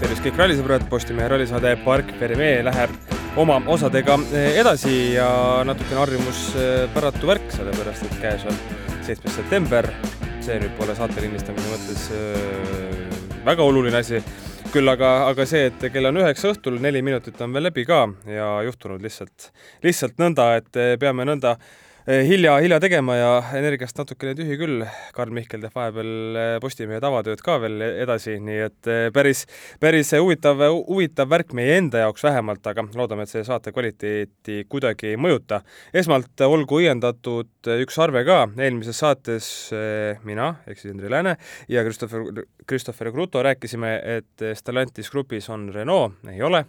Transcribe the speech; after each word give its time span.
tervist 0.00 0.22
kõik 0.24 0.38
rallisõbrad, 0.40 0.86
Postimehe 0.88 1.28
rallisaade 1.28 1.74
Park 1.84 2.14
Permee 2.16 2.62
läheb 2.64 2.94
oma 3.40 3.58
osadega 3.68 4.16
eh, 4.32 4.56
edasi 4.62 4.94
ja 5.18 5.28
natukene 5.68 6.00
harjumuspäratu 6.00 7.28
värk, 7.28 7.52
sellepärast 7.52 8.08
et 8.08 8.16
käes 8.24 8.48
on 8.48 8.56
seitsmes 9.04 9.36
september. 9.42 9.90
see 10.44 10.58
nüüd 10.60 10.74
pole 10.76 10.92
saate 10.96 11.20
lindistamise 11.20 11.68
mõttes 11.68 12.08
eh, 12.16 13.44
väga 13.44 13.62
oluline 13.64 14.00
asi, 14.00 14.24
küll 14.72 14.88
aga, 14.88 15.28
aga 15.28 15.46
see, 15.48 15.66
et 15.68 15.80
kell 15.92 16.08
on 16.08 16.16
üheksa 16.24 16.52
õhtul, 16.52 16.80
neli 16.80 17.02
minutit 17.04 17.40
on 17.44 17.52
veel 17.52 17.68
läbi 17.68 17.84
ka 17.84 18.08
ja 18.24 18.62
juhtunud 18.64 19.04
lihtsalt, 19.04 19.52
lihtsalt 19.84 20.16
nõnda, 20.16 20.54
et 20.60 21.00
peame 21.00 21.24
nõnda 21.28 21.56
äh, 21.56 21.58
Eh, 21.58 21.82
hilja, 22.04 22.58
hilja 22.60 22.76
tegema 22.80 23.14
ja 23.16 23.28
energiast 23.56 23.96
natukene 23.96 24.34
tühi 24.36 24.58
küll. 24.60 24.82
Karl 25.16 25.32
Mihkel 25.32 25.62
teeb 25.62 25.72
vahepeal 25.72 26.36
eh, 26.36 26.56
Postimehe 26.60 27.00
tavatööd 27.00 27.40
ka 27.44 27.56
veel 27.62 27.80
edasi, 27.86 28.36
nii 28.44 28.58
et 28.66 28.90
eh, 28.92 29.06
päris, 29.14 29.44
päris 29.80 30.12
huvitav, 30.18 30.60
huvitav 30.84 31.30
värk 31.32 31.54
meie 31.56 31.78
enda 31.78 32.02
jaoks 32.04 32.26
vähemalt, 32.26 32.66
aga 32.68 32.84
loodame, 32.92 33.24
et 33.24 33.32
see 33.32 33.44
saate 33.46 33.72
kvaliteeti 33.72 34.66
kuidagi 34.68 35.14
ei 35.14 35.20
mõjuta. 35.20 35.62
esmalt 35.96 36.44
olgu 36.44 36.82
õiendatud 36.82 37.72
üks 37.78 37.98
arve 38.04 38.24
ka, 38.28 38.42
eelmises 38.58 39.00
saates 39.00 39.48
mina 40.28 40.50
ehk 40.68 40.82
siis 40.82 40.92
Indrek 40.92 41.14
Lääne 41.14 41.36
ja 41.72 41.86
Christopher, 41.86 42.44
Christopher 42.68 43.12
Kruto 43.12 43.40
rääkisime, 43.42 43.96
et 44.18 44.46
Stellantis 44.60 45.08
grupis 45.10 45.48
on 45.48 45.70
Renault, 45.72 46.20
ei 46.28 46.42
ole 46.44 46.66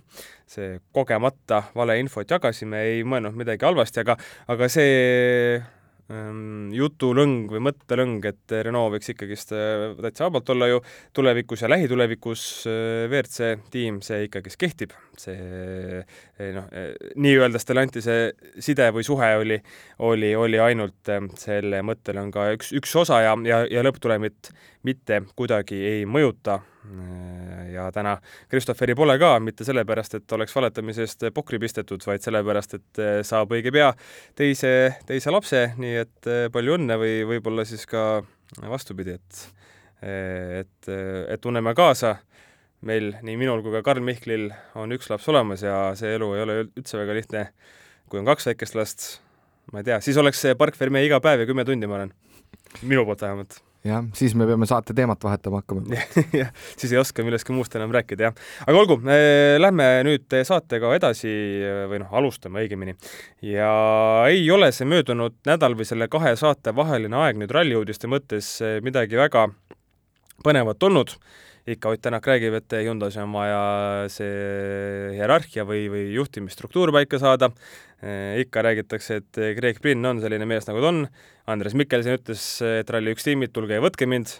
see 0.50 0.80
kogemata 0.94 1.64
valeinfot 1.76 2.30
jagasime, 2.36 2.84
ei 2.92 3.06
mõelnud 3.08 3.38
midagi 3.38 3.66
halvasti, 3.66 4.04
aga, 4.04 4.18
aga 4.54 4.70
see 4.72 5.58
ähm, 6.12 6.70
jutulõng 6.76 7.50
või 7.52 7.64
mõttelõng, 7.70 8.26
et 8.30 8.56
Renault 8.68 8.94
võiks 8.96 9.12
ikkagist 9.14 9.56
äh, 9.58 9.92
täitsa 10.06 10.30
vabalt 10.30 10.54
olla 10.54 10.70
ju 10.70 10.84
tulevikus 11.18 11.66
ja 11.66 11.72
lähitulevikus 11.72 12.46
äh, 12.70 13.06
WRC 13.10 13.56
tiim, 13.74 14.02
see 14.06 14.28
ikkagist 14.30 14.62
kehtib. 14.62 14.96
See 15.22 16.52
noh, 16.56 16.70
äh, 16.72 16.92
nii-öelda 17.16 17.62
Stellantise 17.62 18.18
side 18.60 18.92
või 18.96 19.06
suhe 19.08 19.32
oli, 19.42 19.60
oli, 20.06 20.36
oli 20.36 20.62
ainult 20.62 21.14
selle 21.40 21.82
mõttelõnga 21.86 22.52
üks, 22.58 22.72
üks 22.78 22.96
osa 23.06 23.22
ja, 23.26 23.36
ja, 23.48 23.64
ja 23.72 23.84
lõpptulemit 23.86 24.54
mitte 24.86 25.24
kuidagi 25.36 25.82
ei 25.96 26.06
mõjuta 26.10 26.60
ja 27.74 27.92
täna 27.92 28.18
Christopheri 28.50 28.96
pole 28.96 29.18
ka, 29.20 29.36
mitte 29.44 29.66
sellepärast, 29.68 30.20
et 30.20 30.36
oleks 30.38 30.56
valetamise 30.56 31.06
eest 31.06 31.28
pokri 31.36 31.60
pistetud, 31.62 32.04
vaid 32.08 32.24
sellepärast, 32.24 32.78
et 32.78 33.02
eh, 33.02 33.18
saab 33.28 33.54
õige 33.56 33.74
pea 33.76 33.92
teise, 34.38 34.72
teise 35.08 35.34
lapse, 35.34 35.66
nii 35.82 35.96
et 36.04 36.32
eh, 36.32 36.46
palju 36.54 36.78
õnne 36.78 37.00
või 37.02 37.18
võib-olla 37.34 37.66
siis 37.68 37.86
ka 37.90 38.22
vastupidi, 38.62 39.18
et 39.18 39.42
eh, 40.02 40.62
et, 40.62 40.90
et 41.34 41.42
tunneme 41.42 41.74
kaasa. 41.74 42.18
Meil, 42.86 43.14
nii 43.26 43.38
minul 43.40 43.64
kui 43.66 43.74
ka 43.74 43.84
Karl 43.86 44.04
Mihklil 44.06 44.50
on 44.80 44.94
üks 44.96 45.10
laps 45.12 45.28
olemas 45.32 45.66
ja 45.66 45.92
see 46.00 46.16
elu 46.18 46.32
ei 46.36 46.46
ole 46.46 46.58
üldse 46.68 47.00
väga 47.02 47.18
lihtne. 47.18 47.46
kui 48.10 48.22
on 48.22 48.28
kaks 48.28 48.52
väikest 48.52 48.76
last, 48.78 49.06
ma 49.74 49.82
ei 49.82 49.88
tea, 49.88 50.02
siis 50.06 50.18
oleks 50.22 50.42
see 50.46 50.58
Park 50.58 50.78
Fermee 50.78 51.08
iga 51.08 51.20
päev 51.24 51.42
ja 51.42 51.50
kümme 51.50 51.66
tundi, 51.66 51.90
ma 51.90 52.02
arvan. 52.02 52.14
minu 52.82 53.06
poolt 53.08 53.24
vähemalt 53.26 53.62
jah, 53.86 54.06
siis 54.18 54.34
me 54.38 54.48
peame 54.50 54.68
saate 54.70 54.94
teemat 54.98 55.22
vahetama 55.24 55.62
hakkama 55.62 55.98
jah, 56.42 56.52
siis 56.78 56.94
ei 56.94 57.00
oska 57.00 57.26
millestki 57.26 57.54
muust 57.56 57.76
enam 57.78 57.94
rääkida, 57.96 58.30
jah. 58.30 58.40
aga 58.66 58.82
olgu 58.82 58.98
eh,, 59.14 59.56
lähme 59.62 59.88
nüüd 60.08 60.38
saatega 60.48 60.94
edasi 60.98 61.32
või 61.92 62.02
noh, 62.04 62.14
alustame 62.20 62.66
õigemini. 62.66 62.96
ja 63.46 63.72
ei 64.32 64.46
ole 64.52 64.72
see 64.76 64.90
möödunud 64.90 65.38
nädal 65.48 65.78
või 65.78 65.88
selle 65.90 66.10
kahe 66.12 66.36
saate 66.40 66.76
vaheline 66.76 67.18
aeg 67.26 67.42
nüüd 67.42 67.54
ralliuudiste 67.56 68.10
mõttes 68.12 68.56
eh, 68.66 68.78
midagi 68.86 69.20
väga 69.20 69.48
põnevat 70.46 70.84
olnud 70.84 71.16
ikka 71.68 71.90
Ott 71.90 72.02
Tänak 72.02 72.28
räägib, 72.28 72.54
et 72.54 72.74
Hyundai's 72.78 73.18
on 73.18 73.32
vaja 73.34 74.10
see 74.14 75.14
hierarhia 75.16 75.66
või, 75.66 75.88
või 75.90 76.04
juhtimisstruktuur 76.14 76.92
paika 76.94 77.18
saada, 77.22 77.50
eh, 78.06 78.42
ikka 78.44 78.62
räägitakse, 78.68 79.22
et 79.22 79.40
Greg 79.58 79.82
Brinn 79.82 80.06
on 80.06 80.22
selline 80.22 80.46
mees, 80.46 80.68
nagu 80.70 80.84
ta 80.84 80.92
on, 80.92 81.08
Andres 81.50 81.74
Mikkelson 81.78 82.20
ütles, 82.20 82.46
et 82.62 82.90
Rally1 82.94 83.26
tiimid, 83.30 83.54
tulge 83.56 83.80
ja 83.80 83.82
võtke 83.82 84.06
mind, 84.10 84.36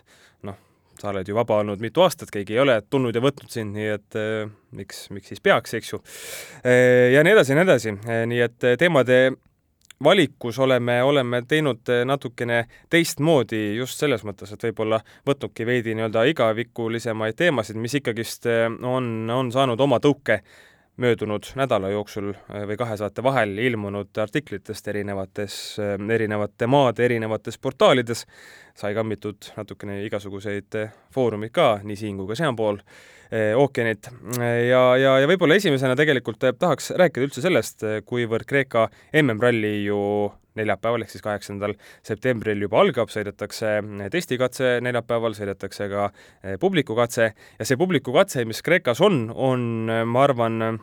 noh, 0.46 0.60
sa 1.02 1.10
oled 1.10 1.28
ju 1.28 1.38
vaba 1.38 1.60
olnud 1.64 1.82
mitu 1.82 2.06
aastat, 2.06 2.30
keegi 2.34 2.60
ei 2.60 2.62
ole 2.62 2.78
tulnud 2.90 3.16
ja 3.16 3.24
võtnud 3.26 3.50
sind, 3.50 3.74
nii 3.74 3.90
et 3.96 4.20
eh, 4.22 4.46
miks, 4.78 5.08
miks 5.16 5.34
siis 5.34 5.42
peaks, 5.42 5.74
eks 5.80 5.96
ju. 5.96 6.02
Eh, 6.62 7.10
ja 7.16 7.26
nii 7.26 7.34
edasi 7.34 7.56
ja 7.56 7.60
nii 7.60 7.68
edasi, 7.70 7.98
nii 8.30 8.46
et 8.46 8.72
teemade 8.78 9.20
valikus 10.04 10.60
oleme, 10.60 11.04
oleme 11.04 11.42
teinud 11.48 11.92
natukene 12.06 12.66
teistmoodi 12.90 13.76
just 13.78 14.00
selles 14.00 14.24
mõttes, 14.28 14.52
et 14.52 14.64
võib-olla 14.68 15.00
võtnudki 15.28 15.66
veidi 15.66 15.96
nii-öelda 15.96 16.26
igavikulisemaid 16.32 17.38
teemasid, 17.40 17.80
mis 17.80 17.96
ikkagist 18.02 18.50
on, 18.82 19.30
on 19.32 19.52
saanud 19.52 19.80
oma 19.82 20.00
tõuke 20.04 20.42
möödunud 21.02 21.50
nädala 21.60 21.90
jooksul 21.92 22.32
või 22.70 22.78
kahe 22.80 22.96
saate 22.98 23.24
vahel 23.24 23.58
ilmunud 23.60 24.16
artiklitest 24.22 24.88
erinevates, 24.88 25.58
erinevate 26.14 26.68
maade 26.72 27.06
erinevates 27.06 27.58
portaalides, 27.60 28.26
sai 28.76 28.94
kammitud 28.96 29.52
natukene 29.58 30.02
igasuguseid 30.06 30.80
foorumeid 31.14 31.52
ka, 31.56 31.68
nii 31.84 32.00
siin 32.00 32.18
kui 32.22 32.32
ka 32.32 32.40
sealpool 32.40 32.80
Eh, 33.34 33.56
ookeanit 33.58 34.06
ja, 34.70 34.82
ja, 35.02 35.14
ja 35.18 35.28
võib-olla 35.30 35.58
esimesena 35.58 35.96
tegelikult 35.98 36.44
eh, 36.46 36.54
tahaks 36.60 36.92
rääkida 36.94 37.26
üldse 37.26 37.42
sellest, 37.42 37.82
eh, 37.82 38.02
kuivõrd 38.06 38.46
Kreeka 38.46 38.86
MM-ralli 39.18 39.80
ju 39.88 39.98
neljapäeval 40.60 41.06
ehk 41.06 41.14
siis 41.14 41.26
kaheksandal 41.26 41.76
septembril 42.06 42.66
juba 42.66 42.82
algab, 42.82 43.12
sõidetakse 43.14 43.78
testikatse 44.14 44.80
neljapäeval, 44.86 45.36
sõidetakse 45.38 45.90
ka 45.92 46.10
publikukatse. 46.62 47.32
Ja 47.60 47.68
see 47.68 47.80
publikukatse, 47.80 48.46
mis 48.48 48.64
Kreekas 48.66 49.02
on, 49.06 49.30
on, 49.36 49.90
ma 50.10 50.26
arvan, 50.26 50.80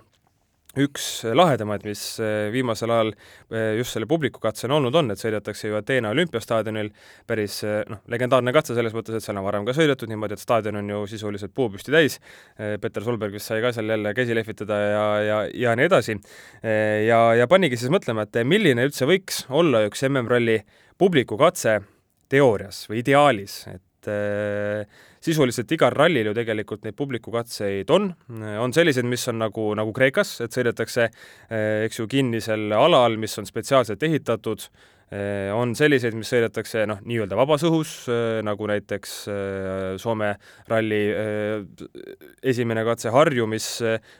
üks 0.80 1.06
lahedamaid, 1.36 1.84
mis 1.84 2.02
eh, 2.22 2.48
viimasel 2.52 2.92
ajal 2.94 3.10
eh, 3.12 3.74
just 3.76 3.92
selle 3.96 4.08
publiku 4.08 4.40
katsena 4.40 4.78
olnud 4.78 4.94
on, 4.96 5.12
et 5.12 5.20
sõidetakse 5.20 5.68
ju 5.68 5.76
Ateena 5.76 6.12
olümpiastaadionil, 6.14 6.88
päris 7.28 7.58
eh, 7.68 7.82
noh, 7.90 8.00
legendaarne 8.12 8.54
katse 8.56 8.76
selles 8.78 8.96
mõttes, 8.96 9.18
et 9.18 9.24
seal 9.26 9.36
on 9.40 9.46
varem 9.46 9.68
ka 9.68 9.76
sõidetud 9.76 10.08
niimoodi, 10.08 10.38
et 10.38 10.44
staadion 10.44 10.80
on 10.80 10.90
ju 10.94 11.02
sisuliselt 11.12 11.52
puupüsti 11.54 11.92
täis, 11.92 12.18
Peter 12.56 13.04
Solberg 13.04 13.36
vist 13.36 13.50
sai 13.50 13.60
ka 13.64 13.72
seal 13.76 13.92
jälle 13.92 14.14
käsi 14.16 14.36
lehvitada 14.36 14.78
ja, 14.80 15.04
ja, 15.26 15.38
ja 15.66 15.76
nii 15.76 15.88
edasi. 15.90 16.16
ja, 16.62 17.20
ja 17.36 17.46
panigi 17.50 17.76
siis 17.80 17.92
mõtlema, 17.92 18.24
et 18.24 18.42
milline 18.48 18.88
üldse 18.88 19.08
võiks 19.08 19.44
olla 19.52 19.84
üks 19.88 20.04
MM-ralli 20.08 20.62
publikukatse 21.00 21.80
teoorias 22.32 22.86
või 22.88 23.02
ideaalis, 23.02 23.64
et 23.68 23.82
sisuliselt 25.22 25.72
igal 25.76 25.94
rallil 25.94 26.30
ju 26.30 26.34
tegelikult 26.36 26.86
neid 26.86 26.96
publikukatseid 26.98 27.90
on, 27.94 28.10
on 28.62 28.74
selliseid, 28.74 29.06
mis 29.08 29.26
on 29.30 29.38
nagu, 29.44 29.68
nagu 29.78 29.94
Kreekas, 29.94 30.34
et 30.44 30.54
sõidetakse 30.54 31.06
eh, 31.06 31.84
eks 31.86 32.02
ju 32.02 32.08
kinnisel 32.10 32.72
alal, 32.76 33.18
mis 33.22 33.36
on 33.38 33.46
spetsiaalselt 33.46 34.02
ehitatud, 34.08 34.66
eh, 35.14 35.50
on 35.54 35.76
selliseid, 35.78 36.16
mis 36.18 36.32
sõidetakse 36.34 36.86
noh, 36.90 37.02
nii-öelda 37.06 37.38
vabas 37.38 37.66
õhus, 37.68 37.96
nagu 38.42 38.70
näiteks 38.70 39.18
Soome 40.02 40.32
ralli 40.70 41.02
esimene 42.42 42.86
katse 42.88 43.12
Harju, 43.14 43.46
mis 43.50 43.68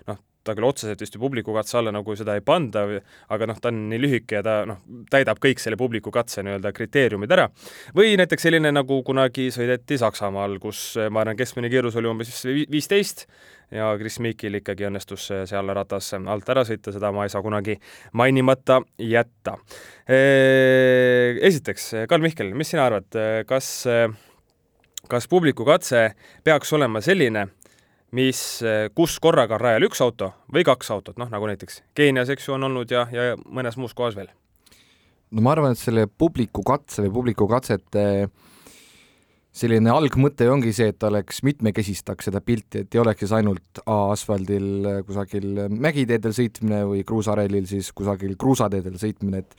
noh, 0.09 0.23
ta 0.45 0.55
küll 0.57 0.67
otseselt 0.67 1.01
vist 1.03 1.17
ju 1.17 1.21
publikukatse 1.23 1.79
alla 1.79 1.93
nagu 1.95 2.17
seda 2.19 2.35
ei 2.39 2.45
panda, 2.45 2.85
aga 3.33 3.49
noh, 3.49 3.59
ta 3.63 3.71
on 3.73 3.85
nii 3.93 4.01
lühike 4.03 4.39
ja 4.41 4.43
ta 4.47 4.57
noh, 4.69 4.83
täidab 5.13 5.41
kõik 5.43 5.63
selle 5.63 5.79
publikukatse 5.81 6.45
nii-öelda 6.47 6.73
kriteeriumid 6.77 7.35
ära. 7.35 7.49
või 7.97 8.17
näiteks 8.21 8.49
selline, 8.49 8.73
nagu 8.75 9.03
kunagi 9.07 9.51
sõideti 9.55 9.99
Saksamaal, 10.01 10.59
kus 10.63 10.97
ma 11.11 11.23
arvan, 11.23 11.39
keskmine 11.39 11.71
kiirus 11.73 11.97
oli 12.01 12.11
umbes 12.11 12.43
viisteist 12.71 13.27
ja 13.73 13.93
Chris 13.99 14.19
Meekil 14.21 14.61
ikkagi 14.61 14.89
õnnestus 14.89 15.31
seal 15.49 15.75
ratas 15.75 16.13
alt 16.19 16.51
ära 16.53 16.67
sõita, 16.69 16.93
seda 16.93 17.13
ma 17.15 17.25
ei 17.27 17.33
saa 17.33 17.43
kunagi 17.45 17.79
mainimata 18.19 18.83
jätta. 18.99 19.57
Esiteks, 21.49 21.93
Karl 22.11 22.25
Mihkel, 22.25 22.53
mis 22.59 22.75
sina 22.75 22.87
arvad, 22.91 23.09
kas 23.49 23.73
kas 25.13 25.29
publikukatse 25.29 26.13
peaks 26.45 26.73
olema 26.73 27.01
selline, 27.05 27.49
mis, 28.17 28.41
eh, 28.63 28.87
kus 28.95 29.17
korraga 29.23 29.57
on 29.57 29.65
rajal 29.65 29.89
üks 29.89 30.03
auto 30.05 30.33
või 30.53 30.65
kaks 30.69 30.93
autot, 30.95 31.19
noh 31.21 31.31
nagu 31.33 31.49
näiteks 31.49 31.83
Keenias, 31.97 32.31
eks 32.33 32.49
ju, 32.49 32.57
on 32.59 32.69
olnud 32.69 32.93
ja, 32.93 33.07
ja 33.13 33.35
mõnes 33.45 33.79
muus 33.81 33.97
kohas 33.97 34.17
veel? 34.19 34.31
no 35.33 35.45
ma 35.45 35.55
arvan, 35.55 35.73
et 35.73 35.81
selle 35.81 36.07
publiku 36.07 36.65
katse 36.67 37.07
või 37.07 37.15
publiku 37.21 37.49
katsete 37.51 38.29
selline 39.53 39.93
algmõte 39.93 40.49
ongi 40.49 40.73
see, 40.77 40.93
et 40.93 41.05
oleks, 41.05 41.43
mitmekesistaks 41.45 42.29
seda 42.29 42.41
pilti, 42.45 42.85
et 42.85 42.95
ei 42.95 43.01
oleks 43.03 43.25
siis 43.25 43.35
ainult 43.37 43.83
A-asfaldil 43.85 44.89
kusagil 45.09 45.67
mägiteedel 45.73 46.33
sõitmine 46.37 46.83
või 46.89 47.05
kruusarellil 47.09 47.69
siis 47.69 47.91
kusagil 47.97 48.37
kruusateedel 48.41 48.97
sõitmine, 49.01 49.45
et 49.45 49.57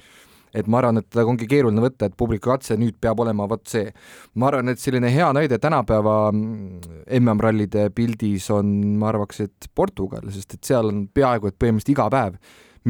et 0.54 0.68
ma 0.68 0.80
arvan, 0.82 1.02
et 1.02 1.22
ongi 1.24 1.48
keeruline 1.50 1.82
võtta, 1.82 2.10
et 2.10 2.18
publiku 2.18 2.52
katse 2.52 2.78
nüüd 2.78 3.00
peab 3.02 3.20
olema 3.24 3.48
vot 3.50 3.66
see. 3.68 3.92
ma 4.36 4.52
arvan, 4.52 4.70
et 4.70 4.80
selline 4.80 5.10
hea 5.14 5.32
näide 5.34 5.58
tänapäeva 5.62 6.18
MM-rallide 6.32 7.90
pildis 7.96 8.50
on, 8.54 8.70
ma 9.02 9.10
arvaks, 9.14 9.42
et 9.48 9.72
Portugal, 9.76 10.30
sest 10.32 10.54
et 10.60 10.64
seal 10.74 10.92
on 10.92 11.08
peaaegu 11.08 11.50
et 11.50 11.58
põhimõtteliselt 11.60 11.96
iga 11.96 12.10
päev 12.14 12.38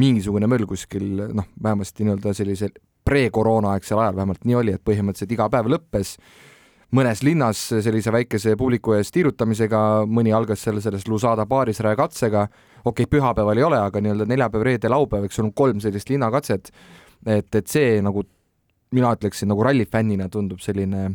mingisugune 0.00 0.48
möll 0.50 0.66
kuskil 0.66 1.28
noh, 1.34 1.46
vähemasti 1.62 2.06
nii-öelda 2.06 2.34
sellise 2.34 2.70
pre-koroonaaegsel 3.04 4.00
ajal 4.00 4.16
vähemalt 4.16 4.44
nii 4.48 4.58
oli, 4.58 4.74
et 4.74 4.84
põhimõtteliselt 4.84 5.36
iga 5.36 5.48
päev 5.52 5.70
lõppes. 5.70 6.16
Mõnes 6.94 7.24
linnas 7.26 7.58
sellise 7.82 8.12
väikese 8.14 8.54
publiku 8.58 8.94
ees 8.94 9.10
tiirutamisega, 9.14 9.78
mõni 10.06 10.34
algas 10.34 10.62
seal 10.62 10.78
selles 10.82 11.08
Lusada 11.10 11.46
baarisraja 11.50 11.98
katsega, 11.98 12.44
okei 12.84 13.04
okay,, 13.04 13.10
pühapäeval 13.16 13.58
ei 13.58 13.66
ole, 13.66 13.80
aga 13.82 14.02
nii-öelda 14.02 14.28
neljapäev, 14.30 14.66
reede, 14.68 14.92
laupäev, 14.92 15.26
eks 15.26 15.42
on 15.42 15.50
kolm 15.58 15.82
sellist 15.82 16.12
linnakatset, 16.12 16.70
et, 17.26 17.50
et 17.54 17.68
see 17.70 18.00
nagu 18.04 18.24
mina 18.94 19.10
ütleksin 19.16 19.50
nagu 19.50 19.64
rallifännina 19.66 20.28
tundub 20.32 20.62
selline 20.62 21.10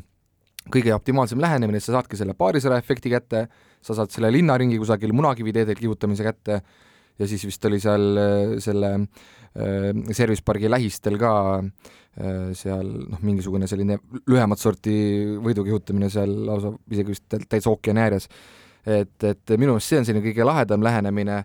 kõige 0.69 0.93
optimaalsem 0.93 1.39
lähenemine, 1.41 1.79
sa 1.81 1.95
saadki 1.95 2.17
selle 2.19 2.35
paarisõra 2.37 2.77
efekti 2.81 3.11
kätte, 3.13 3.47
sa 3.81 3.95
saad 3.97 4.11
selle 4.13 4.31
linnaringi 4.33 4.77
kusagil 4.81 5.13
munakiviteedel 5.15 5.79
kihutamise 5.79 6.25
kätte 6.25 6.59
ja 7.19 7.27
siis 7.27 7.45
vist 7.47 7.65
oli 7.67 7.79
seal 7.83 8.19
äh, 8.19 8.55
selle 8.63 8.91
äh, 8.99 9.89
service 10.15 10.43
pargi 10.45 10.71
lähistel 10.71 11.17
ka 11.19 11.33
äh, 11.59 12.51
seal 12.57 12.91
noh, 13.05 13.23
mingisugune 13.25 13.67
selline 13.71 13.99
lühemat 14.29 14.61
sorti 14.61 14.95
võidukihutamine 15.43 16.11
seal 16.13 16.33
lausa 16.49 16.73
isegi 16.91 17.15
vist 17.15 17.39
täitsa 17.47 17.71
ookeani 17.71 18.05
ääres. 18.05 18.29
et, 18.85 19.17
et 19.23 19.57
minu 19.57 19.75
meelest 19.75 19.91
see 19.91 19.99
on 19.99 20.07
selline 20.07 20.25
kõige 20.25 20.47
lahedam 20.47 20.83
lähenemine 20.83 21.43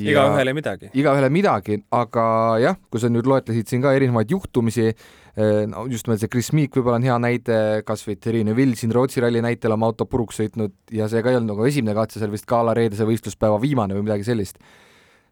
igaühele 0.00 0.54
midagi. 0.56 0.90
igaühele 0.96 1.30
midagi, 1.32 1.78
aga 1.94 2.24
jah, 2.62 2.78
kui 2.90 3.02
sa 3.02 3.10
nüüd 3.12 3.28
loetlesid 3.30 3.70
siin 3.70 3.84
ka 3.84 3.92
erinevaid 3.94 4.32
juhtumisi, 4.34 4.88
eh, 4.90 5.60
no 5.70 5.86
just 5.90 6.08
nimelt 6.08 6.22
see 6.22 6.32
Chris 6.32 6.50
Meek 6.56 6.74
võib-olla 6.74 6.98
on 7.00 7.06
hea 7.06 7.18
näide, 7.22 7.58
kas 7.86 8.02
või 8.06 8.18
Terine 8.20 8.56
Vill 8.56 8.74
siin 8.78 8.94
Rootsi 8.94 9.22
ralli 9.22 9.42
näitel 9.44 9.74
oma 9.74 9.90
auto 9.92 10.08
puruks 10.10 10.40
sõitnud 10.40 10.74
ja 10.94 11.08
see 11.10 11.22
ka 11.22 11.30
ei 11.30 11.38
olnud 11.38 11.54
nagu 11.54 11.68
esimene 11.68 11.94
katse, 11.96 12.18
see 12.18 12.28
oli 12.28 12.38
vist 12.38 12.48
gala 12.50 12.74
reedese 12.76 13.06
võistluspäeva 13.08 13.60
viimane 13.62 13.94
või 13.94 14.08
midagi 14.08 14.26
sellist. 14.26 14.58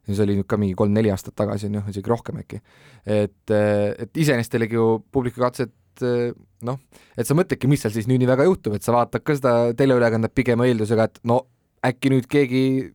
see 0.06 0.22
oli 0.24 0.38
nüüd 0.40 0.48
ka 0.50 0.58
mingi 0.58 0.74
kolm-neli 0.78 1.10
aastat 1.14 1.34
tagasi, 1.38 1.68
on 1.70 1.78
ju, 1.78 1.84
isegi 1.90 2.10
rohkem 2.10 2.40
äkki. 2.42 2.62
et, 3.06 3.50
eh, 3.50 3.94
et 3.98 4.16
iseenesest 4.16 4.54
jällegi 4.54 4.78
ju 4.78 5.04
publikukatset 5.10 6.06
eh, 6.06 6.32
noh, 6.62 6.78
et 7.18 7.26
sa 7.26 7.34
mõtledki, 7.34 7.66
mis 7.70 7.82
seal 7.82 7.94
siis 7.94 8.06
nüüd 8.06 8.22
nii 8.22 8.30
väga 8.30 8.46
juhtub, 8.46 8.78
et 8.78 8.86
sa 8.86 8.94
vaatad 8.94 9.22
ka 9.26 9.34
seda 9.34 9.54
teleülekannet 9.74 10.34
pigem 10.34 10.62
eeldusega, 10.62 11.10
et 11.10 11.22
no 11.26 11.46
äkki 11.82 12.12
nüüd 12.14 12.28
keegi 12.30 12.92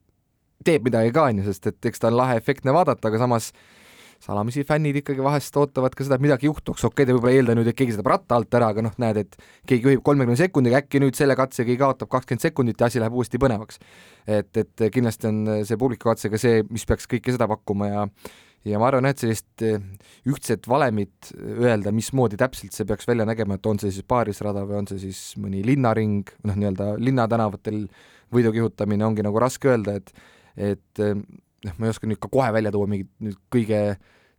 teeb 0.68 0.88
midagi 0.90 1.16
ka, 1.16 1.30
on 1.32 1.42
ju, 1.42 1.48
sest 1.50 1.72
et 1.72 1.90
eks 1.92 2.04
ta 2.04 2.12
on 2.12 2.20
lahe 2.20 2.38
efektne 2.40 2.76
vaadata, 2.76 3.10
aga 3.10 3.22
samas 3.24 3.52
salamisi 4.24 4.64
fännid 4.66 4.98
ikkagi 5.02 5.22
vahest 5.22 5.58
ootavad 5.62 5.94
ka 5.94 6.06
seda, 6.06 6.18
et 6.18 6.24
midagi 6.26 6.50
juhtuks, 6.50 6.84
okei 6.88 7.04
okay,, 7.04 7.06
ta 7.06 7.16
võib-olla 7.16 7.34
ei 7.36 7.42
eelda 7.42 7.56
nüüd, 7.58 7.70
et 7.70 7.78
keegi 7.78 7.94
sõidab 7.94 8.10
ratta 8.16 8.40
alt 8.40 8.58
ära, 8.58 8.72
aga 8.74 8.84
noh, 8.88 8.96
näed, 9.02 9.20
et 9.22 9.38
keegi 9.70 9.92
juhib 9.92 10.02
kolmekümne 10.06 10.40
sekundiga, 10.40 10.82
äkki 10.82 11.02
nüüd 11.04 11.18
selle 11.18 11.38
katsega 11.38 11.78
kaotab 11.84 12.10
kakskümmend 12.16 12.48
sekundit 12.48 12.82
ja 12.82 12.90
asi 12.90 13.04
läheb 13.04 13.14
uuesti 13.14 13.42
põnevaks. 13.42 13.80
et, 14.26 14.50
et 14.58 14.88
kindlasti 14.94 15.30
on 15.30 15.40
see 15.70 15.78
publikukatsega 15.80 16.42
see, 16.42 16.66
mis 16.74 16.86
peaks 16.90 17.08
kõike 17.14 17.36
seda 17.36 17.48
pakkuma 17.52 17.92
ja 17.92 18.08
ja 18.68 18.80
ma 18.82 18.90
arvan, 18.90 19.08
et 19.08 19.22
sellist 19.22 19.64
eh, 19.64 19.78
ühtset 20.28 20.68
valemit 20.68 21.32
öelda, 21.38 21.94
mismoodi 21.96 22.40
täpselt 22.40 22.76
see 22.76 22.88
peaks 22.90 23.08
välja 23.08 23.26
nägema, 23.28 23.56
et 23.56 23.70
on 23.70 23.80
see 23.80 23.94
siis 23.94 24.08
paarisrada 24.08 24.66
või 24.68 24.82
on 24.82 24.90
see 24.90 25.00
siis 25.08 25.22
mõni 25.40 25.64
linnaring, 25.66 26.28
noh, 26.48 26.58
nii-öelda 26.58 26.96
linnatänavatel 27.00 27.86
võidu 28.34 28.52
kihutamine, 28.56 29.06
ongi 29.08 29.24
nagu 29.24 29.40
raske 29.40 29.72
öelda, 29.72 29.98
et 30.02 30.12
et 30.58 31.04
eh, 31.04 31.16
noh, 31.16 31.80
ma 31.80 31.88
ei 31.88 31.94
oska 31.94 32.10
nüüd 32.10 32.22
ka 32.22 32.32
kohe 32.34 32.52
välja 32.56 32.74
tuua 32.74 32.90
mingit 32.90 33.10
nüüd 33.24 33.40
kõige 33.54 33.82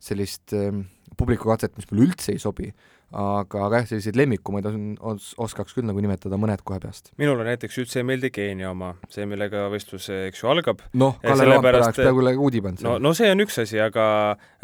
sellist 0.03 0.55
äh, 0.55 0.71
publikukatset, 1.19 1.75
mis 1.77 1.89
mulle 1.91 2.07
üldse 2.07 2.33
ei 2.35 2.39
sobi, 2.41 2.69
aga, 3.09 3.65
aga 3.65 3.81
jah, 3.81 3.87
selliseid 3.89 4.17
lemmikumaid 4.19 4.67
on, 4.69 4.85
os-, 5.11 5.33
oskaks 5.41 5.75
küll 5.75 5.87
nagu 5.87 5.99
nimetada 6.03 6.39
mõned 6.39 6.63
kohe 6.67 6.79
peast. 6.83 7.11
minule 7.19 7.43
näiteks 7.47 7.81
üldse 7.83 8.01
ei 8.01 8.07
meeldi 8.07 8.31
Keenia 8.35 8.71
oma, 8.71 8.93
see, 9.11 9.27
millega 9.29 9.67
võistlus, 9.73 10.07
eks 10.29 10.43
ju, 10.43 10.49
algab. 10.53 10.83
noh, 10.99 11.17
Kalle 11.23 11.49
Roompere 11.49 11.81
oleks 11.81 11.99
peaaegu 11.99 12.23
üle 12.23 12.35
uudi 12.39 12.63
pannud. 12.63 12.85
no, 12.85 12.97
no 13.03 13.13
see 13.17 13.31
on 13.33 13.43
üks 13.43 13.59
asi, 13.65 13.81
aga 13.83 14.05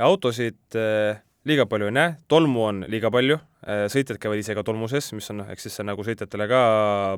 autosid 0.07 0.80
äh, 0.80 1.19
liiga 1.45 1.65
palju 1.69 1.89
ei 1.89 1.94
näe, 1.94 2.13
tolmu 2.31 2.63
on 2.65 2.80
liiga 2.89 3.12
palju, 3.13 3.38
äh, 3.68 3.86
sõitjad 3.92 4.18
käivad 4.21 4.42
ise 4.42 4.56
ka 4.57 4.63
tolmuses, 4.65 5.12
mis 5.13 5.30
on 5.30 5.44
noh, 5.44 5.51
eks 5.53 5.68
siis 5.68 5.77
see 5.77 5.83
on 5.83 5.92
nagu 5.92 6.06
sõitjatele 6.06 6.47
ka 6.50 6.62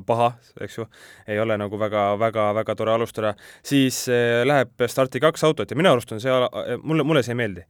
paha, 0.08 0.28
eks 0.64 0.78
ju, 0.80 0.84
ei 1.30 1.40
ole 1.40 1.56
nagu 1.60 1.80
väga, 1.80 2.10
väga, 2.20 2.50
väga 2.60 2.76
tore 2.76 2.92
alustada, 2.92 3.32
siis 3.66 4.02
äh, 4.12 4.42
läheb 4.48 4.84
starti 4.92 5.22
kaks 5.24 5.46
autot 5.48 5.72
ja 5.72 5.78
minu 5.80 5.94
arust 5.94 6.12
on 6.12 6.20
see, 6.24 6.34
äh, 6.34 6.76
mulle, 6.82 7.06
mulle 7.08 7.24
see 7.24 7.32
ei 7.36 7.40
meeldi. 7.40 7.64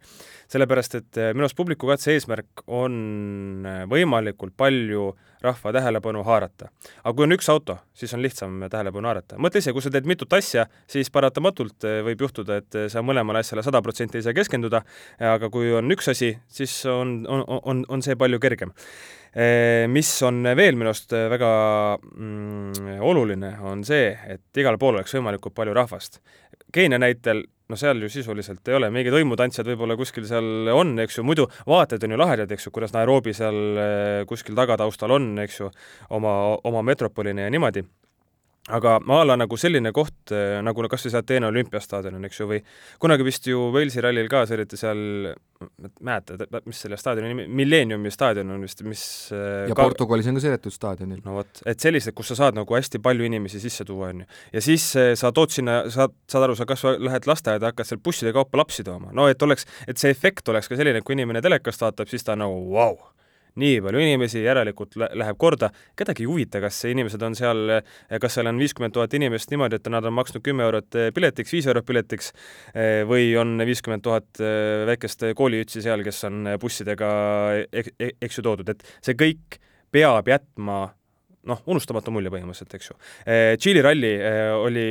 sellepärast, 0.48 0.94
et 0.96 1.18
minu 1.36 1.44
arust 1.44 1.58
publikukatse 1.58 2.14
eesmärk 2.16 2.62
on 2.72 3.66
võimalikult 3.90 4.54
palju 4.56 5.10
rahva 5.44 5.72
tähelepanu 5.72 6.22
haarata. 6.26 6.68
aga 7.04 7.14
kui 7.16 7.26
on 7.26 7.36
üks 7.36 7.48
auto, 7.52 7.78
siis 7.94 8.14
on 8.14 8.22
lihtsam 8.22 8.62
tähelepanu 8.70 9.10
haarata. 9.10 9.38
mõtle 9.38 9.62
ise, 9.62 9.72
kui 9.72 9.84
sa 9.84 9.92
teed 9.94 10.08
mitut 10.08 10.32
asja, 10.32 10.66
siis 10.90 11.10
paratamatult 11.14 11.86
võib 12.06 12.24
juhtuda, 12.26 12.58
et 12.62 12.78
sa 12.92 13.02
mõlemale 13.02 13.42
asjale 13.44 13.62
sada 13.66 13.82
protsenti 13.82 14.18
ei 14.18 14.26
saa 14.26 14.36
keskenduda, 14.36 14.82
aga 15.34 15.50
kui 15.50 15.72
on 15.74 15.90
üks 15.94 16.10
asi, 16.14 16.32
siis 16.48 16.74
on, 16.86 17.20
on, 17.28 17.44
on, 17.62 17.84
on 17.88 18.02
see 18.02 18.16
palju 18.18 18.40
kergem. 18.42 18.74
Mis 19.92 20.10
on 20.24 20.40
veel 20.56 20.78
minu 20.78 20.90
arust 20.90 21.12
väga 21.12 21.50
mm, 22.00 22.96
oluline, 23.04 23.52
on 23.62 23.84
see, 23.86 24.10
et 24.26 24.62
igal 24.62 24.78
pool 24.80 24.96
oleks 24.96 25.14
võimalikult 25.14 25.54
palju 25.54 25.76
rahvast. 25.76 26.22
Keenia 26.74 26.98
näitel 26.98 27.44
no 27.68 27.76
seal 27.76 28.00
ju 28.02 28.08
sisuliselt 28.12 28.68
ei 28.68 28.78
ole, 28.78 28.90
mingid 28.94 29.12
hõimutantsijad 29.12 29.68
võib-olla 29.72 29.96
kuskil 30.00 30.26
seal 30.28 30.72
on, 30.72 30.94
eks 31.04 31.20
ju, 31.20 31.24
muidu 31.26 31.48
vaated 31.68 32.04
on 32.06 32.16
ju 32.16 32.20
lahedad, 32.20 32.52
eks 32.52 32.68
ju, 32.68 32.74
kuidas 32.74 32.94
Nairobi 32.96 33.34
seal 33.36 34.24
kuskil 34.28 34.56
tagataustal 34.58 35.12
on, 35.18 35.30
eks 35.44 35.60
ju, 35.60 35.70
oma, 36.16 36.34
oma 36.68 36.84
metropolina 36.86 37.44
ja 37.44 37.52
niimoodi 37.52 37.84
aga 38.68 38.98
a 39.00 39.18
la 39.26 39.36
nagu 39.38 39.56
selline 39.60 39.92
koht 39.96 40.32
äh, 40.34 40.58
nagu 40.64 40.84
kas 40.90 41.06
või 41.06 41.12
see 41.12 41.20
Ateena 41.20 41.50
olümpiastaadion 41.52 42.18
on, 42.18 42.26
eks 42.28 42.40
ju, 42.40 42.48
või 42.50 42.60
kunagi 43.02 43.26
vist 43.26 43.48
ju 43.48 43.68
Walesi 43.74 44.02
rallil 44.04 44.28
ka 44.30 44.44
sõideti 44.48 44.78
seal, 44.80 45.00
mäletad, 46.04 46.44
mis 46.68 46.82
selle 46.84 46.98
staadioni 47.00 47.32
nimi, 47.32 47.46
Millenniumi 47.62 48.12
staadion 48.12 48.54
on 48.54 48.64
vist, 48.66 48.84
mis 48.86 49.02
äh, 49.34 49.66
ja 49.70 49.76
ka... 49.76 49.88
Portugalis 49.88 50.30
on 50.30 50.38
ka 50.38 50.44
sõidetud 50.44 50.74
staadionil. 50.74 51.20
no 51.26 51.38
vot, 51.40 51.62
et 51.68 51.82
sellised, 51.82 52.14
kus 52.16 52.32
sa 52.32 52.38
saad 52.44 52.58
nagu 52.58 52.78
hästi 52.78 53.02
palju 53.04 53.28
inimesi 53.28 53.62
sisse 53.62 53.86
tuua, 53.88 54.12
on 54.12 54.24
ju. 54.24 54.30
ja 54.56 54.64
siis 54.64 54.88
äh, 55.00 55.12
sa 55.18 55.32
tood 55.34 55.54
sinna, 55.54 55.80
saad, 55.94 56.16
saad 56.30 56.48
aru, 56.48 56.58
sa 56.58 56.68
kas 56.68 56.84
või 56.86 56.98
lähed 57.08 57.28
lasteaeda, 57.30 57.72
hakkad 57.72 57.90
seal 57.90 58.02
busside 58.04 58.34
kaupa 58.36 58.60
lapsi 58.62 58.86
tooma, 58.86 59.12
no 59.16 59.28
et 59.32 59.42
oleks, 59.44 59.68
et 59.88 60.00
see 60.00 60.12
efekt 60.14 60.48
oleks 60.52 60.70
ka 60.70 60.78
selline, 60.78 61.00
et 61.00 61.06
kui 61.06 61.16
inimene 61.18 61.44
telekast 61.44 61.86
vaatab, 61.86 62.10
siis 62.10 62.26
ta 62.26 62.36
on 62.36 62.44
nagu 62.46 62.66
vau 62.68 62.92
wow 62.96 63.17
nii 63.58 63.80
palju 63.84 64.02
inimesi, 64.02 64.42
järelikult 64.44 64.96
läheb 64.98 65.38
korda, 65.40 65.70
kedagi 65.98 66.24
ei 66.24 66.30
huvita, 66.30 66.62
kas 66.64 66.80
inimesed 66.90 67.22
on 67.26 67.36
seal, 67.38 67.78
kas 68.22 68.38
seal 68.38 68.50
on 68.50 68.60
viiskümmend 68.60 68.96
tuhat 68.96 69.14
inimest 69.18 69.52
niimoodi, 69.52 69.78
et 69.78 69.90
nad 69.92 70.06
on 70.08 70.16
maksnud 70.18 70.44
kümme 70.46 70.66
eurot 70.66 70.98
piletiks, 71.14 71.54
viis 71.54 71.68
eurot 71.70 71.86
piletiks, 71.88 72.32
või 73.08 73.30
on 73.40 73.56
viiskümmend 73.68 74.04
tuhat 74.06 74.42
väikest 74.88 75.28
kooliütsi 75.38 75.82
seal, 75.84 76.04
kes 76.06 76.22
on 76.28 76.54
bussidega 76.60 77.10
eks 77.72 78.38
ju 78.38 78.44
toodud, 78.44 78.70
et 78.72 78.84
see 79.04 79.18
kõik 79.18 79.58
peab 79.94 80.28
jätma 80.28 80.88
noh, 81.46 81.60
unustamatu 81.70 82.12
mulje 82.12 82.30
põhimõtteliselt, 82.32 82.74
eks 82.76 82.90
ju. 82.90 82.96
Eh, 83.22 83.52
Tšiili 83.60 83.82
ralli 83.84 84.10
eh, 84.16 84.50
oli, 84.56 84.86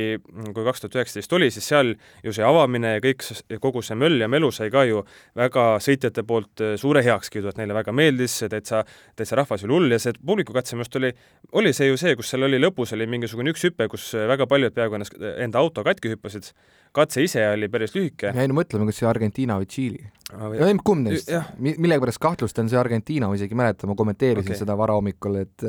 kui 0.54 0.64
kaks 0.66 0.84
tuhat 0.84 0.96
üheksateist 0.98 1.34
oli, 1.36 1.50
siis 1.54 1.68
seal 1.68 1.92
ju 2.24 2.34
see 2.34 2.46
avamine 2.46 2.94
ja 2.96 3.02
kõik, 3.04 3.26
kogu 3.62 3.82
see 3.84 3.98
möll 4.00 4.22
ja 4.22 4.30
melu 4.30 4.50
sai 4.54 4.70
ka 4.72 4.84
ju 4.88 5.02
väga 5.38 5.66
sõitjate 5.84 6.24
poolt 6.28 6.64
eh, 6.64 6.74
suure 6.80 7.04
heakskiidu, 7.04 7.52
et 7.52 7.60
neile 7.60 7.76
väga 7.76 7.94
meeldis, 7.96 8.40
täitsa, 8.48 8.84
täitsa 9.18 9.38
rahvas 9.38 9.66
oli 9.66 9.76
hull 9.76 9.96
ja 9.96 10.00
see 10.02 10.16
publikukatse 10.18 10.76
minu 10.76 10.86
arust 10.86 11.00
oli, 11.00 11.12
oli 11.60 11.74
see 11.76 11.90
ju 11.90 12.00
see, 12.00 12.16
kus 12.18 12.32
seal 12.32 12.48
oli 12.48 12.60
lõpus 12.62 12.96
oli 12.96 13.08
mingisugune 13.10 13.54
üks 13.54 13.68
hüpe, 13.68 13.90
kus 13.92 14.10
väga 14.16 14.48
paljud 14.50 14.76
peaaegu 14.76 14.98
ennast, 14.98 15.18
enda 15.36 15.62
auto 15.62 15.84
katki 15.86 16.14
hüppasid, 16.14 16.52
katse 16.96 17.24
ise 17.26 17.44
oli 17.52 17.68
päris 17.72 17.94
lühike. 17.96 18.32
jäin 18.34 18.56
mõtlema, 18.56 18.88
kas 18.88 19.02
see 19.02 19.10
Argentiina 19.10 19.60
või 19.60 19.68
Tšiili 19.68 20.06
või 20.28 20.76
kumb 20.84 21.06
neist, 21.06 21.30
millegipärast 21.58 22.20
kahtlustan 22.20 22.68
see 22.68 22.76
Argentiina, 22.76 23.30
ma 23.30 23.36
isegi 23.38 23.56
mäletan, 23.56 23.88
ma 23.88 23.96
kommenteerisin 23.96 24.52
okay. 24.52 24.60
seda 24.60 24.76
varahommikul, 24.76 25.38
et 25.40 25.64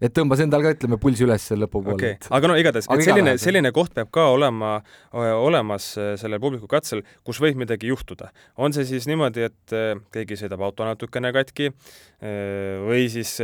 et 0.00 0.09
tõmbas 0.16 0.42
endal 0.44 0.64
ka, 0.64 0.74
ütleme, 0.76 0.98
pulsi 1.02 1.26
üles 1.26 1.46
selle 1.50 1.66
lõpupoole 1.66 1.96
okay.. 1.96 2.18
aga 2.36 2.50
no 2.50 2.58
igatahes, 2.60 2.88
et 2.90 3.06
selline, 3.06 3.36
selline 3.40 3.72
koht 3.76 3.94
peab 3.96 4.12
ka 4.14 4.28
olema 4.34 4.76
olemas 5.12 5.92
sellel 6.20 6.42
publikukatsel, 6.42 7.04
kus 7.26 7.40
võib 7.42 7.60
midagi 7.60 7.90
juhtuda. 7.90 8.30
on 8.56 8.76
see 8.76 8.86
siis 8.88 9.08
niimoodi, 9.10 9.48
et 9.50 9.76
keegi 10.14 10.38
sõidab 10.44 10.64
auto 10.66 10.86
natukene 10.88 11.32
katki 11.36 11.72
või 12.20 13.08
siis 13.12 13.36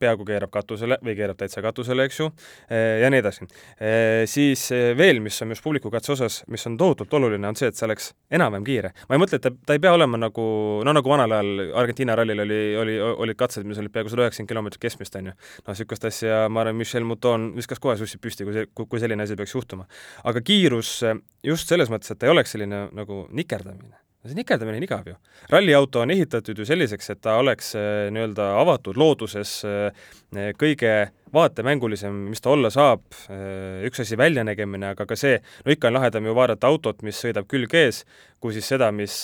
peaaegu 0.00 0.26
keerab 0.26 0.50
katusele 0.52 0.98
või 1.04 1.14
keerab 1.18 1.38
täitsa 1.40 1.62
katusele, 1.64 2.06
eks 2.08 2.20
ju, 2.20 2.28
eh, 2.70 3.00
ja 3.02 3.10
nii 3.12 3.20
edasi. 3.22 3.46
Eh, 3.80 4.24
siis 4.30 4.66
eh, 4.74 4.90
veel, 4.98 5.20
mis 5.24 5.38
on 5.42 5.54
just 5.54 5.64
publikukatse 5.64 6.12
osas, 6.12 6.42
mis 6.52 6.66
on 6.66 6.76
tohutult 6.80 7.12
oluline, 7.18 7.48
on 7.48 7.58
see, 7.58 7.70
et 7.70 7.78
see 7.78 7.86
oleks 7.86 8.10
enam-vähem 8.30 8.66
kiire. 8.66 8.92
ma 9.08 9.16
ei 9.16 9.22
mõtle, 9.22 9.40
et 9.40 9.46
ta, 9.46 9.52
ta 9.66 9.76
ei 9.76 9.82
pea 9.82 9.92
olema 9.96 10.20
nagu, 10.20 10.46
no 10.84 10.96
nagu 10.96 11.12
vanal 11.12 11.36
ajal 11.38 11.64
Argentiina 11.82 12.16
rallil 12.18 12.44
oli, 12.46 12.60
oli, 12.82 12.96
olid 13.26 13.38
katsed, 13.38 13.66
mis 13.68 13.80
olid 13.82 13.94
peaaegu 13.94 14.12
sada 14.12 14.26
üheksakümmend 14.26 14.52
kilomeetrit 14.54 14.86
keskmist, 14.86 15.20
on 15.20 15.30
ju. 15.32 15.36
noh, 15.36 15.72
niisugust 15.72 16.08
asja, 16.10 16.46
ma 16.52 16.64
arvan, 16.64 16.78
Michel 16.80 17.06
Mouton 17.06 17.52
viskas 17.56 17.82
kohe 17.82 17.96
sussid 18.00 18.22
püsti, 18.22 18.46
kui 18.48 18.56
see, 18.56 18.70
kui 18.76 19.02
selline 19.02 19.26
asi 19.26 19.38
peaks 19.38 19.54
juhtuma. 19.54 19.86
aga 20.24 20.42
kiirus 20.42 20.98
just 21.46 21.70
selles 21.70 21.92
mõttes, 21.92 22.10
et 22.10 22.18
ta 22.18 22.28
ei 22.28 22.34
oleks 22.34 22.56
selline 22.56 22.88
nagu 22.96 23.26
nikerdamine 23.30 24.05
see 24.30 24.38
nikerdamine 24.38 24.80
on 24.80 24.86
igav 24.86 25.06
ju. 25.10 25.14
ralliauto 25.52 26.02
on 26.02 26.12
ehitatud 26.14 26.58
ju 26.58 26.66
selliseks, 26.68 27.10
et 27.12 27.20
ta 27.24 27.36
oleks 27.40 27.74
äh, 27.78 28.08
nii-öelda 28.14 28.48
avatud 28.60 28.98
looduses 29.00 29.58
äh, 29.68 30.50
kõige 30.58 30.92
vaatemängulisem, 31.34 32.14
mis 32.30 32.42
ta 32.42 32.52
olla 32.54 32.70
saab, 32.72 33.04
äh, 33.32 33.84
üks 33.88 34.00
asi 34.04 34.18
väljanägemine, 34.18 34.92
aga 34.94 35.06
ka 35.08 35.18
see, 35.18 35.38
no 35.64 35.74
ikka 35.74 35.90
on 35.90 35.98
lahedam 35.98 36.28
ju 36.28 36.36
vaadata 36.36 36.70
autot, 36.70 37.02
mis 37.06 37.18
sõidab 37.22 37.48
külg 37.50 37.74
ees, 37.76 38.04
kui 38.42 38.54
siis 38.56 38.68
seda, 38.68 38.92
mis 38.94 39.14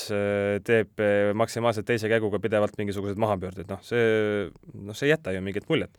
teeb 0.66 1.02
maksimaalselt 1.38 1.86
teise 1.86 2.08
käiguga 2.10 2.40
pidevalt 2.42 2.74
mingisuguseid 2.80 3.20
maapöördeid, 3.22 3.68
noh 3.70 3.84
see, 3.86 4.48
noh 4.88 4.96
see 4.96 5.10
ei 5.10 5.14
jäta 5.14 5.34
ju 5.36 5.44
mingit 5.44 5.68
muljet. 5.70 5.92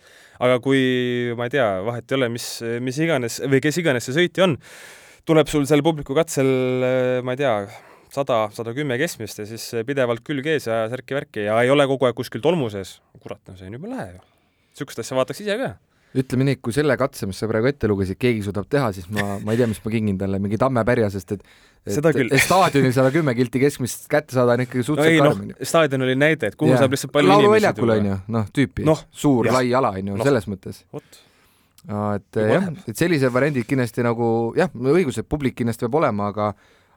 aga 0.44 0.60
kui, 0.64 0.82
ma 1.38 1.48
ei 1.48 1.56
tea, 1.56 1.70
vahet 1.86 2.12
ei 2.12 2.20
ole, 2.20 2.30
mis, 2.34 2.50
mis 2.84 3.00
iganes 3.06 3.40
või 3.46 3.62
kes 3.64 3.80
iganes 3.80 4.10
see 4.10 4.18
sõitja 4.18 4.48
on, 4.50 4.58
tuleb 5.30 5.48
sul 5.48 5.66
seal 5.70 5.86
publiku 5.86 6.18
katsel, 6.18 6.50
ma 7.24 7.38
ei 7.38 7.44
tea, 7.46 7.56
sada, 8.14 8.44
sada 8.56 8.74
kümme 8.76 8.98
keskmist 9.02 9.42
ja 9.42 9.48
siis 9.50 9.66
pidevalt 9.88 10.24
külg 10.26 10.48
ees 10.54 10.68
ja 10.70 10.84
särki-värki 10.92 11.48
ja 11.48 11.58
ei 11.64 11.74
ole 11.74 11.88
kogu 11.90 12.10
aeg 12.10 12.18
kuskil 12.18 12.44
tolmu 12.44 12.70
sees. 12.74 13.00
kurat, 13.20 13.42
no 13.50 13.58
see 13.58 13.70
on 13.70 13.80
jube 13.80 13.90
lahe 13.92 14.14
ju. 14.14 14.22
niisugust 14.74 15.04
asja 15.04 15.18
vaataks 15.18 15.44
ise 15.44 15.58
ka. 15.60 15.74
ütleme 16.24 16.48
nii, 16.50 16.60
kui 16.62 16.76
selle 16.76 16.98
katse, 17.00 17.28
mis 17.30 17.40
sa 17.42 17.50
praegu 17.50 17.72
ette 17.72 17.90
lugesid, 17.90 18.20
keegi 18.22 18.46
suudab 18.46 18.70
teha, 18.70 18.92
siis 18.96 19.10
ma, 19.14 19.40
ma 19.42 19.56
ei 19.56 19.62
tea, 19.62 19.70
mis 19.72 19.82
ma 19.84 19.94
kingin 19.94 20.20
talle, 20.22 20.42
mingi 20.44 20.60
tammepärja, 20.62 21.10
sest 21.14 21.38
et 21.38 21.48
et 21.84 22.40
staadionil 22.40 22.94
sada 22.96 23.10
kümme 23.12 23.34
kilti 23.36 23.60
keskmist 23.60 24.06
kätte 24.12 24.38
saada 24.38 24.56
on 24.56 24.64
ikkagi 24.64 24.86
suhteliselt 24.88 25.20
no 25.20 25.32
karm 25.34 25.50
no,. 25.50 25.66
staadion 25.68 26.06
oli 26.06 26.16
näide, 26.16 26.54
et 26.54 26.56
kuhu 26.56 26.72
yeah. 26.72 26.80
saab 26.80 26.96
lihtsalt 26.96 27.12
palju 27.12 27.32
lauluväljakul 27.34 27.92
on 27.98 28.08
ju, 28.08 28.20
noh, 28.38 28.46
tüüpi 28.56 28.86
no,, 28.88 28.96
suur 29.12 29.50
ja. 29.50 29.58
lai 29.58 29.74
ala 29.76 29.92
on 29.98 30.14
ju 30.14 30.16
no., 30.16 30.24
selles 30.24 30.48
mõttes. 30.48 30.80
et 30.96 32.40
jah, 32.40 32.70
et 32.88 32.96
sellised 32.96 33.36
variandid 33.36 33.68
kindlasti 33.68 34.06
nagu 34.06 34.30
jah, 34.56 34.72
õigus, 34.72 35.20
et 35.20 35.28
publik 35.28 35.58
kindlasti 35.60 35.84
peab 35.84 36.00
olema, 36.00 36.30
aga 36.32 36.54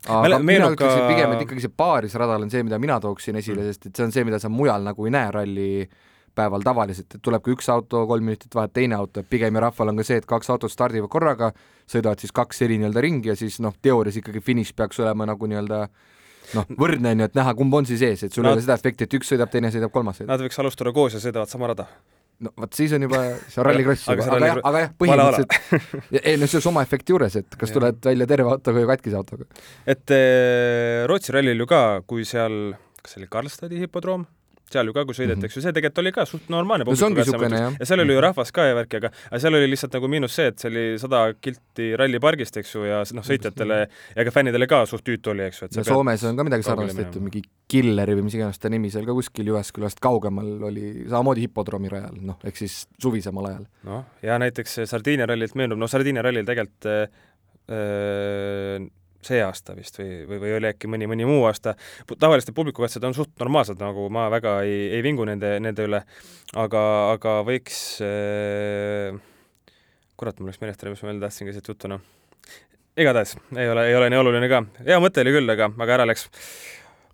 aga 0.07 0.39
mina 0.39 0.69
ütleksin 0.73 1.03
ka... 1.03 1.07
pigem, 1.11 1.33
et 1.35 1.45
ikkagi 1.45 1.63
see 1.65 1.73
paarisradal 1.83 2.45
on 2.45 2.51
see, 2.53 2.63
mida 2.65 2.79
mina 2.81 2.99
tooksin 3.03 3.39
esile 3.39 3.61
mm., 3.61 3.71
sest 3.71 3.89
et 3.89 3.99
see 3.99 4.07
on 4.07 4.13
see, 4.15 4.25
mida 4.27 4.39
sa 4.43 4.51
mujal 4.51 4.85
nagu 4.85 5.07
ei 5.07 5.13
näe 5.13 5.31
rallipäeval 5.35 6.65
tavaliselt, 6.65 7.17
et 7.17 7.23
tuleb 7.23 7.45
ka 7.45 7.53
üks 7.55 7.71
auto, 7.73 8.03
kolm 8.09 8.29
minutit 8.29 8.57
vahet 8.57 8.75
teine 8.77 8.99
auto, 8.99 9.23
et 9.23 9.29
pigem 9.29 9.57
ju 9.57 9.63
rahval 9.67 9.93
on 9.93 10.01
ka 10.01 10.07
see, 10.07 10.19
et 10.21 10.29
kaks 10.29 10.51
autot 10.53 10.73
stardivad 10.73 11.11
korraga, 11.13 11.51
sõidavad 11.89 12.23
siis 12.23 12.35
kaks 12.35 12.63
eri 12.67 12.79
nii-öelda 12.81 13.03
ringi 13.05 13.33
ja 13.33 13.37
siis 13.39 13.59
noh, 13.63 13.75
teoorias 13.81 14.19
ikkagi 14.21 14.43
finiš 14.43 14.75
peaks 14.77 15.01
olema 15.03 15.29
nagu 15.29 15.49
nii-öelda 15.49 15.81
noh, 16.57 16.69
võrdne 16.79 17.15
on 17.15 17.25
ju, 17.25 17.31
et 17.31 17.41
näha, 17.41 17.55
kumb 17.59 17.81
on 17.81 17.89
siis 17.89 18.03
ees, 18.07 18.27
et 18.27 18.35
sul 18.35 18.45
ei 18.47 18.55
ole 18.55 18.63
seda 18.63 18.79
efekti, 18.79 19.07
et 19.07 19.17
üks 19.19 19.33
sõidab, 19.33 19.51
teine 19.53 19.73
sõidab, 19.73 19.93
kolmas 19.93 20.21
sõidab. 20.21 20.35
Nad 20.35 20.47
võiks 20.47 20.63
alustada 20.63 20.95
koos 20.95 21.17
ja 21.17 21.23
sõidavad 21.23 21.51
sama 21.51 21.73
rada 21.73 21.87
no 22.43 22.53
vot, 22.61 22.73
siis 22.77 22.93
on 22.97 23.05
juba, 23.07 23.21
see 23.51 23.61
on 23.61 23.67
rallikross 23.69 24.05
juba, 24.07 24.23
aga, 24.23 24.37
aga 24.37 24.49
jah, 24.51 24.61
aga 24.69 24.83
jah, 24.83 24.95
põhimõtteliselt, 25.01 26.21
ei 26.21 26.39
no 26.39 26.49
see 26.49 26.59
on 26.61 26.65
sama 26.69 26.85
efekti 26.87 27.15
juures, 27.15 27.37
et 27.41 27.59
kas 27.59 27.73
tuled 27.75 27.99
välja 28.09 28.29
terve 28.29 28.53
autoga 28.53 28.81
või 28.81 28.89
katkise 28.93 29.19
autoga. 29.19 29.47
et 29.89 30.15
eh, 30.15 31.03
Rootsi 31.09 31.35
rallil 31.35 31.65
ju 31.65 31.69
ka, 31.69 31.83
kui 32.09 32.27
seal, 32.29 32.75
kas 33.01 33.15
see 33.15 33.23
oli 33.23 33.31
Karlstadi 33.33 33.81
hipodroom, 33.85 34.27
seal 34.73 34.89
ju 34.89 34.95
ka, 34.95 35.03
kui 35.07 35.17
sõidetakse 35.17 35.47
mm, 35.47 35.59
-hmm. 35.59 35.65
see 35.65 35.75
tegelikult 35.77 36.01
oli 36.03 36.11
ka 36.15 36.25
suht 36.29 36.49
normaalne 36.53 36.87
no 36.87 36.95
see 36.95 37.07
ongi 37.07 37.21
niisugune 37.21 37.61
jah. 37.61 37.77
ja 37.79 37.87
seal 37.89 38.03
oli 38.03 38.15
ju 38.15 38.23
rahvas 38.23 38.51
ka 38.55 38.65
ja 38.67 38.75
värki, 38.77 38.99
aga 39.01 39.11
aga 39.29 39.39
seal 39.43 39.57
oli 39.59 39.69
lihtsalt 39.71 39.97
nagu 39.97 40.09
miinus 40.11 40.35
see, 40.35 40.47
et 40.51 40.59
see 40.59 40.71
oli 40.71 40.85
sada 41.01 41.21
kilti 41.41 41.89
rallipargist, 42.01 42.57
eks 42.61 42.75
ju, 42.75 42.83
ja 42.87 43.03
noh, 43.17 43.27
sõitjatele 43.27 43.79
ja 44.15 44.27
ka 44.27 44.33
fännidele 44.35 44.67
ka 44.67 44.83
suht 44.89 45.05
tüütu 45.07 45.33
oli, 45.33 45.47
eks 45.47 45.61
ju. 45.61 45.71
ja 45.79 45.87
Soomes 45.87 46.25
on 46.29 46.39
ka 46.39 46.47
midagi 46.47 46.67
sarnast 46.67 46.99
tehtud, 46.99 47.23
mingi 47.23 47.43
Killeri 47.67 48.15
või 48.15 48.27
mis 48.27 48.37
iganes 48.37 48.59
ta 48.63 48.71
nimi 48.71 48.91
seal 48.91 49.07
ka 49.07 49.15
kuskil 49.15 49.49
Jyväskyläst 49.51 49.99
kaugemal 50.03 50.69
oli 50.69 51.07
samamoodi 51.07 51.47
hipodroomi 51.47 51.91
rajal, 51.91 52.19
noh, 52.29 52.39
ehk 52.47 52.59
siis 52.59 52.85
suvisemal 53.01 53.49
ajal. 53.51 53.65
noh, 53.87 54.05
ja 54.23 54.37
näiteks 54.39 54.83
Sardiinia 54.85 55.27
rallilt 55.29 55.55
meenub, 55.59 55.79
noh, 55.79 55.91
Sardiinia 55.91 56.23
rallil 56.27 56.47
tegelikult 56.47 56.87
öö, 56.87 57.03
äh, 57.03 57.77
äh, 57.77 58.87
see 59.27 59.43
aasta 59.43 59.75
vist 59.77 59.99
või, 59.99 60.23
või, 60.29 60.41
või 60.45 60.57
oli 60.57 60.71
äkki 60.71 60.89
mõni, 60.91 61.09
mõni 61.11 61.27
muu 61.27 61.45
aasta, 61.49 61.75
tavaliselt 62.15 62.55
publikukatsed 62.57 63.03
on 63.07 63.15
suht 63.17 63.33
normaalsed, 63.41 63.79
nagu 63.83 64.07
ma 64.13 64.27
väga 64.33 64.59
ei, 64.65 64.87
ei 64.97 65.05
vingu 65.05 65.27
nende, 65.27 65.57
nende 65.63 65.87
üle, 65.87 66.03
aga, 66.55 66.83
aga 67.15 67.41
võiks 67.47 67.81
äh, 68.05 69.17
kurat, 70.17 70.39
mul 70.39 70.49
läks 70.49 70.61
meelest 70.61 70.81
ära, 70.81 70.93
mis 70.93 71.03
ma 71.03 71.11
veel 71.11 71.21
tahtsin 71.21 71.47
ka 71.49 71.53
siit 71.53 71.67
juttu, 71.69 71.89
noh. 71.91 72.01
igatahes, 72.97 73.35
ei 73.53 73.69
ole, 73.69 73.85
ei 73.91 73.95
ole 73.97 74.09
nii 74.09 74.19
oluline 74.23 74.49
ka. 74.49 74.63
hea 74.87 74.97
mõte 75.03 75.21
oli 75.21 75.33
küll, 75.35 75.53
aga, 75.53 75.69
aga 75.85 75.97
ära 75.99 76.07
läks. 76.09 76.25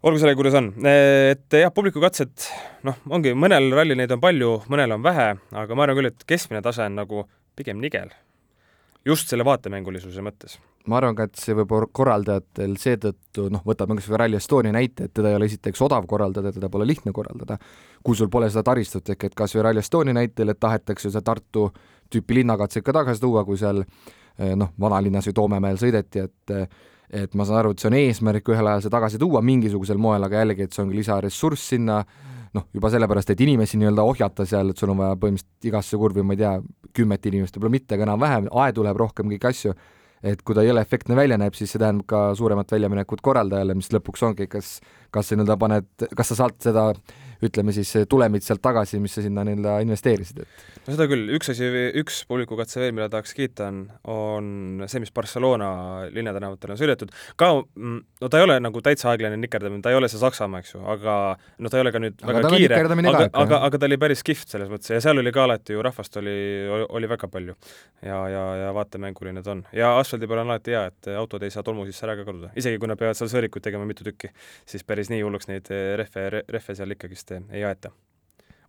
olgu 0.07 0.21
sellega, 0.21 0.39
kuidas 0.39 0.55
on. 0.59 0.71
et 0.87 1.57
jah, 1.59 1.73
publikukatsed, 1.75 2.47
noh, 2.87 3.01
ongi, 3.11 3.35
mõnel 3.35 3.67
rallil 3.75 3.99
neid 3.99 4.15
on 4.15 4.23
palju, 4.23 4.53
mõnel 4.71 4.95
on 4.95 5.03
vähe, 5.03 5.33
aga 5.63 5.75
ma 5.75 5.87
arvan 5.87 5.99
küll, 5.99 6.13
et 6.13 6.27
keskmine 6.29 6.63
tase 6.63 6.87
on 6.87 6.95
nagu 7.01 7.25
pigem 7.59 7.83
nigel. 7.83 8.13
Just 9.05 9.31
selle 9.31 9.45
vaatemängulisuse 9.45 10.23
mõttes. 10.23 10.57
Ma 10.87 10.97
arvan 10.99 11.15
ka, 11.15 11.27
et 11.29 11.39
see 11.39 11.55
võib 11.55 11.71
korraldajatel 11.95 12.73
seetõttu, 12.79 13.47
noh, 13.53 13.61
võtame 13.63 13.95
kas 13.95 14.09
või 14.11 14.19
Rally 14.19 14.39
Estonia 14.39 14.73
näite, 14.75 15.07
et 15.07 15.13
teda 15.15 15.31
ei 15.31 15.37
ole 15.37 15.47
esiteks 15.47 15.79
odav 15.85 16.07
korraldada, 16.11 16.51
teda 16.51 16.67
pole 16.71 16.87
lihtne 16.87 17.13
korraldada, 17.15 17.55
kui 18.03 18.19
sul 18.19 18.27
pole 18.31 18.49
seda 18.51 18.65
taristut, 18.67 19.13
ehk 19.15 19.29
et 19.29 19.37
kas 19.37 19.55
või 19.55 19.63
Rally 19.69 19.79
Estonia 19.79 20.15
näitel, 20.17 20.51
et 20.51 20.59
tahetakse 20.59 21.11
see 21.11 21.23
Tartu 21.23 21.69
tüüpi 22.11 22.41
linnakatseid 22.41 22.83
ka 22.83 22.95
tagasi 22.99 23.23
tuua, 23.23 23.45
kui 23.47 23.59
seal 23.59 23.79
eh, 23.83 24.57
noh, 24.59 24.73
vanalinnas 24.79 25.29
või 25.31 25.39
Toomemäel 25.39 25.79
sõideti, 25.79 26.27
et 26.27 26.57
et 27.13 27.35
ma 27.37 27.45
saan 27.45 27.59
aru, 27.59 27.71
et 27.75 27.81
see 27.81 27.91
on 27.91 27.95
eesmärk 27.99 28.47
ühel 28.49 28.67
ajal 28.67 28.81
see 28.81 28.91
tagasi 28.91 29.19
tuua 29.21 29.43
mingisugusel 29.45 29.99
moel, 30.01 30.23
aga 30.25 30.39
jällegi, 30.41 30.65
et 30.65 30.73
see 30.73 30.81
ongi 30.81 30.97
lisaressurss 30.97 31.67
sinna, 31.75 31.99
noh, 32.53 32.67
juba 32.73 32.91
sellepärast, 32.93 33.33
et 33.33 33.41
inimesi 33.41 33.79
nii-öelda 33.81 34.05
ohjata 34.05 34.45
seal, 34.49 34.69
et 34.69 34.79
sul 34.79 34.93
on 34.93 35.01
vaja 35.01 35.17
põhimõtteliselt 35.19 35.69
igasse 35.69 35.97
kurvi, 35.97 36.23
ma 36.25 36.35
ei 36.35 36.43
tea, 36.43 36.53
kümmet 36.93 37.25
inimest, 37.31 37.57
võib-olla 37.57 37.73
mitte, 37.77 37.97
aga 37.97 38.07
enam-vähem, 38.07 38.49
aedu 38.63 38.85
läheb 38.85 39.01
rohkem, 39.01 39.31
kõiki 39.33 39.49
asju 39.49 39.75
et 40.23 40.39
kui 40.47 40.55
ta 40.55 40.63
jõle 40.63 40.81
efektne 40.83 41.17
välja 41.19 41.37
näeb, 41.39 41.55
siis 41.57 41.73
see 41.73 41.81
tähendab 41.81 42.07
ka 42.07 42.19
suuremat 42.39 42.71
väljaminekut 42.71 43.21
korraldajale, 43.25 43.75
mis 43.75 43.91
lõpuks 43.91 44.23
ongi, 44.23 44.47
kas, 44.51 44.77
kas 45.11 45.29
sa 45.29 45.35
nii-öelda 45.35 45.57
paned, 45.59 45.89
kas 46.15 46.31
sa 46.31 46.39
saad 46.39 46.55
seda 46.63 46.85
ütleme 47.49 47.75
siis 47.75 47.91
tulemit 48.09 48.45
sealt 48.45 48.61
tagasi, 48.63 48.99
mis 49.03 49.15
sa 49.17 49.23
sinna 49.25 49.45
nii-öelda 49.47 49.79
investeerisid, 49.85 50.43
et 50.43 50.83
no 50.83 50.95
seda 50.95 51.07
küll, 51.11 51.29
üks 51.37 51.51
asi, 51.53 51.69
üks 51.99 52.21
publikukatse 52.29 52.81
veel, 52.81 52.93
mida 52.95 53.09
tahaks 53.11 53.35
kiita, 53.37 53.69
on, 53.69 53.83
on 54.09 54.85
see, 54.91 55.01
mis 55.03 55.13
Barcelona 55.15 55.69
linnatänavatel 56.13 56.73
on 56.75 56.79
sõidetud. 56.79 57.13
ka, 57.39 57.51
mm, 57.61 57.99
no 58.23 58.31
ta 58.31 58.39
ei 58.39 58.47
ole 58.47 58.57
nagu 58.63 58.83
täitsa 58.83 59.11
aeglane 59.11 59.37
nikerdamine, 59.39 59.83
ta 59.83 59.93
ei 59.93 59.99
ole 59.99 60.09
see 60.11 60.21
Saksamaa, 60.21 60.63
eks 60.63 60.75
ju, 60.75 60.83
aga 60.95 61.17
no 61.57 61.71
ta 61.71 61.79
ei 61.79 61.85
ole 61.85 61.93
ka 61.95 62.01
nüüd 62.03 62.19
aga 62.23 62.35
väga 62.39 62.53
kiire, 62.55 62.81
aga, 63.13 63.25
aga, 63.43 63.61
aga 63.69 63.81
ta 63.81 63.89
oli 63.89 63.99
päris 64.01 64.23
kihvt 64.27 64.55
selles 64.55 64.71
mõttes 64.71 64.93
ja 64.93 65.01
seal 65.03 65.19
oli 65.21 65.33
ka 65.35 65.45
alati 65.47 65.77
ju 65.77 65.83
rahvast 65.85 66.19
oli, 66.21 66.37
oli, 66.77 66.87
oli 66.99 67.11
väga 67.11 67.29
palju. 67.31 67.55
ja, 68.03 68.19
ja, 68.29 68.43
ja 68.63 68.73
vaatemänguline 68.75 69.43
ta 69.43 69.55
on. 69.55 69.63
ja 69.73 69.93
asfaldi 69.99 70.29
peal 70.29 70.43
on 70.43 70.51
alati 70.53 70.75
hea, 70.75 70.85
et 70.91 71.11
autod 71.17 71.43
ei 71.43 71.53
saa 71.53 71.63
tolmu 71.63 71.87
sisse 71.89 72.07
ära 72.07 72.17
ka 72.19 72.27
kaduda, 72.27 72.51
isegi 72.59 72.79
kui 72.81 72.91
nad 72.91 72.99
peavad 72.99 73.19
seal 73.19 73.31
sõõrikuid 73.31 73.67
tegema 73.69 73.87
mitu 73.89 74.05
tükki, 74.07 74.33
siis 74.69 74.83
päris 74.87 75.11
nii 75.13 75.23
hulluks 75.23 75.49
neid 75.51 75.69
rehve, 75.99 76.43
rehve 76.43 76.77
seal 76.77 76.95
ikkagist 76.95 77.32
ei 77.51 77.65
aeta. 77.67 77.91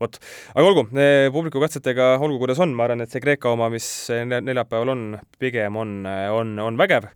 Vot, 0.03 0.19
aga 0.53 0.67
olgu, 0.67 0.83
eh, 0.99 1.29
publiku 1.33 1.63
katsetega 1.63 2.15
olgu, 2.19 2.41
kuidas 2.43 2.59
on, 2.63 2.75
ma 2.75 2.89
arvan, 2.89 3.05
et 3.05 3.13
see 3.15 3.23
Kreeka 3.23 3.53
oma, 3.55 3.71
mis 3.73 3.87
neljapäeval 4.11 4.91
on, 4.91 5.05
pigem 5.39 5.79
on, 5.81 6.01
on, 6.35 6.55
on 6.67 6.81
vägev. 6.81 7.09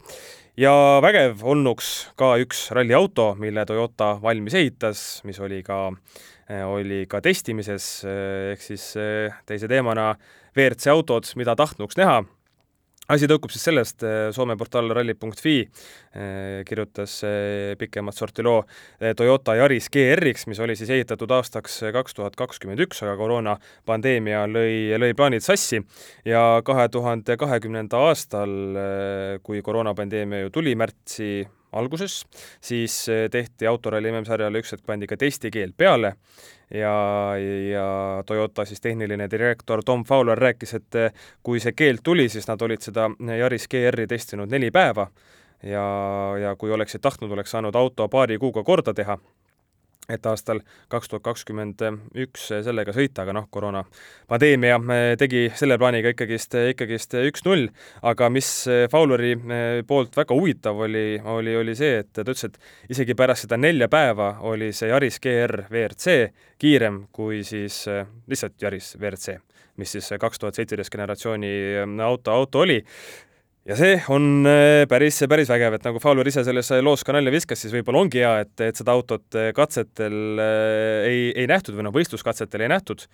ja 0.59 0.73
vägev 1.02 1.43
olnuks 1.47 1.90
ka 2.19 2.37
üks 2.43 2.69
ralliauto, 2.75 3.33
mille 3.38 3.67
Toyota 3.67 4.14
valmis 4.23 4.57
ehitas, 4.59 5.02
mis 5.26 5.38
oli 5.43 5.61
ka, 5.67 5.88
oli 6.71 7.05
ka 7.11 7.21
testimises, 7.25 7.90
eh, 8.07 8.55
ehk 8.55 8.62
siis 8.62 8.90
eh, 8.97 9.37
teise 9.47 9.71
teemana 9.71 10.12
WRC 10.55 10.95
autod, 10.95 11.28
mida 11.38 11.59
tahtnuks 11.59 11.99
näha 11.99 12.23
asi 13.12 13.29
tõukub 13.31 13.53
siis 13.53 13.65
sellest, 13.69 14.03
eh, 14.05 14.29
Soome 14.35 14.57
portaal 14.61 14.93
ralli.fi 14.95 15.57
eh, 15.62 16.61
kirjutas 16.69 17.19
eh, 17.27 17.75
pikemat 17.81 18.17
sorti 18.17 18.45
loo 18.45 18.62
Toyota 19.17 19.55
Yaris 19.59 19.88
GR-iks, 19.93 20.47
mis 20.50 20.61
oli 20.61 20.77
siis 20.77 20.91
ehitatud 20.95 21.31
aastaks 21.38 21.81
kaks 21.95 22.19
tuhat 22.19 22.37
kakskümmend 22.38 22.83
üks, 22.85 23.03
aga 23.05 23.17
koroonapandeemia 23.21 24.45
lõi, 24.50 24.97
lõi 25.00 25.12
plaanid 25.17 25.45
sassi. 25.45 25.81
Ja 26.29 26.61
kahe 26.65 26.88
tuhande 26.93 27.37
kahekümnenda 27.41 28.00
aastal, 28.09 28.50
kui 29.43 29.62
koroonapandeemia 29.65 30.45
ju 30.45 30.53
tuli 30.59 30.75
märtsi 30.79 31.47
alguses, 31.72 32.22
siis 32.60 33.06
tehti 33.30 33.66
autoralli 33.66 34.12
MM-sarjale 34.12 34.62
üks 34.62 34.72
hetk 34.72 34.87
pandi 34.87 35.06
ka 35.06 35.18
testikeel 35.20 35.72
peale 35.76 36.14
ja, 36.75 36.92
ja 37.70 37.88
Toyota 38.26 38.64
siis 38.64 38.80
tehniline 38.80 39.28
direktor 39.30 39.82
Tom 39.84 40.04
Fowler 40.04 40.38
rääkis, 40.38 40.75
et 40.75 41.00
kui 41.42 41.60
see 41.60 41.76
keeld 41.76 42.04
tuli, 42.04 42.28
siis 42.28 42.48
nad 42.48 42.62
olid 42.62 42.84
seda 42.84 43.10
Yaris 43.38 43.68
GR-i 43.68 44.06
testinud 44.08 44.50
neli 44.50 44.70
päeva 44.70 45.08
ja, 45.62 45.84
ja 46.40 46.54
kui 46.56 46.72
oleksid 46.72 47.02
tahtnud, 47.04 47.32
oleks 47.32 47.50
saanud 47.50 47.76
auto 47.76 48.08
paari 48.08 48.38
kuuga 48.38 48.64
korda 48.64 48.94
teha 48.94 49.18
et 50.09 50.27
aastal 50.27 50.61
kaks 50.88 51.11
tuhat 51.11 51.23
kakskümmend 51.27 51.83
üks 52.25 52.47
sellega 52.65 52.95
sõita, 52.97 53.25
aga 53.27 53.35
noh, 53.37 53.49
koroonapandeemia 53.53 54.79
eh, 54.95 55.11
tegi 55.21 55.45
selle 55.59 55.77
plaaniga 55.81 56.12
ikkagist, 56.15 56.57
ikkagist 56.73 57.17
üks-null, 57.21 57.67
aga 58.09 58.31
mis 58.33 58.49
Fowleri 58.93 59.35
eh, 59.37 59.67
poolt 59.88 60.17
väga 60.17 60.37
huvitav 60.37 60.81
oli, 60.88 61.21
oli, 61.21 61.57
oli 61.61 61.77
see, 61.79 62.00
et 62.03 62.12
ta 62.17 62.25
ütles, 62.25 62.49
et 62.49 62.95
isegi 62.97 63.17
pärast 63.19 63.45
seda 63.47 63.61
nelja 63.61 63.91
päeva 63.93 64.35
oli 64.49 64.73
see 64.73 64.88
Yaris 64.88 65.21
GR 65.25 65.67
WRC 65.69 66.19
kiirem 66.59 67.05
kui 67.12 67.45
siis 67.45 67.83
eh, 67.93 68.09
lihtsalt 68.29 68.57
Yaris 68.65 68.95
WRC, 68.97 69.38
mis 69.79 69.93
siis 69.93 70.09
kaks 70.21 70.41
tuhat 70.41 70.57
seitseteist 70.57 70.93
generatsiooni 70.95 71.53
auto, 72.05 72.33
auto 72.33 72.65
oli 72.65 72.81
ja 73.68 73.76
see 73.76 73.96
on 74.12 74.46
äh, 74.48 74.84
päris, 74.88 75.20
päris 75.28 75.50
vägev, 75.50 75.76
et 75.76 75.84
nagu 75.87 76.00
Fowler 76.02 76.28
ise 76.28 76.44
selles 76.46 76.70
loos 76.84 77.04
ka 77.04 77.14
nalja 77.16 77.32
viskas, 77.34 77.60
siis 77.60 77.75
võib-olla 77.75 78.02
ongi 78.04 78.22
hea, 78.22 78.32
et, 78.44 78.54
et 78.64 78.80
seda 78.80 78.94
autot 78.96 79.38
äh, 79.38 79.50
katsetel 79.56 80.40
äh, 80.40 81.08
ei, 81.08 81.26
ei 81.34 81.48
nähtud 81.50 81.76
või 81.76 81.88
noh, 81.88 81.94
võistluskatsetel 81.94 82.64
ei 82.64 82.72
nähtud, 82.72 83.04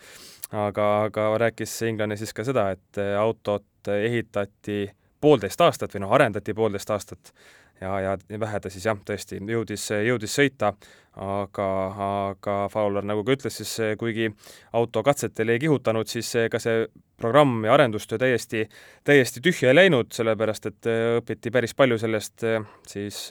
aga, 0.52 0.88
aga 1.08 1.28
rääkis 1.46 1.74
Inglane 1.90 2.18
siis 2.20 2.34
ka 2.36 2.46
seda, 2.46 2.68
et 2.76 3.02
autot 3.18 3.92
ehitati 3.98 4.86
poolteist 5.24 5.60
aastat 5.64 5.94
või 5.96 6.04
noh, 6.04 6.14
arendati 6.14 6.54
poolteist 6.54 6.90
aastat 6.94 7.34
ja, 7.80 8.00
ja 8.00 8.40
vähe 8.40 8.60
ta 8.60 8.70
siis 8.70 8.86
jah, 8.86 8.98
tõesti 9.06 9.40
jõudis, 9.40 9.88
jõudis 10.06 10.36
sõita, 10.38 10.72
aga, 11.20 11.68
aga 12.08 12.56
Fowler, 12.72 13.06
nagu 13.06 13.24
ka 13.24 13.36
ütles, 13.36 13.58
siis 13.60 13.74
kuigi 13.98 14.30
auto 14.72 15.02
katsetel 15.06 15.54
ei 15.54 15.62
kihutanud, 15.62 16.10
siis 16.10 16.32
ka 16.50 16.60
see 16.62 16.86
programm 17.20 17.64
ja 17.66 17.74
arendustöö 17.76 18.18
täiesti, 18.18 18.64
täiesti 19.04 19.42
tühja 19.44 19.70
ei 19.70 19.78
läinud, 19.78 20.10
sellepärast 20.14 20.70
et 20.70 20.88
õpiti 21.20 21.52
päris 21.54 21.74
palju 21.78 21.98
sellest 22.02 22.46
siis 22.90 23.28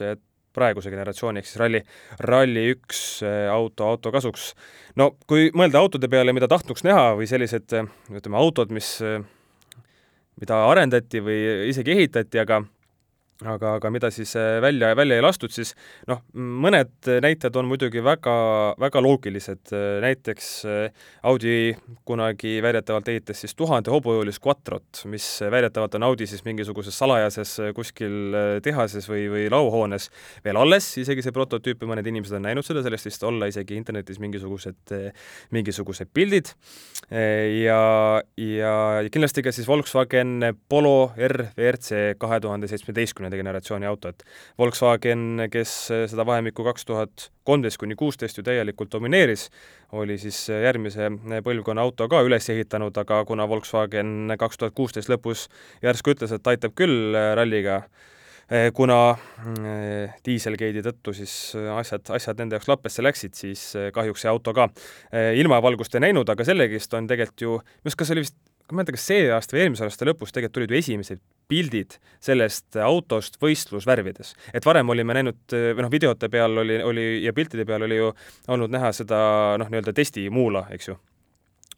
praeguse 0.54 0.90
generatsiooni 0.92 1.40
ehk 1.42 1.48
siis 1.48 1.58
ralli, 1.60 1.80
Rally1 2.22 3.00
auto, 3.52 3.88
auto 3.90 4.12
kasuks. 4.14 4.52
no 4.96 5.16
kui 5.26 5.50
mõelda 5.56 5.82
autode 5.82 6.08
peale, 6.08 6.32
mida 6.32 6.48
tahtnuks 6.50 6.86
näha 6.86 7.14
või 7.18 7.26
sellised 7.30 7.74
ütleme, 7.74 8.38
autod, 8.38 8.70
mis 8.74 9.00
mida 10.40 10.60
arendati 10.68 11.22
või 11.22 11.68
isegi 11.70 11.94
ehitati, 11.96 12.40
aga 12.42 12.62
aga, 13.42 13.74
aga 13.78 13.90
mida 13.90 14.10
siis 14.14 14.34
äh, 14.38 14.60
välja, 14.62 14.92
välja 14.96 15.18
ei 15.18 15.24
lastud, 15.24 15.50
siis 15.54 15.72
noh, 16.10 16.20
mõned 16.34 17.08
näited 17.24 17.56
on 17.58 17.66
muidugi 17.66 18.02
väga, 18.04 18.34
väga 18.80 19.02
loogilised, 19.02 19.72
näiteks 20.04 20.50
äh, 20.70 21.08
Audi 21.26 21.74
kunagi 22.06 22.56
väidetavalt 22.62 23.10
ehitas 23.10 23.42
siis 23.42 23.56
tuhande 23.58 23.90
hobujõulist 23.94 24.42
Quattrot, 24.44 25.02
mis 25.10 25.26
väidetavalt 25.50 25.98
on 25.98 26.06
Audi 26.10 26.28
siis 26.30 26.44
mingisuguses 26.46 26.98
salajases 26.98 27.56
äh, 27.64 27.72
kuskil 27.76 28.36
tehases 28.62 29.08
või, 29.10 29.26
või 29.32 29.48
lauahoones 29.52 30.10
veel 30.44 30.60
alles, 30.60 30.92
isegi 31.02 31.24
see 31.24 31.34
prototüüp 31.34 31.82
ja 31.82 31.90
mõned 31.90 32.10
inimesed 32.10 32.38
on 32.38 32.46
näinud 32.46 32.66
seda, 32.66 32.84
sellest 32.86 33.10
vist 33.10 33.26
olla 33.26 33.50
isegi 33.50 33.76
internetis 33.78 34.20
mingisugused, 34.22 34.94
mingisugused 35.54 36.10
pildid. 36.14 36.50
Ja, 37.10 37.80
ja 38.40 38.74
kindlasti 39.12 39.42
ka 39.44 39.52
siis 39.54 39.66
Volkswagen 39.68 40.38
Polo 40.70 41.12
R 41.18 41.48
WRC 41.58 42.16
kahe 42.20 42.40
tuhande 42.40 42.68
seitsmeteistkümnenda 42.70 43.23
kümnenda 43.24 43.40
generatsiooni 43.40 43.86
auto, 43.88 44.12
et 44.12 44.24
Volkswagen, 44.58 45.46
kes 45.50 45.72
seda 46.10 46.26
vahemikku 46.26 46.64
kaks 46.64 46.84
tuhat 46.84 47.28
kolmteist 47.44 47.78
kuni 47.80 47.96
kuusteist 47.96 48.38
ju 48.38 48.44
täielikult 48.44 48.92
domineeris, 48.92 49.48
oli 49.92 50.18
siis 50.18 50.48
järgmise 50.48 51.10
põlvkonna 51.44 51.84
auto 51.84 52.08
ka 52.08 52.22
üles 52.24 52.48
ehitanud, 52.50 52.96
aga 52.96 53.24
kuna 53.24 53.48
Volkswagen 53.48 54.34
kaks 54.38 54.60
tuhat 54.60 54.74
kuusteist 54.74 55.08
lõpus 55.12 55.48
järsku 55.82 56.14
ütles, 56.14 56.32
et 56.32 56.52
aitab 56.52 56.76
küll 56.76 57.16
ralliga, 57.36 57.82
kuna 58.76 59.16
mm, 59.16 60.16
diiselgate'i 60.26 60.82
tõttu 60.84 61.14
siis 61.16 61.54
asjad, 61.78 62.10
asjad 62.12 62.42
nende 62.42 62.58
jaoks 62.58 62.68
lappesse 62.68 63.02
läksid, 63.02 63.32
siis 63.38 63.70
kahjuks 63.94 64.26
see 64.26 64.28
auto 64.28 64.52
ka 64.52 64.68
ilmavalgust 65.40 65.96
ei 65.96 66.10
näinud, 66.10 66.28
aga 66.28 66.44
sellegist 66.44 66.92
on 66.94 67.08
tegelikult 67.08 67.46
ju, 67.46 67.54
minu 67.62 67.88
arust 67.88 68.02
kas 68.02 68.12
see 68.12 68.18
oli 68.18 68.26
vist 68.26 68.36
ma 68.64 68.72
ei 68.72 68.80
mäleta, 68.80 68.94
kas 68.96 69.06
see 69.10 69.24
aasta 69.32 69.56
või 69.56 69.64
eelmise 69.64 69.84
aasta 69.84 70.06
lõpus 70.08 70.32
tegelikult 70.32 70.56
tulid 70.56 70.72
ju 70.72 70.78
esimesed 70.78 71.20
pildid 71.48 71.98
sellest 72.24 72.76
autost 72.80 73.38
võistlusvärvides. 73.42 74.34
et 74.54 74.66
varem 74.66 74.88
olime 74.88 75.14
näinud, 75.14 75.40
või 75.52 75.86
noh, 75.86 75.90
videote 75.92 76.28
peal 76.28 76.64
oli, 76.64 76.82
oli 76.82 77.08
ja 77.24 77.32
piltide 77.32 77.64
peal 77.64 77.82
oli 77.82 77.96
ju 78.00 78.12
olnud 78.48 78.72
näha 78.72 78.92
seda 78.92 79.18
noh, 79.60 79.68
nii-öelda 79.70 79.92
testimuula, 79.92 80.66
eks 80.74 80.88
ju 80.88 80.98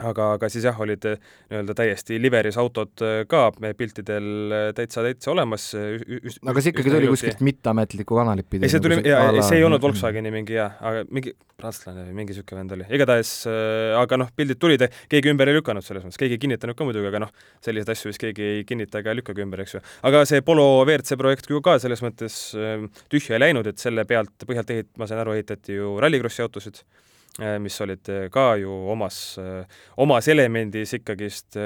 aga, 0.03 0.33
aga 0.37 0.51
siis 0.53 0.67
jah, 0.67 0.77
olid 0.83 1.05
eh, 1.09 1.17
nii-öelda 1.51 1.77
täiesti 1.79 2.21
liveris 2.21 2.59
autod 2.61 3.05
eh, 3.05 3.23
ka 3.31 3.49
piltidel 3.79 4.29
eh, 4.53 4.69
täitsa, 4.77 5.05
täitsa 5.07 5.33
olemas. 5.33 5.71
aga 5.77 6.63
see 6.63 6.75
ikkagi 6.75 6.93
tuli 6.93 7.11
kuskilt 7.13 7.43
mitteametlikku 7.47 8.19
kanalit 8.19 8.49
pidi? 8.51 8.67
ei, 8.67 8.73
see 8.73 8.83
tuli, 8.83 9.01
jaa, 9.07 9.31
see 9.41 9.61
ei 9.61 9.67
olnud 9.67 9.83
Volkswageni 9.83 10.33
mingi 10.35 10.59
jaa, 10.59 10.69
aga 10.81 11.05
mingi 11.09 11.33
prantslane 11.57 12.05
või 12.09 12.19
mingi 12.19 12.35
niisugune 12.35 12.61
vend 12.61 12.75
oli, 12.77 12.89
igatahes 12.99 13.31
äh, 13.49 13.95
aga 13.97 14.21
noh, 14.21 14.33
pildid 14.37 14.61
tulid, 14.61 14.85
keegi 15.13 15.33
ümber 15.33 15.49
ei 15.49 15.57
lükanud 15.57 15.87
selles 15.87 16.05
mõttes, 16.05 16.21
keegi 16.21 16.37
ei 16.37 16.43
kinnitanud 16.43 16.77
ka 16.77 16.89
muidugi, 16.89 17.09
aga 17.09 17.23
noh, 17.25 17.33
selliseid 17.65 17.95
asju 17.95 18.13
vist 18.13 18.21
keegi 18.21 18.51
ei 18.59 18.67
kinnita 18.69 19.01
ega 19.01 19.17
lükkagi 19.17 19.45
ümber, 19.47 19.65
eks 19.65 19.79
ju. 19.79 19.83
aga 20.11 20.27
see 20.29 20.45
Polo 20.45 20.69
WRC 20.85 21.17
projekt 21.21 21.49
ju 21.51 21.63
ka 21.65 21.79
selles 21.83 22.05
mõttes 22.05 22.39
äh, 22.59 22.85
tühja 23.13 23.39
ei 23.39 23.47
läinud, 23.47 23.73
et 23.73 23.81
selle 23.81 24.05
pealt, 24.09 24.37
põhjalt 24.45 24.77
ehit-, 24.77 24.93
ma 25.01 25.09
sain 25.09 25.25
aru, 25.25 25.39
ehitati 25.39 25.81
ju 25.81 25.97
rallikrossi 26.03 26.45
autosid 26.45 26.85
Äh, 26.85 27.16
mis 27.61 27.77
olid 27.85 28.09
äh, 28.09 28.27
ka 28.33 28.55
ju 28.61 28.73
omas, 28.93 29.37
äh, 29.39 29.83
omas 30.01 30.29
elemendis 30.33 30.95
ikkagist 30.97 31.59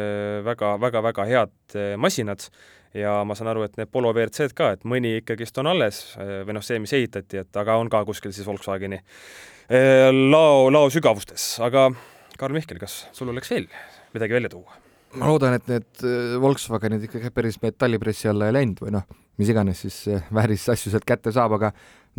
väga-väga-väga 0.45 1.27
head 1.29 1.79
masinad 2.00 2.47
ja 2.97 3.21
ma 3.25 3.37
saan 3.39 3.52
aru, 3.52 3.63
et 3.67 3.76
need 3.78 3.91
Polo 3.93 4.11
WRC-d 4.11 4.56
ka, 4.59 4.73
et 4.75 4.83
mõni 4.89 5.21
ikkagist 5.21 5.59
on 5.63 5.71
alles 5.71 6.02
või 6.19 6.56
noh, 6.56 6.65
see, 6.67 6.80
mis 6.83 6.95
ehitati, 6.97 7.45
et 7.45 7.61
aga 7.61 7.78
on 7.78 7.91
ka 7.93 8.02
kuskil 8.09 8.35
siis 8.35 8.49
Volkswageni 8.49 8.99
lao, 9.71 10.67
lao 10.75 10.91
sügavustes, 10.91 11.52
aga 11.63 11.87
Karl 12.41 12.56
Mihkel, 12.56 12.80
kas 12.83 13.04
sul 13.15 13.30
oleks 13.30 13.52
veel 13.54 13.69
midagi 14.17 14.35
välja 14.35 14.50
tuua? 14.50 14.75
ma 15.15 15.30
loodan, 15.30 15.54
et 15.59 15.71
need 15.71 16.02
Volkswagenid 16.43 17.06
ikkagi 17.06 17.30
päris 17.35 17.61
metallipressi 17.63 18.30
alla 18.30 18.50
ei 18.50 18.59
läinud 18.59 18.83
või 18.83 18.97
noh, 18.99 19.06
mis 19.39 19.54
iganes 19.54 19.87
siis 19.87 20.02
vääris 20.35 20.67
asju 20.75 20.91
sealt 20.91 21.06
kätte 21.06 21.30
saab, 21.35 21.54
aga 21.61 21.71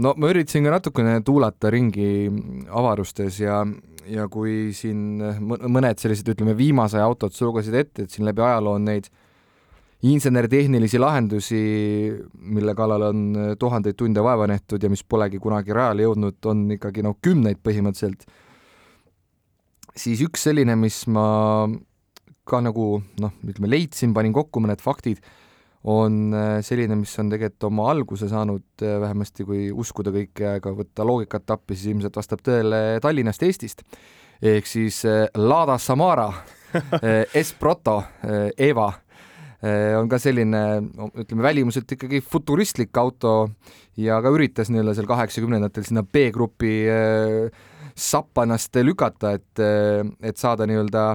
no 0.01 0.13
ma 0.17 0.29
üritasin 0.31 0.65
ka 0.65 0.75
natukene 0.75 1.19
tuulata 1.25 1.71
ringi 1.73 2.11
avarustes 2.69 3.39
ja, 3.43 3.61
ja 4.09 4.27
kui 4.31 4.71
siin 4.75 5.21
mõned 5.41 6.01
sellised, 6.01 6.31
ütleme, 6.33 6.55
viimase 6.57 6.99
aja 6.99 7.09
autod 7.09 7.35
sulgesid 7.35 7.77
ette, 7.77 8.05
et 8.05 8.13
siin 8.13 8.27
läbi 8.27 8.43
ajaloo 8.45 8.77
on 8.79 8.87
neid 8.89 9.09
insenertehnilisi 10.01 10.97
lahendusi, 10.97 11.59
mille 12.55 12.73
kallal 12.77 13.05
on 13.11 13.25
tuhandeid 13.61 13.97
tunde 13.99 14.23
vaeva 14.25 14.47
nähtud 14.49 14.81
ja 14.81 14.89
mis 14.89 15.03
polegi 15.05 15.37
kunagi 15.41 15.75
rajale 15.77 16.07
jõudnud, 16.07 16.39
on 16.49 16.63
ikkagi 16.77 17.05
noh, 17.05 17.19
kümneid 17.21 17.61
põhimõtteliselt, 17.61 18.25
siis 19.93 20.23
üks 20.25 20.47
selline, 20.47 20.73
mis 20.79 21.03
ma 21.11 21.67
ka 22.49 22.63
nagu 22.65 22.95
noh, 23.21 23.35
ütleme 23.45 23.69
leidsin, 23.69 24.15
panin 24.17 24.33
kokku 24.33 24.63
mõned 24.63 24.81
faktid 24.81 25.21
on 25.83 26.33
äh, 26.33 26.61
selline, 26.65 26.95
mis 26.99 27.13
on 27.19 27.31
tegelikult 27.31 27.69
oma 27.71 27.89
alguse 27.91 28.29
saanud, 28.29 28.65
äh, 28.85 28.97
vähemasti 29.01 29.45
kui 29.47 29.67
uskuda 29.73 30.13
kõike, 30.13 30.57
aga 30.57 30.73
võtta 30.77 31.05
loogikat 31.07 31.55
appi, 31.55 31.77
siis 31.77 31.95
ilmselt 31.95 32.17
vastab 32.17 32.43
tõele 32.45 32.99
Tallinnast, 33.01 33.43
Eestist. 33.47 33.85
ehk 34.41 34.67
siis 34.69 35.03
äh, 35.05 35.25
Lada 35.35 35.77
Samara 35.77 36.31
S-Proto 37.43 37.97
Eva 38.57 38.85
on 39.99 40.07
ka 40.09 40.17
selline, 40.17 40.61
ütleme 41.19 41.43
välimuselt 41.43 41.91
ikkagi 41.93 42.21
futuristlik 42.23 42.95
auto 42.97 43.51
ja 43.99 44.21
ka 44.23 44.31
üritas 44.33 44.71
nii-öelda 44.71 44.95
seal 44.95 45.09
kaheksakümnendatel 45.09 45.83
sinna 45.85 46.01
B-grupi 46.01 46.71
sappa 48.01 48.47
ennast 48.47 48.75
lükata, 48.81 49.35
et, 49.37 49.61
et 50.21 50.37
saada 50.41 50.65
nii-öelda 50.69 51.05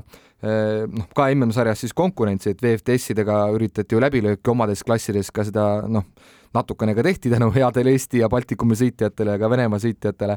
Äh, 0.45 0.85
noh, 0.93 1.07
ka 1.17 1.31
MM-sarjas 1.33 1.81
siis 1.81 1.95
konkurentsi, 1.97 2.53
et 2.53 2.61
VFTS-idega 2.61 3.39
üritati 3.57 3.97
ju 3.97 4.03
läbilööki 4.05 4.53
omades 4.53 4.83
klassides 4.85 5.31
ka 5.33 5.47
seda 5.49 5.65
noh, 5.89 6.05
natukene 6.53 6.93
ka 6.95 7.05
tehti 7.07 7.33
tänu 7.33 7.49
headele 7.55 7.95
Eesti 7.97 8.21
ja 8.21 8.29
Baltikumi 8.29 8.77
sõitjatele 8.77 9.33
ja 9.33 9.41
ka 9.41 9.49
Venemaa 9.49 9.81
sõitjatele, 9.81 10.37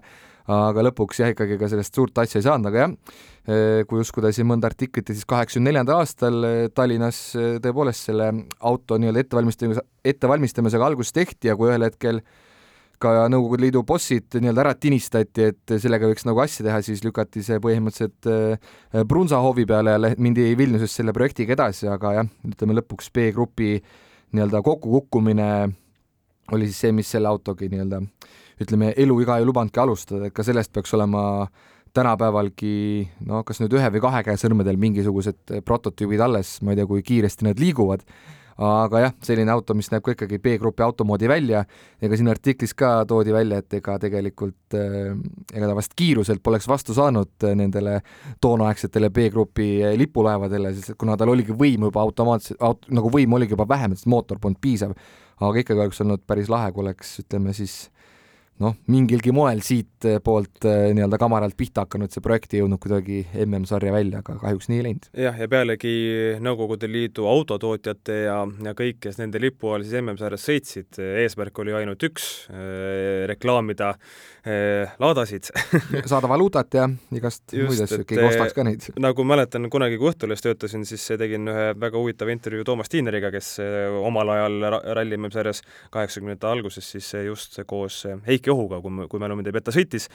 aga 0.56 0.86
lõpuks 0.88 1.20
jah, 1.20 1.34
ikkagi 1.36 1.60
ka 1.60 1.68
sellest 1.74 2.00
suurt 2.00 2.24
asja 2.24 2.40
ei 2.40 2.48
saanud, 2.48 2.72
aga 2.72 2.86
jah, 2.86 2.96
äh, 3.52 3.84
kui 3.92 4.00
uskuda 4.00 4.32
siin 4.32 4.48
mõnda 4.48 4.72
artiklit, 4.72 5.12
siis 5.12 5.28
kaheksakümne 5.28 5.74
neljandal 5.74 6.00
aastal 6.00 6.48
Tallinnas 6.72 7.20
tõepoolest 7.60 8.08
selle 8.08 8.32
auto 8.72 8.98
nii-öelda 9.04 9.28
ettevalmistamise, 9.28 9.84
ettevalmistamisega 10.16 10.88
algust 10.94 11.18
tehti 11.20 11.52
ja 11.52 11.60
kui 11.60 11.74
ühel 11.74 11.90
hetkel 11.90 12.24
äh, 12.24 12.49
ka 13.00 13.28
Nõukogude 13.32 13.64
Liidu 13.66 13.84
bossid 13.88 14.36
nii-öelda 14.36 14.64
ära 14.66 14.74
tinistati, 14.76 15.50
et 15.54 15.76
sellega 15.80 16.10
võiks 16.10 16.26
nagu 16.28 16.42
asja 16.44 16.66
teha, 16.68 16.82
siis 16.86 17.04
lükati 17.06 17.44
see 17.46 17.60
põhimõtteliselt 17.64 18.30
äh, 18.30 19.04
Brunsahovi 19.08 19.66
peale 19.70 19.96
ja 19.96 20.14
mindi 20.22 20.50
Vilniuses 20.60 20.96
selle 21.00 21.16
projektiga 21.16 21.56
edasi, 21.56 21.88
aga 21.92 22.14
jah, 22.20 22.32
ütleme 22.52 22.76
lõpuks 22.82 23.12
B-grupi 23.16 23.78
nii-öelda 24.36 24.62
kokkukukkumine 24.66 25.50
oli 26.54 26.70
siis 26.70 26.84
see, 26.86 26.94
mis 26.96 27.10
selle 27.12 27.30
autogi 27.32 27.70
nii-öelda 27.72 28.02
ütleme, 28.60 28.94
eluiga 29.00 29.40
ei 29.40 29.48
lubanudki 29.48 29.80
alustada, 29.80 30.28
et 30.28 30.36
ka 30.36 30.44
sellest 30.44 30.74
peaks 30.76 30.94
olema 30.98 31.22
tänapäevalgi 31.96 32.74
no 33.30 33.42
kas 33.48 33.62
nüüd 33.64 33.74
ühe 33.78 33.88
või 33.96 34.04
kahe 34.04 34.22
käe 34.28 34.38
sõrmedel 34.38 34.78
mingisugused 34.82 35.56
prototüübid 35.66 36.22
alles, 36.22 36.58
ma 36.62 36.74
ei 36.74 36.80
tea, 36.80 36.90
kui 36.90 37.06
kiiresti 37.06 37.48
nad 37.48 37.62
liiguvad 37.62 38.04
aga 38.60 39.02
jah, 39.06 39.14
selline 39.24 39.52
auto, 39.54 39.74
mis 39.78 39.88
näeb 39.92 40.04
ka 40.04 40.14
ikkagi 40.16 40.40
B-grupi 40.44 40.84
auto 40.84 41.06
moodi 41.08 41.30
välja, 41.32 41.62
ega 42.04 42.18
siin 42.20 42.28
artiklis 42.32 42.74
ka 42.78 43.06
toodi 43.08 43.32
välja, 43.34 43.62
et 43.64 43.78
ega 43.80 43.96
tegelikult 44.02 44.76
äh, 44.76 45.14
ega 45.54 45.70
ta 45.70 45.78
vast 45.78 45.96
kiiruselt 46.00 46.44
poleks 46.44 46.68
vastu 46.68 46.96
saanud 46.98 47.48
äh, 47.48 47.56
nendele 47.56 48.00
toonaegsetele 48.44 49.12
B-grupi 49.16 49.70
äh, 49.88 49.96
lipulaevadele, 50.00 50.74
sest 50.76 50.98
kuna 51.00 51.16
tal 51.20 51.32
oligi 51.32 51.56
võim 51.56 51.88
juba 51.88 52.04
automaatselt, 52.04 52.60
aut-, 52.60 52.90
nagu 52.92 53.12
võim 53.14 53.38
oligi 53.40 53.56
juba 53.56 53.68
vähem, 53.70 53.96
sest 53.96 54.10
mootor 54.12 54.42
polnud 54.44 54.60
piisav, 54.62 54.96
aga 55.40 55.64
ikkagi 55.64 55.86
oleks 55.86 56.04
olnud 56.04 56.28
päris 56.28 56.52
lahe, 56.52 56.74
kui 56.76 56.84
oleks, 56.84 57.16
ütleme 57.24 57.56
siis 57.56 57.86
noh, 58.64 58.76
mingilgi 58.92 59.32
moel 59.36 59.62
siitpoolt 59.64 60.68
eh, 60.68 60.90
nii-öelda 60.96 61.20
kamaralt 61.22 61.56
pihta 61.60 61.86
hakanud 61.86 62.12
see 62.12 62.24
projekt 62.24 62.54
ei 62.54 62.62
jõudnud 62.62 62.82
kuidagi 62.84 63.22
MM-sarja 63.46 63.94
välja, 63.96 64.20
aga 64.24 64.36
kahjuks 64.42 64.70
nii 64.72 64.80
ei 64.82 64.86
läinud. 64.90 65.08
jah, 65.26 65.38
ja 65.40 65.48
pealegi 65.52 65.94
Nõukogude 66.44 66.90
Liidu 66.92 67.28
autotootjate 67.30 68.18
ja, 68.26 68.40
ja 68.66 68.74
kõik, 68.78 69.00
kes 69.06 69.20
nende 69.22 69.40
lipu 69.42 69.72
all 69.74 69.86
siis 69.86 70.02
MM-sarjas 70.02 70.48
sõitsid, 70.50 71.00
eesmärk 71.24 71.64
oli 71.64 71.76
ainult 71.80 72.04
üks 72.10 72.28
eh,, 72.52 73.24
reklaamida 73.32 73.94
eh, 74.44 74.92
laadasid 75.00 75.52
saada 76.12 76.30
valuutat 76.32 76.80
ja 76.80 76.90
igast 77.16 77.56
muid 77.56 77.86
asju, 77.86 78.04
keegi 78.10 78.28
ostaks 78.28 78.58
ka 78.58 78.68
neid. 78.68 78.90
nagu 79.00 79.28
mäletan, 79.28 79.70
kunagi 79.72 80.00
kui 80.02 80.12
Õhtulehes 80.12 80.44
töötasin, 80.44 80.84
siis 80.90 81.06
tegin 81.22 81.48
ühe 81.52 81.72
väga 81.80 82.00
huvitava 82.00 82.34
intervjuu 82.34 82.66
Toomas 82.68 82.92
Tiineriga, 82.92 83.32
kes 83.32 83.56
omal 84.04 84.36
ajal 84.36 84.60
ralli 84.98 85.20
MM-sarjas 85.20 85.62
kaheksakümnendate 85.94 86.50
alguses 86.50 86.92
siis 86.98 87.14
just 87.24 87.60
koos 87.70 88.02
Heiki 88.28 88.49
Heiki 88.50 88.54
Ohuga, 88.54 88.82
kui, 88.82 89.08
kui 89.10 89.22
mälu 89.22 89.38
mind 89.38 89.48
ei 89.50 89.54
peta, 89.54 89.72
sõitis. 89.74 90.08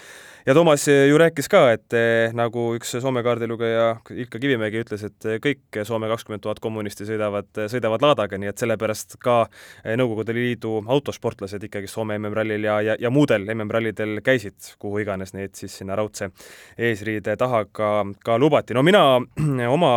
ja 0.47 0.55
Toomas 0.55 0.87
ju 0.88 1.18
rääkis 1.18 1.49
ka, 1.49 1.70
et 1.73 1.94
eh, 1.94 2.33
nagu 2.35 2.75
üks 2.77 2.97
Soome 3.01 3.23
kaardilugeja 3.23 4.01
Ilka 4.11 4.38
Kivimägi 4.38 4.83
ütles, 4.83 5.05
et 5.07 5.27
kõik 5.42 5.79
Soome 5.85 6.09
kakskümmend 6.11 6.42
tuhat 6.42 6.61
kommunisti 6.61 7.07
sõidavad, 7.07 7.49
sõidavad 7.70 8.03
laadaga, 8.03 8.38
nii 8.38 8.51
et 8.51 8.59
sellepärast 8.59 9.18
ka 9.23 9.44
eh, 9.85 9.94
Nõukogude 9.97 10.35
Liidu 10.35 10.83
autosportlased 10.87 11.62
ikkagi 11.68 11.90
Soome 11.90 12.18
MM-rallil 12.18 12.66
ja, 12.66 12.81
ja, 12.83 12.97
ja 12.99 13.11
muudel 13.14 13.47
MM-rallidel 13.55 14.20
käisid, 14.25 14.75
kuhu 14.83 15.05
iganes 15.05 15.35
neid 15.35 15.55
siis 15.59 15.79
sinna 15.79 15.97
raudse 15.99 16.31
eesriide 16.79 17.37
taha 17.38 17.64
ka, 17.70 17.90
ka 18.25 18.38
lubati. 18.38 18.75
no 18.75 18.83
mina 18.83 19.05
oma 19.77 19.94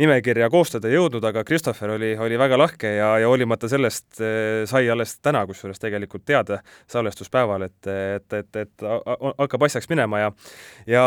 nimekirja 0.00 0.48
koostada 0.50 0.88
ei 0.88 0.96
jõudnud, 0.96 1.24
aga 1.26 1.44
Christopher 1.44 1.96
oli, 1.96 2.14
oli 2.18 2.38
väga 2.40 2.58
lahke 2.58 2.94
ja, 2.96 3.12
ja 3.20 3.28
hoolimata 3.28 3.68
sellest 3.68 4.22
eh, 4.22 4.62
sai 4.70 4.88
alles 4.90 5.18
täna 5.20 5.42
kusjuures 5.48 5.80
tegelikult 5.82 6.24
teada 6.28 6.60
salvestuspäeval, 6.90 7.66
et 7.68 7.79
et, 7.86 8.26
et, 8.36 8.36
et, 8.40 8.60
et 8.64 8.86
hakkab 9.38 9.66
asjaks 9.66 9.88
minema 9.90 10.20
ja 10.20 10.30
ja, 10.86 11.04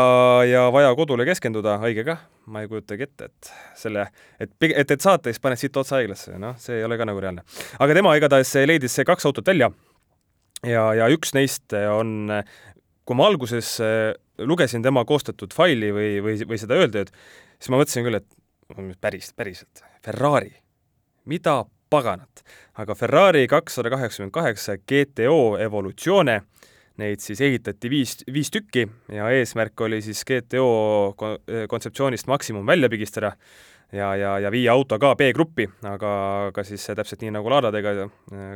ja 0.48 0.66
vaja 0.74 0.94
kodule 0.98 1.26
keskenduda, 1.28 1.76
õige 1.84 2.06
kah, 2.08 2.22
ma 2.50 2.64
ei 2.64 2.70
kujutagi 2.70 3.06
ette, 3.06 3.30
et 3.30 3.52
selle, 3.78 4.08
et, 4.40 4.52
et, 4.70 4.90
et 4.90 5.00
saateis 5.00 5.40
paned 5.42 5.60
siit 5.60 5.76
otsa 5.76 6.00
haiglasse, 6.00 6.36
noh, 6.40 6.58
see 6.60 6.80
ei 6.80 6.86
ole 6.86 6.98
ka 7.00 7.08
nagu 7.08 7.22
reaalne. 7.22 7.44
aga 7.78 7.98
tema 8.00 8.14
igatahes 8.18 8.54
leidis 8.66 8.98
kaks 9.06 9.26
autot 9.30 9.46
välja 9.46 9.70
ja, 10.66 10.86
ja 10.96 11.08
üks 11.12 11.34
neist 11.36 11.74
on, 11.74 12.30
kui 13.04 13.18
ma 13.18 13.28
alguses 13.28 13.76
äh, 13.84 14.12
lugesin 14.38 14.82
tema 14.82 15.04
koostatud 15.04 15.54
faili 15.54 15.92
või, 15.94 16.10
või, 16.24 16.38
või 16.48 16.60
seda 16.60 16.78
öeldud, 16.78 17.12
siis 17.58 17.70
ma 17.72 17.80
mõtlesin 17.80 18.06
küll, 18.06 18.20
et 18.20 18.98
päris, 19.00 19.30
päriselt, 19.36 19.84
Ferrari, 20.04 20.52
mida 21.30 21.62
paganat. 21.94 22.44
aga 22.74 22.94
Ferrari 22.98 23.46
kakssada 23.46 23.90
kaheksakümmend 23.94 24.34
kaheksa 24.34 24.76
GTO 24.82 25.56
Evolutione 25.62 26.42
Neid 26.94 27.18
siis 27.18 27.40
ehitati 27.42 27.90
viis, 27.90 28.20
viis 28.30 28.52
tükki 28.54 28.84
ja 29.10 29.26
eesmärk 29.34 29.80
oli 29.82 29.98
siis 30.02 30.20
GTO 30.22 31.14
kontseptsioonist 31.68 32.28
maksimum 32.30 32.66
välja 32.66 32.88
pigistada 32.88 33.32
ja, 33.92 34.12
ja, 34.16 34.38
ja 34.38 34.50
viia 34.50 34.72
auto 34.72 34.98
ka 34.98 35.14
B-gruppi, 35.18 35.66
aga, 35.90 36.12
aga 36.52 36.64
siis 36.66 36.84
täpselt 36.86 37.24
nii 37.24 37.32
nagu 37.34 37.50
laadadega 37.50 38.08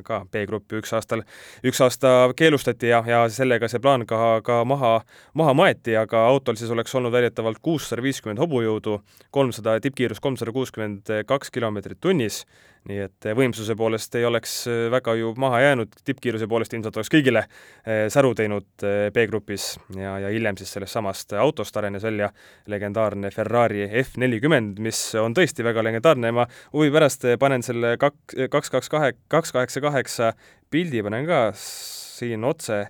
ka 0.06 0.20
B-gruppi 0.30 0.78
üks 0.78 0.94
aastal, 0.94 1.24
üks 1.66 1.82
aasta 1.82 2.12
keelustati 2.38 2.92
ja, 2.92 3.02
ja 3.06 3.24
sellega 3.32 3.66
see 3.70 3.82
plaan 3.82 4.06
ka, 4.06 4.38
ka 4.46 4.60
maha, 4.68 5.00
maha 5.38 5.54
maeti, 5.58 5.96
aga 5.98 6.22
autol 6.30 6.58
siis 6.60 6.70
oleks 6.74 6.94
olnud 6.94 7.14
väidetavalt 7.14 7.58
kuussada 7.62 8.06
viiskümmend 8.06 8.38
hobujõudu, 8.42 9.00
kolmsada, 9.34 9.80
tippkiirus 9.82 10.22
kolmsada 10.22 10.54
kuuskümmend 10.54 11.10
kaks 11.26 11.50
kilomeetrit 11.54 11.98
tunnis 12.00 12.44
nii 12.88 13.00
et 13.04 13.26
eh, 13.28 13.34
võimsuse 13.36 13.74
poolest 13.78 14.14
ei 14.18 14.24
oleks 14.28 14.52
eh, 14.70 14.86
väga 14.92 15.14
ju 15.18 15.32
maha 15.40 15.60
jäänud, 15.64 15.98
tippkiiruse 16.06 16.48
poolest 16.50 16.74
ilmselt 16.76 16.96
oleks 16.96 17.10
kõigile 17.12 17.42
eh, 17.44 18.06
säru 18.12 18.34
teinud 18.38 18.86
B-grupis 19.14 19.70
ja, 19.96 20.16
ja 20.22 20.32
hiljem 20.32 20.58
siis 20.60 20.72
sellest 20.76 20.96
samast 20.96 21.34
autost 21.38 21.76
arenes 21.76 22.06
välja 22.06 22.30
legendaarne 22.70 23.32
Ferrari 23.34 23.86
F 24.02 24.16
nelikümmend, 24.22 24.80
mis 24.84 25.00
on 25.20 25.36
tõesti 25.36 25.66
väga 25.66 25.84
legendaarne. 25.84 26.30
Ja 26.30 26.38
ma 26.40 26.48
huvi 26.72 26.92
pärast 26.94 27.26
panen 27.40 27.64
selle 27.66 27.96
kak-, 28.00 28.36
kaks, 28.52 28.72
kaks, 28.72 28.92
kahe, 28.92 29.12
kaks, 29.32 29.52
kaheksa, 29.56 29.84
kaheksa 29.84 30.32
pildi 30.70 31.02
panen 31.04 31.26
ka 31.28 31.48
siin 31.56 32.44
otse, 32.44 32.84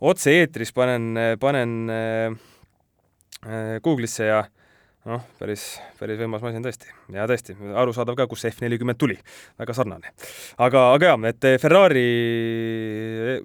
otse-eetris 0.00 0.72
panen, 0.74 1.10
panen 1.40 1.74
äh, 1.90 3.78
Google'isse 3.84 4.30
ja 4.30 4.44
noh, 5.08 5.24
päris, 5.38 5.64
päris 5.98 6.18
võimas 6.20 6.42
masin 6.44 6.64
tõesti. 6.64 6.90
ja 7.14 7.26
tõesti, 7.28 7.56
arusaadav 7.82 8.18
ka, 8.18 8.26
kust 8.30 8.44
see 8.44 8.52
F 8.52 8.62
nelikümmend 8.64 8.98
tuli. 9.00 9.16
väga 9.58 9.76
sarnane. 9.76 10.12
aga, 10.58 10.84
aga 10.96 11.12
jaa, 11.12 11.20
et 11.30 11.48
Ferrari 11.62 12.04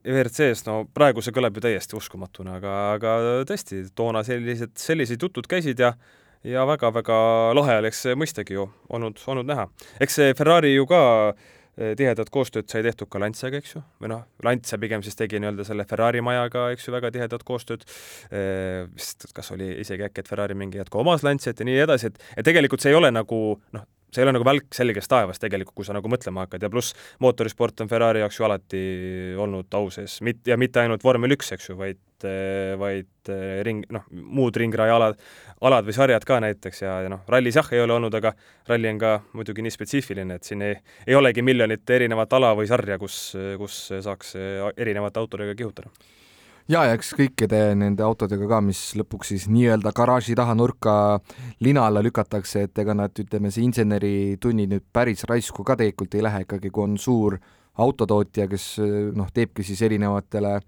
WRC-s, 0.03 0.65
no 0.67 0.83
praegu 0.93 1.23
see 1.23 1.35
kõlab 1.35 1.55
ju 1.55 1.63
täiesti 1.67 1.97
uskumatuna, 1.99 2.59
aga, 2.59 2.75
aga 2.97 3.15
tõesti, 3.49 3.85
toona 3.95 4.23
sellised, 4.27 4.75
sellised 4.79 5.23
jutud 5.29 5.49
käisid 5.49 5.79
ja 5.79 5.95
ja 6.43 6.65
väga-väga 6.67 7.17
lahe 7.55 7.77
oleks 7.79 8.01
mõistagi 8.19 8.57
ju 8.57 8.67
olnud, 8.91 9.21
olnud 9.31 9.47
näha. 9.47 9.69
eks 10.03 10.19
see 10.19 10.33
Ferrari 10.37 10.73
ju 10.75 10.87
ka 10.89 11.03
Äh, 11.33 11.39
tihedat 11.75 12.29
koostööd 12.33 12.69
sai 12.69 12.83
tehtud 12.85 13.09
ka 13.11 13.21
Lanciaga, 13.21 13.59
eks 13.61 13.75
ju, 13.75 13.81
või 14.01 14.11
noh, 14.13 14.25
Lancia 14.45 14.77
pigem 14.81 15.03
siis 15.05 15.17
tegi 15.17 15.41
nii-öelda 15.41 15.65
selle 15.67 15.85
Ferrari 15.89 16.21
majaga, 16.25 16.67
eks 16.75 16.87
ju, 16.87 16.93
väga 16.93 17.11
tihedat 17.15 17.45
koostööd, 17.47 17.85
äh, 18.29 18.83
vist 18.93 19.25
kas 19.33 19.51
oli 19.55 19.71
isegi 19.81 20.05
äkki, 20.05 20.23
et 20.23 20.29
Ferrari 20.29 20.57
mingi 20.57 20.81
hetk 20.81 20.95
omas 21.01 21.25
Lanciat 21.25 21.59
ja 21.59 21.69
nii 21.69 21.81
edasi, 21.87 22.11
et 22.11 22.21
et 22.37 22.45
tegelikult 22.45 22.83
see 22.83 22.93
ei 22.93 22.99
ole 22.99 23.09
nagu 23.13 23.41
noh, 23.73 23.87
see 24.13 24.23
ei 24.23 24.27
ole 24.27 24.35
nagu 24.37 24.47
välk 24.47 24.73
selgest 24.75 25.11
taevast 25.11 25.41
tegelikult, 25.43 25.75
kui 25.77 25.87
sa 25.87 25.95
nagu 25.95 26.09
mõtlema 26.11 26.45
hakkad 26.45 26.63
ja 26.63 26.69
pluss 26.73 26.95
mootorisport 27.23 27.83
on 27.83 27.91
Ferrari 27.91 28.23
jaoks 28.23 28.39
ju 28.39 28.47
alati 28.47 28.83
olnud 29.41 29.77
au 29.79 29.91
sees, 29.93 30.19
mit-, 30.25 30.45
ja 30.47 30.57
mitte 30.59 30.83
ainult 30.83 31.03
vormel 31.03 31.35
üks, 31.35 31.51
eks 31.55 31.69
ju, 31.71 31.77
vaid, 31.79 32.01
vaid 32.79 33.33
ring, 33.67 33.83
noh, 33.93 34.07
muud 34.11 34.57
ringrajaalad, 34.59 35.19
alad 35.67 35.87
või 35.87 35.97
sarjad 35.97 36.25
ka 36.27 36.39
näiteks 36.43 36.83
ja, 36.85 36.97
ja 37.05 37.11
noh, 37.11 37.23
rallis 37.31 37.59
jah, 37.59 37.69
ei 37.75 37.83
ole 37.83 37.97
olnud, 37.97 38.15
aga 38.19 38.33
ralli 38.69 38.91
on 38.93 39.01
ka 39.01 39.13
muidugi 39.37 39.65
nii 39.65 39.75
spetsiifiline, 39.75 40.39
et 40.39 40.47
siin 40.47 40.63
ei, 40.65 40.79
ei 41.07 41.19
olegi 41.19 41.45
miljonit 41.45 41.89
erinevat 41.97 42.39
ala 42.39 42.53
või 42.57 42.69
sarja, 42.69 42.99
kus, 43.01 43.21
kus 43.59 43.85
saaks 44.03 44.35
erinevate 44.77 45.23
autodega 45.23 45.55
kihutada 45.57 45.91
ja, 46.67 46.83
ja 46.87 46.93
eks 46.95 47.13
kõikide 47.17 47.61
nende 47.79 48.05
autodega 48.05 48.47
ka, 48.49 48.59
mis 48.65 48.81
lõpuks 48.99 49.33
siis 49.33 49.47
nii-öelda 49.51 49.93
garaaži 49.95 50.35
taha 50.37 50.55
nurka 50.57 50.95
lina 51.63 51.87
alla 51.87 52.03
lükatakse, 52.05 52.67
et 52.67 52.83
ega 52.83 52.95
nad, 52.97 53.15
ütleme, 53.19 53.51
see 53.51 53.65
inseneritunnid 53.67 54.71
nüüd 54.75 54.85
päris 54.93 55.25
raisku 55.29 55.65
ka 55.67 55.77
tegelikult 55.79 56.15
ei 56.15 56.25
lähe 56.25 56.43
ikkagi, 56.47 56.71
kui 56.73 56.87
on 56.87 56.97
suur 57.01 57.39
autotootja, 57.83 58.47
kes 58.51 58.67
noh, 59.17 59.31
teebki 59.33 59.65
siis 59.65 59.81
erinevatele 59.85 60.59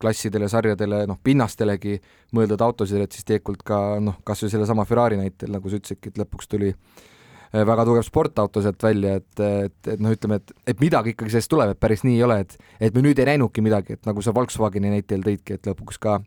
klassidele, 0.00 0.48
sarjadele, 0.50 1.04
noh, 1.08 1.16
pinnastelegi 1.22 1.96
mõeldud 2.36 2.60
autosid, 2.66 3.00
et 3.00 3.14
siis 3.14 3.24
tegelikult 3.24 3.62
ka 3.64 3.80
noh, 4.02 4.18
kas 4.26 4.42
või 4.44 4.52
sellesama 4.52 4.84
Ferrari 4.88 5.16
näitel, 5.16 5.54
nagu 5.54 5.70
sa 5.70 5.78
ütlesidki, 5.80 6.12
et 6.12 6.20
lõpuks 6.20 6.50
tuli 6.50 6.74
Äh, 6.74 7.13
väga 7.54 7.84
tugev 7.86 8.02
sportauto 8.06 8.62
sealt 8.64 8.82
välja, 8.82 9.18
et, 9.20 9.40
et, 9.40 9.76
et 9.94 10.02
noh, 10.02 10.14
ütleme, 10.14 10.40
et, 10.40 10.52
et 10.74 10.80
midagi 10.82 11.14
ikkagi 11.14 11.34
sellest 11.34 11.52
tuleb, 11.52 11.74
et 11.74 11.80
päris 11.80 12.02
nii 12.06 12.16
ei 12.18 12.24
ole, 12.26 12.40
et, 12.42 12.56
et 12.82 12.96
me 12.96 13.04
nüüd 13.04 13.20
ei 13.22 13.28
näinudki 13.30 13.62
midagi, 13.64 13.98
et 13.98 14.08
nagu 14.08 14.24
sa 14.24 14.34
Volkswageni 14.34 14.90
näitel 14.90 15.22
tõidki, 15.26 15.58
et 15.58 15.70
lõpuks 15.70 16.00
ka 16.02 16.18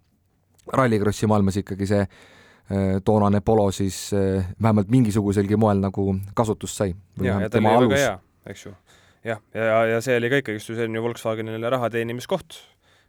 rallikrossi 0.73 1.27
maailmas 1.27 1.59
ikkagi 1.59 1.89
see 1.89 2.03
äh, 2.03 2.97
toonane 3.05 3.41
Polo 3.41 3.67
siis 3.75 3.99
äh, 4.15 4.47
vähemalt 4.61 4.91
mingisuguselgi 4.93 5.59
moel 5.59 5.83
nagu 5.83 6.09
kasutust 6.35 6.79
sai. 6.79 6.95
ja, 7.21 7.41
ja 7.43 7.51
ta 7.51 7.59
oli 7.59 7.91
väga 7.91 8.01
hea, 8.03 8.15
eks 8.53 8.65
ju. 8.65 8.73
jah, 9.27 9.43
ja, 9.53 9.69
ja, 9.71 9.83
ja 9.95 10.01
see 10.05 10.17
oli 10.19 10.31
ka 10.31 10.41
ikkagi 10.43 10.61
just 10.61 10.73
selline 10.73 11.03
Volkswagenile 11.03 11.75
raha 11.75 11.91
teenimiskoht 11.91 12.61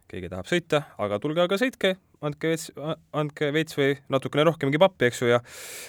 keegi 0.09 0.29
tahab 0.31 0.47
sõita, 0.49 0.83
aga 0.97 1.19
tulge 1.21 1.43
aga 1.43 1.57
sõitke, 1.61 1.95
andke 2.25 2.51
veits, 2.51 2.69
andke 3.15 3.51
veits 3.55 3.77
või 3.77 3.93
natukene 4.11 4.45
rohkemgi 4.49 4.81
pappi, 4.81 5.07
eks 5.09 5.21
ju, 5.23 5.29
ja 5.31 5.39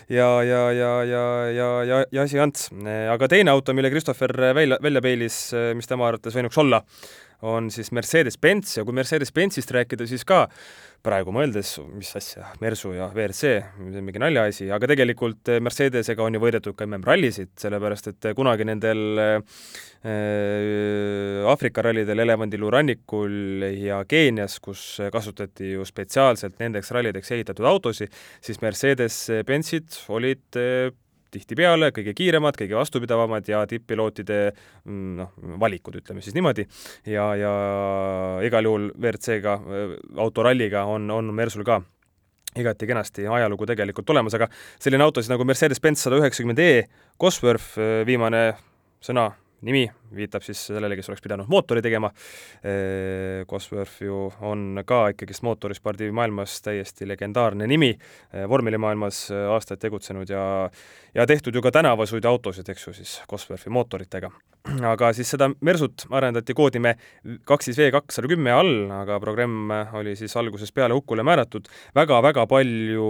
ja, 0.08 0.28
ja, 0.46 0.60
ja, 0.74 0.92
ja, 1.04 1.24
ja, 1.54 1.70
ja, 1.88 2.02
ja 2.12 2.26
asi 2.26 2.38
ants. 2.42 2.70
aga 3.14 3.28
teine 3.30 3.50
auto, 3.54 3.74
mille 3.74 3.90
Christopher 3.90 4.34
välja, 4.54 4.78
välja 4.82 5.02
peilis, 5.04 5.42
mis 5.74 5.90
tema 5.90 6.08
arvates 6.08 6.36
võinuks 6.36 6.60
olla, 6.62 6.82
on 7.46 7.70
siis 7.72 7.90
Mercedes-Benz 7.96 8.76
ja 8.78 8.84
kui 8.84 8.94
Mercedes-Benzist 8.96 9.72
rääkida, 9.74 10.06
siis 10.08 10.24
ka 10.28 10.46
praegu 11.04 11.32
mõeldes, 11.32 11.78
mis 11.96 12.10
asja, 12.18 12.50
Mersu 12.60 12.92
ja 12.92 13.06
WRC, 13.08 13.40
see 13.40 14.00
on 14.00 14.04
mingi 14.04 14.20
naljaasi, 14.20 14.68
aga 14.74 14.90
tegelikult 14.90 15.48
Mercedesega 15.64 16.24
on 16.26 16.36
ju 16.36 16.42
võidetud 16.42 16.76
ka 16.76 16.84
MM-rallisid, 16.88 17.54
sellepärast 17.60 18.10
et 18.12 18.30
kunagi 18.36 18.66
nendel 18.68 19.22
äh, 19.24 19.38
Aafrika 21.48 21.84
rallidel 21.86 22.24
Elevandiluu 22.26 22.72
rannikul 22.76 23.64
ja 23.80 24.02
Keenias, 24.08 24.58
kus 24.60 24.82
kasutati 25.12 25.72
ju 25.74 25.86
spetsiaalselt 25.88 26.60
nendeks 26.60 26.92
rallideks 26.92 27.32
ehitatud 27.36 27.68
autosid, 27.72 28.12
siis 28.44 28.60
Mercedes-Benzid 28.64 30.02
olid 30.12 30.60
äh, 30.60 30.90
tihtipeale 31.34 31.90
kõige 31.94 32.14
kiiremad, 32.16 32.56
kõige 32.58 32.76
vastupidavamad 32.78 33.48
ja 33.50 33.62
tipp-pilootide 33.70 34.40
mm, 34.50 35.12
noh, 35.20 35.32
valikud, 35.62 36.00
ütleme 36.02 36.24
siis 36.24 36.36
niimoodi. 36.36 36.66
ja, 37.06 37.28
ja 37.38 37.52
igal 38.46 38.68
juhul 38.68 38.90
WRC-ga, 38.96 39.56
äh, 39.60 39.96
autoralliga 40.18 40.84
on, 40.90 41.10
on 41.14 41.34
Mersul 41.34 41.66
ka 41.66 41.80
igati 42.58 42.86
kenasti 42.90 43.28
ajalugu 43.30 43.68
tegelikult 43.70 44.10
olemas, 44.10 44.34
aga 44.34 44.50
selline 44.82 45.06
auto 45.06 45.22
siis 45.22 45.30
nagu 45.30 45.46
Mercedes-Benz 45.46 46.02
sada 46.02 46.18
üheksakümmend 46.18 46.62
E 46.64 46.72
Cosworth, 47.20 47.76
äh, 47.78 48.00
viimane 48.08 48.50
sõna 49.04 49.30
nimi 49.66 49.84
viitab 50.14 50.44
siis 50.44 50.62
sellele, 50.70 50.96
kes 50.98 51.10
oleks 51.10 51.22
pidanud 51.24 51.50
mootori 51.50 51.82
tegema. 51.84 52.10
Cosworth 53.50 54.02
ju 54.02 54.26
on 54.46 54.82
ka 54.86 55.02
ikkagist 55.12 55.44
mootorispordi 55.46 56.10
maailmas 56.14 56.58
täiesti 56.64 57.08
legendaarne 57.08 57.68
nimi, 57.70 57.92
vormelimaailmas 58.48 59.28
aastaid 59.54 59.82
tegutsenud 59.82 60.30
ja 60.30 60.44
ja 61.14 61.26
tehtud 61.26 61.54
ju 61.54 61.62
ka 61.62 61.72
tänavasõiduautosid, 61.74 62.68
eks 62.70 62.86
ju, 62.86 62.94
siis 62.94 63.16
Cosworthi 63.30 63.70
mootoritega. 63.70 64.30
aga 64.92 65.12
siis 65.16 65.30
seda 65.32 65.48
Mersut 65.60 66.04
arendati 66.10 66.54
koodime 66.54 66.94
kaks 67.48 67.70
siis 67.70 67.78
V 67.78 67.90
kakssada 67.94 68.28
kümme 68.28 68.52
all, 68.52 68.90
aga 68.92 69.20
programm 69.20 69.72
oli 69.98 70.16
siis 70.16 70.36
algusest 70.36 70.74
peale 70.74 70.94
hukule 70.94 71.24
määratud 71.26 71.68
väga,, 71.94 72.20
väga-väga 72.20 72.46
palju 72.46 73.08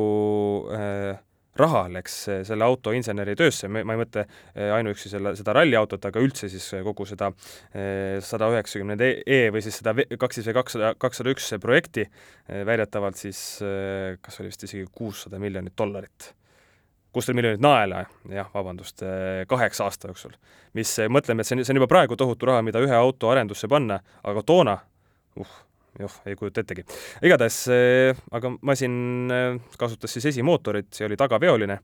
äh, 0.73 1.19
raha 1.63 1.85
läks 1.93 2.17
selle 2.49 2.67
auto 2.67 2.93
inseneri 2.97 3.37
töösse, 3.39 3.69
ma 3.71 3.83
ei 3.83 4.01
mõtle 4.01 4.25
eh, 4.25 4.71
ainuüksi 4.75 5.13
selle, 5.13 5.35
seda 5.39 5.55
ralliautot, 5.57 6.05
aga 6.11 6.23
üldse 6.23 6.51
siis 6.53 6.67
kogu 6.87 7.07
seda 7.09 7.31
eh, 7.75 8.19
sada 8.25 8.51
üheksakümmend 8.55 9.05
E 9.05 9.41
või 9.55 9.63
siis 9.65 9.81
seda 9.81 9.95
kaks 9.95 10.41
siis 10.41 10.51
või 10.51 10.59
kakssada, 10.61 10.93
kakssada 11.01 11.33
üks 11.35 11.49
projekti, 11.63 12.07
eh, 12.49 12.65
väidetavalt 12.69 13.21
siis 13.21 13.41
kas 14.23 14.41
oli 14.41 14.51
vist 14.51 14.67
isegi 14.67 14.87
kuussada 14.93 15.39
miljonit 15.39 15.77
dollarit. 15.79 16.35
kuussada 17.13 17.35
miljonit 17.37 17.61
naela, 17.61 18.05
jah, 18.31 18.51
vabandust, 18.55 19.03
kaheksa 19.49 19.85
aasta 19.85 20.09
jooksul. 20.09 20.37
mis, 20.75 20.99
mõtleme, 21.09 21.41
et 21.41 21.47
see 21.47 21.57
on, 21.59 21.65
see 21.65 21.75
on 21.75 21.83
juba 21.83 21.91
praegu 21.91 22.17
tohutu 22.17 22.47
raha, 22.47 22.63
mida 22.63 22.79
ühe 22.79 22.95
auto 22.95 23.31
arendusse 23.31 23.69
panna, 23.69 24.01
aga 24.23 24.43
toona, 24.47 24.79
uh 25.37 25.59
joh, 25.99 26.21
ei 26.27 26.37
kujuta 26.37 26.63
ettegi. 26.63 26.85
igatahes, 27.23 27.59
eh, 27.75 28.23
aga 28.31 28.53
masin 28.63 28.95
eh, 29.35 29.59
kasutas 29.79 30.13
siis 30.15 30.31
esimootorit, 30.33 30.91
see 30.95 31.07
oli 31.09 31.19
tagaveoline, 31.21 31.79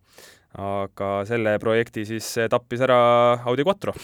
aga 0.63 1.11
selle 1.29 1.57
projekti 1.63 2.07
siis 2.09 2.31
eh, 2.39 2.51
tappis 2.53 2.85
ära 2.87 2.99
Audi 3.45 3.67
Quattro. 3.67 3.95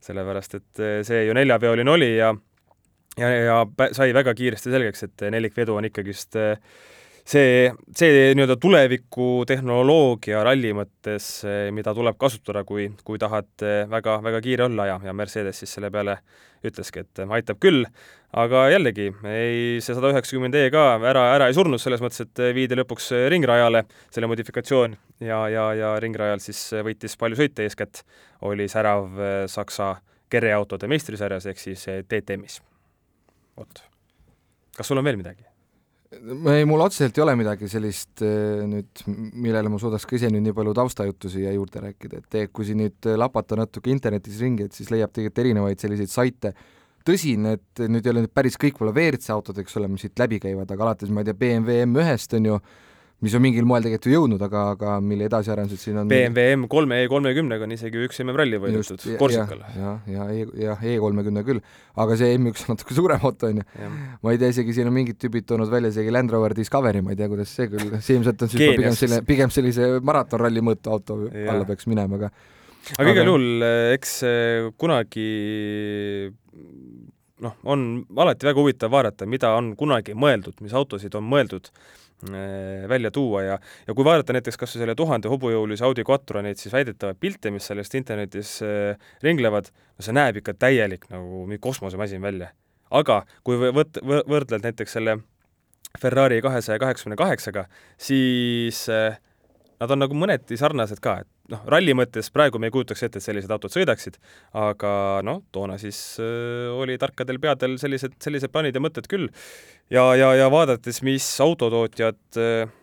sellepärast, 0.00 0.54
et 0.56 0.80
see 1.04 1.26
ju 1.26 1.34
neljaveoline 1.36 1.90
oli 1.92 2.14
ja 2.16 2.30
ja, 3.20 3.28
ja 3.28 3.56
sai 3.92 4.14
väga 4.16 4.32
kiiresti 4.34 4.72
selgeks, 4.72 5.02
et 5.04 5.24
nelikvedu 5.34 5.74
on 5.76 5.84
ikkagist 5.84 6.38
see, 7.30 7.70
see 7.96 8.30
nii-öelda 8.34 8.56
tulevikutehnoloogia 8.60 10.42
ralli 10.46 10.72
mõttes, 10.76 11.28
mida 11.74 11.94
tuleb 11.96 12.18
kasutada, 12.20 12.64
kui, 12.66 12.88
kui 13.06 13.20
tahad 13.22 13.66
väga, 13.90 14.18
väga 14.24 14.40
kiire 14.44 14.66
olla 14.66 14.88
ja, 14.90 15.00
ja 15.04 15.14
Mercedes 15.16 15.62
siis 15.62 15.76
selle 15.76 15.90
peale 15.94 16.18
ütleski, 16.66 17.04
et 17.04 17.22
aitab 17.24 17.60
küll, 17.62 17.86
aga 18.36 18.66
jällegi, 18.70 19.08
ei, 19.24 19.78
see 19.80 19.96
sada 19.96 20.10
üheksakümmend 20.12 20.58
E 20.58 20.66
ka 20.74 20.84
ära, 20.98 21.24
ära 21.36 21.48
ei 21.48 21.56
surnud, 21.56 21.80
selles 21.80 22.02
mõttes, 22.04 22.26
et 22.26 22.42
viidi 22.56 22.78
lõpuks 22.78 23.10
ringrajale 23.32 23.86
selle 24.12 24.28
modifikatsioon 24.30 24.96
ja, 25.24 25.42
ja, 25.52 25.66
ja 25.78 25.94
ringrajal 26.02 26.42
siis 26.44 26.62
võitis 26.84 27.16
palju 27.20 27.40
sõite, 27.40 27.66
eeskätt 27.66 28.04
oli 28.46 28.68
särav 28.70 29.08
Saksa 29.50 29.94
kerreautode 30.30 30.90
meistrisarjas 30.90 31.48
ehk 31.50 31.62
siis 31.62 31.86
DTM-is. 32.06 32.60
vot. 33.58 33.86
kas 34.76 34.92
sul 34.92 35.00
on 35.00 35.08
veel 35.08 35.18
midagi? 35.20 35.49
Ei, 36.10 36.64
mul 36.66 36.82
otseselt 36.82 37.18
ei 37.18 37.22
ole 37.22 37.36
midagi 37.38 37.68
sellist 37.70 38.22
nüüd, 38.22 39.04
millele 39.06 39.70
ma 39.70 39.78
suudaks 39.78 40.08
ka 40.08 40.16
ise 40.18 40.30
nüüd 40.32 40.48
nii 40.48 40.56
palju 40.56 40.74
taustajuttu 40.80 41.30
siia 41.30 41.52
juurde 41.54 41.84
rääkida, 41.84 42.22
et 42.24 42.52
kui 42.54 42.66
siin 42.66 42.82
nüüd 42.82 43.10
lapata 43.20 43.58
natuke 43.60 43.92
internetis 43.92 44.40
ringi, 44.42 44.66
et 44.66 44.76
siis 44.76 44.90
leiab 44.90 45.14
tegelikult 45.14 45.44
erinevaid 45.44 45.82
selliseid 45.82 46.12
saite, 46.12 46.54
tõsi, 47.06 47.36
need 47.40 47.84
nüüd 47.86 48.06
ei 48.06 48.14
ole 48.14 48.24
nüüd 48.26 48.34
päris 48.34 48.58
kõik 48.60 48.80
võib-olla 48.80 48.96
WRC 48.96 49.30
autod, 49.34 49.60
eks 49.62 49.78
ole, 49.78 49.90
mis 49.92 50.04
siit 50.06 50.18
läbi 50.20 50.40
käivad, 50.42 50.70
aga 50.74 50.88
alates, 50.88 51.12
ma 51.14 51.22
ei 51.22 51.30
tea, 51.30 51.38
BMW 51.38 51.86
M1-st 51.86 52.36
on 52.40 52.50
ju, 52.50 52.60
mis 53.20 53.34
on 53.36 53.42
mingil 53.44 53.66
moel 53.68 53.84
tegelikult 53.84 54.08
ju 54.08 54.14
jõudnud, 54.14 54.42
aga, 54.46 54.62
aga 54.74 54.94
mille 55.04 55.26
edasiarendused 55.28 55.82
siin 55.82 55.98
on 56.00 56.08
BMW 56.10 56.54
M3 56.56 57.00
E30-ga 57.04 57.66
on 57.66 57.74
isegi 57.76 58.04
üks 58.06 58.20
MM-ralli 58.24 58.60
võidetud 58.62 59.04
Korsikal. 59.20 59.60
jah, 59.76 59.98
ja, 60.08 60.26
ja, 60.32 60.46
jah, 60.64 60.84
E30 60.92 61.44
küll, 61.48 61.60
aga 62.00 62.16
see 62.20 62.38
M1 62.38 62.64
on 62.64 62.74
natuke 62.74 62.96
suurem 62.96 63.26
auto, 63.28 63.50
on 63.50 63.60
ju. 63.60 63.90
ma 64.24 64.34
ei 64.34 64.40
tea, 64.40 64.52
isegi 64.54 64.76
siin 64.78 64.88
on 64.88 64.96
mingid 64.96 65.20
tüübid 65.20 65.48
toonud 65.50 65.72
välja 65.72 65.92
isegi 65.92 66.14
Land 66.14 66.32
Rover 66.32 66.56
Discovery, 66.56 67.04
ma 67.04 67.12
ei 67.12 67.20
tea, 67.20 67.28
kuidas 67.32 67.52
see 67.56 67.68
küll, 67.72 67.98
see 68.00 68.16
ilmselt 68.16 68.46
on 68.46 68.52
siis 68.54 68.64
pigem 68.64 68.96
selline, 69.02 69.20
pigem 69.28 69.52
sellise 69.52 69.92
maratonralli 70.00 70.64
mõõtu 70.64 70.96
auto 70.96 71.20
alla 71.28 71.68
peaks 71.68 71.90
minema, 71.90 72.20
aga 72.20 72.32
aga 72.96 73.12
igal 73.12 73.34
juhul, 73.34 73.48
eks 73.98 74.16
kunagi 74.80 75.30
noh, 77.44 77.56
on 77.68 77.88
alati 78.16 78.48
väga 78.48 78.60
huvitav 78.60 78.92
vaadata, 78.92 79.28
mida 79.28 79.52
on 79.56 79.74
kunagi 79.78 80.16
mõeldud, 80.16 80.60
mis 80.64 80.72
autosid 80.76 81.14
on 81.18 81.26
mõeldud 81.28 81.68
välja 82.88 83.10
tuua 83.10 83.42
ja, 83.42 83.58
ja 83.86 83.94
kui 83.94 84.04
vaadata 84.04 84.34
näiteks 84.36 84.58
kas 84.60 84.74
või 84.74 84.82
selle 84.82 84.94
tuhande 84.98 85.30
hobujõulise 85.32 85.84
Audi 85.86 86.04
Quattro 86.04 86.42
neid 86.44 86.60
siis 86.60 86.72
väidetavaid 86.74 87.16
pilte, 87.20 87.52
mis 87.54 87.66
sellest 87.70 87.94
internetis 87.96 88.58
äh, 88.66 89.00
ringlevad, 89.24 89.70
no 89.72 90.04
see 90.04 90.16
näeb 90.16 90.40
ikka 90.42 90.54
täielik 90.60 91.08
nagu 91.12 91.46
mingi 91.46 91.62
kosmosemasin 91.64 92.22
välja. 92.22 92.50
aga 92.90 93.22
kui 93.46 93.56
võt-, 93.56 94.02
võrdled 94.04 94.66
näiteks 94.66 94.98
selle 94.98 95.20
Ferrari 95.98 96.40
kahesaja 96.42 96.78
kaheksakümne 96.78 97.16
kaheksaga, 97.16 97.64
siis 97.98 98.84
äh, 98.92 99.18
nad 99.80 99.90
on 99.90 100.04
nagu 100.04 100.14
mõneti 100.14 100.58
sarnased 100.60 101.00
ka, 101.00 101.20
et 101.24 101.30
noh, 101.50 101.62
ralli 101.70 101.94
mõttes 101.96 102.30
praegu 102.34 102.60
me 102.60 102.70
ei 102.70 102.74
kujutaks 102.74 103.06
ette, 103.06 103.20
et 103.20 103.26
sellised 103.26 103.50
autod 103.54 103.74
sõidaksid, 103.74 104.18
aga 104.58 104.92
noh, 105.26 105.42
toona 105.52 105.78
siis 105.82 106.00
äh, 106.22 106.68
oli 106.74 106.98
tarkadel 107.00 107.40
peadel 107.42 107.78
sellised, 107.82 108.18
sellised 108.22 108.52
plaanid 108.52 108.76
ja 108.76 108.84
mõtted 108.84 109.10
küll. 109.10 109.28
ja, 109.90 110.06
ja, 110.18 110.34
ja 110.38 110.50
vaadates, 110.52 111.02
mis 111.06 111.26
autotootjad 111.42 112.40
äh, 112.40 112.78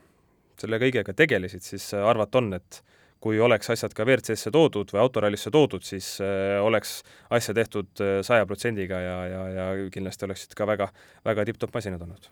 selle 0.57 0.81
kõigega 0.81 1.13
tegelesid, 1.13 1.65
siis 1.65 1.91
arvata 1.97 2.41
on, 2.41 2.53
et 2.57 2.81
kui 3.23 3.39
oleks 3.41 3.71
asjad 3.73 3.93
ka 3.97 4.05
WRC-sse 4.05 4.51
toodud 4.53 4.91
või 4.93 5.01
autorallisse 5.01 5.51
toodud, 5.53 5.85
siis 5.85 6.17
äh, 6.23 6.57
oleks 6.63 6.99
asja 7.33 7.55
tehtud 7.57 8.03
äh, 8.03 8.19
saja 8.25 8.45
protsendiga 8.49 9.01
ja, 9.01 9.17
ja, 9.31 9.47
ja 9.57 9.71
kindlasti 9.93 10.29
oleksid 10.29 10.53
ka 10.57 10.69
väga, 10.69 10.91
väga 11.25 11.49
tipp-topp 11.49 11.79
masinad 11.79 12.05
olnud 12.05 12.29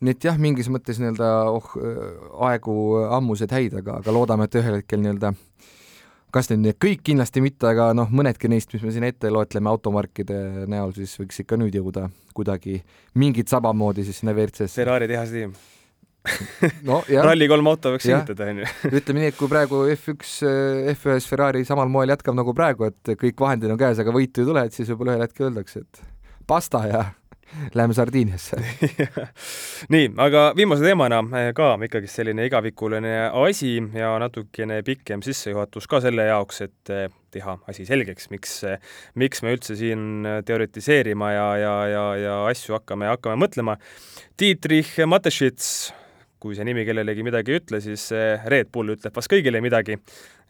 nii 0.00 0.16
et 0.16 0.24
jah, 0.24 0.38
mingis 0.40 0.70
mõttes 0.72 1.00
nii-öelda 1.00 1.30
oh, 1.52 1.72
aegu 2.48 2.74
ammused 3.18 3.52
häid, 3.52 3.76
aga, 3.82 4.00
aga 4.00 4.14
loodame, 4.14 4.48
et 4.48 4.60
ühel 4.60 4.80
hetkel 4.80 5.02
nii-öelda 5.02 5.34
kas 6.34 6.50
nüüd 6.50 6.62
need 6.62 6.78
kõik 6.82 7.02
kindlasti 7.06 7.42
mitte, 7.42 7.66
aga 7.72 7.90
noh, 7.96 8.10
mõnedki 8.14 8.50
neist, 8.50 8.70
mis 8.74 8.84
me 8.86 8.94
siin 8.94 9.06
ette 9.08 9.32
loetleme 9.32 9.70
automarkide 9.70 10.68
näol, 10.70 10.94
siis 10.96 11.16
võiks 11.18 11.42
ikka 11.42 11.58
nüüd 11.58 11.74
jõuda 11.74 12.06
kuidagi 12.36 12.78
mingit 13.18 13.50
samamoodi 13.50 14.06
siis 14.06 14.22
sinna 14.22 14.34
WRC-sse. 14.36 14.78
Ferrari 14.78 15.10
tehase 15.10 15.36
tiim 15.36 15.54
no, 16.88 17.00
ralli 17.08 17.46
kolm 17.48 17.70
auto 17.70 17.94
võiks 17.94 18.04
sünnitada, 18.04 18.50
onju. 18.52 18.66
ütleme 18.98 19.22
nii, 19.22 19.32
et 19.32 19.38
kui 19.38 19.48
praegu 19.50 19.86
F1, 19.94 20.50
F1-s 20.92 21.28
Ferrari 21.30 21.64
samal 21.68 21.88
moel 21.92 22.12
jätkab 22.12 22.36
nagu 22.36 22.52
praegu, 22.56 22.90
et 22.90 23.14
kõik 23.20 23.40
vahendid 23.40 23.72
on 23.72 23.80
käes, 23.80 24.02
aga 24.02 24.12
võitu 24.14 24.44
ei 24.44 24.50
tule, 24.50 24.66
et 24.68 24.76
siis 24.76 24.90
võib-olla 24.92 25.16
ühel 25.16 25.24
hetkel 25.24 25.48
öeldakse, 25.48 25.80
et 25.80 26.02
pasta 26.50 26.84
ja 26.90 27.06
Läheme 27.76 27.94
Sardiiniasse 27.94 28.56
nii, 29.94 30.10
aga 30.22 30.50
viimase 30.56 30.84
teemana 30.86 31.20
eh, 31.40 31.50
ka 31.56 31.72
ikkagist 31.84 32.20
selline 32.20 32.46
igavikuline 32.48 33.14
asi 33.42 33.76
ja 33.96 34.12
natukene 34.22 34.80
pikem 34.86 35.24
sissejuhatus 35.26 35.88
ka 35.90 36.02
selle 36.04 36.28
jaoks, 36.30 36.62
et 36.66 36.94
eh, 36.94 37.06
teha 37.30 37.56
asi 37.70 37.86
selgeks, 37.88 38.30
miks, 38.32 38.56
eh, 38.68 38.78
miks 39.20 39.42
me 39.46 39.54
üldse 39.56 39.76
siin 39.78 40.26
teoritiseerima 40.46 41.32
ja, 41.34 41.48
ja, 41.60 41.74
ja, 41.90 42.04
ja 42.18 42.36
asju 42.50 42.78
hakkame, 42.78 43.10
hakkame 43.10 43.38
mõtlema. 43.44 43.78
Dietrich 44.40 44.98
Mateschitz 45.06 45.90
kui 46.40 46.56
see 46.56 46.64
nimi 46.66 46.86
kellelegi 46.88 47.24
midagi 47.26 47.52
ei 47.54 47.60
ütle, 47.60 47.80
siis 47.84 48.08
Red 48.48 48.70
Bull 48.72 48.94
ütleb 48.94 49.16
vast 49.16 49.30
kõigile 49.30 49.60
midagi. 49.64 49.98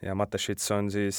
ja 0.01 0.15
Mateschitz 0.17 0.71
on 0.73 0.87
siis 0.89 1.17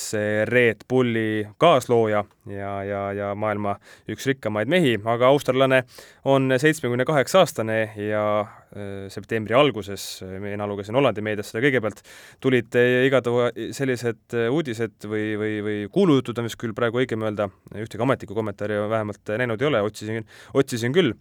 Red 0.49 0.81
Bulli 0.91 1.45
kaaslooja 1.61 2.25
ja, 2.51 2.71
ja, 2.83 3.03
ja 3.15 3.29
maailma 3.39 3.77
üks 4.11 4.27
rikkamaid 4.27 4.67
mehi, 4.67 4.97
aga 5.05 5.29
austerlane 5.31 5.85
on 6.25 6.51
seitsmekümne 6.59 7.07
kaheksa 7.07 7.45
aastane 7.45 7.77
ja 8.09 8.25
äh, 8.41 9.07
septembri 9.13 9.55
alguses, 9.55 10.25
mina 10.43 10.67
lugesin 10.67 10.99
Hollandi 10.99 11.23
meedias 11.23 11.53
seda 11.53 11.63
kõigepealt, 11.63 12.03
tulid 12.43 12.75
igatahes 13.07 13.77
sellised 13.79 14.39
uudised 14.51 15.07
või, 15.07 15.27
või, 15.39 15.57
või 15.63 15.81
kuulujutud 15.95 16.43
on 16.43 16.51
vist 16.51 16.59
küll 16.59 16.75
praegu 16.75 17.05
õigem 17.05 17.23
öelda, 17.23 17.53
ühtegi 17.77 18.03
ametlikku 18.03 18.35
kommentaari 18.35 18.83
vähemalt 18.91 19.37
näinud 19.39 19.63
ei 19.63 19.71
ole, 19.71 19.85
otsisin, 19.87 20.27
otsisin 20.59 20.97
küll 20.97 21.15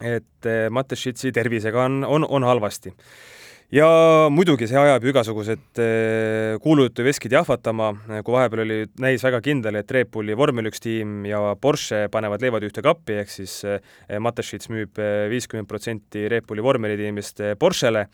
et 0.00 0.46
eh, 0.46 0.68
Mateschitsi 0.70 1.32
tervisega 1.34 1.84
on, 1.84 2.04
on, 2.06 2.26
on 2.28 2.46
halvasti. 2.46 2.94
ja 3.72 3.86
muidugi 4.32 4.64
see 4.64 4.78
ajab 4.80 5.04
ju 5.04 5.10
igasugused 5.12 5.80
eh, 5.82 6.56
kuulujutu 6.64 7.04
veskid 7.04 7.34
jahvatama, 7.36 7.90
kui 8.24 8.32
vahepeal 8.32 8.62
oli, 8.64 8.78
näis 9.02 9.24
väga 9.24 9.42
kindel, 9.44 9.76
et 9.76 9.90
Red 9.92 10.08
Bulli 10.14 10.36
vormel 10.36 10.70
üks 10.70 10.80
tiim 10.80 11.26
ja 11.28 11.54
Porsche 11.60 12.06
panevad 12.12 12.42
leivad 12.42 12.64
ühte 12.64 12.84
kappi, 12.84 13.18
ehk 13.20 13.32
siis 13.32 13.60
eh, 13.68 13.80
Mateschitz 14.20 14.70
müüb 14.72 15.00
viiskümmend 15.30 15.68
protsenti 15.68 16.28
Red 16.32 16.48
Bulli 16.48 16.64
vormelitiimist 16.64 17.44
Porschele 17.58 18.08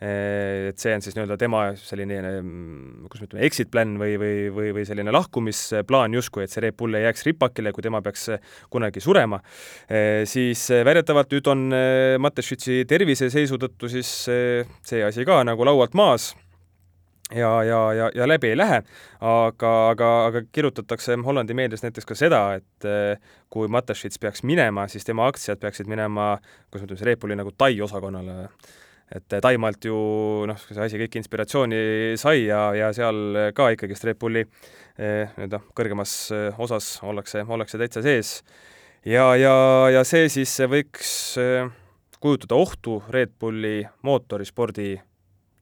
et 0.00 0.76
see 0.76 0.92
on 0.92 1.00
siis 1.04 1.14
nii-öelda 1.16 1.38
tema 1.40 1.62
selline, 1.80 2.18
mm, 2.20 3.06
kuidas 3.08 3.22
me 3.22 3.28
ütleme, 3.30 3.44
exit 3.48 3.70
plan 3.72 3.94
või, 4.00 4.18
või, 4.20 4.34
või, 4.52 4.72
või 4.76 4.84
selline 4.88 5.12
lahkumisplaan 5.14 6.16
justkui, 6.18 6.44
et 6.44 6.52
see 6.52 6.64
Red 6.66 6.76
Bull 6.76 6.98
ei 6.98 7.06
jääks 7.06 7.24
ripakile, 7.30 7.72
kui 7.72 7.84
tema 7.86 8.02
peaks 8.04 8.28
kunagi 8.72 9.00
surema, 9.00 9.40
eh, 9.88 10.24
siis 10.28 10.68
väidetavalt 10.84 11.32
nüüd 11.32 11.52
on 11.52 11.66
eh, 11.72 12.16
Mateschitsi 12.20 12.84
terviseseisu 12.88 13.56
tõttu 13.62 13.88
siis 13.92 14.12
see 14.26 15.04
asi 15.04 15.24
ka 15.24 15.40
nagu 15.48 15.64
laualt 15.64 15.96
maas 15.96 16.34
ja, 17.32 17.50
ja, 17.64 17.80
ja, 17.96 18.12
ja 18.14 18.28
läbi 18.28 18.52
ei 18.52 18.60
lähe, 18.60 18.82
aga, 19.24 19.74
aga, 19.90 20.14
aga 20.28 20.46
kirjutatakse 20.52 21.16
Hollandi 21.24 21.56
meedias 21.56 21.82
näiteks 21.86 22.06
ka 22.06 22.18
seda, 22.18 22.42
et 22.60 23.20
kui 23.50 23.68
Mateschitz 23.72 24.20
peaks 24.20 24.44
minema, 24.44 24.86
siis 24.92 25.08
tema 25.08 25.26
aktsiad 25.32 25.62
peaksid 25.62 25.88
minema, 25.88 26.34
kuidas 26.68 26.84
ma 26.84 26.92
ütlen, 26.92 27.06
Red 27.08 27.22
Bulli 27.22 27.38
nagu 27.40 27.56
Tai 27.56 27.72
osakonnale 27.80 28.50
et 29.14 29.36
Taimaalt 29.42 29.86
ju 29.86 29.96
noh, 30.50 30.58
see 30.58 30.82
asi 30.82 30.98
kõik 30.98 31.18
inspiratsiooni 31.20 31.80
sai 32.18 32.46
ja, 32.48 32.68
ja 32.74 32.90
seal 32.96 33.52
ka 33.54 33.70
ikkagist 33.74 34.06
Red 34.08 34.18
Bulli 34.18 34.42
eh, 34.42 35.30
nii-öelda 35.36 35.60
kõrgemas 35.76 36.14
eh, 36.34 36.62
osas 36.62 36.96
ollakse, 37.06 37.44
ollakse 37.46 37.78
täitsa 37.78 38.02
sees. 38.02 38.40
ja, 39.06 39.28
ja, 39.38 39.54
ja 39.94 40.02
see 40.08 40.26
siis 40.32 40.56
võiks 40.70 41.10
eh, 41.42 41.68
kujutada 42.20 42.58
ohtu 42.58 42.98
Red 43.12 43.36
Bulli 43.38 43.78
mootorispordi 44.02 44.96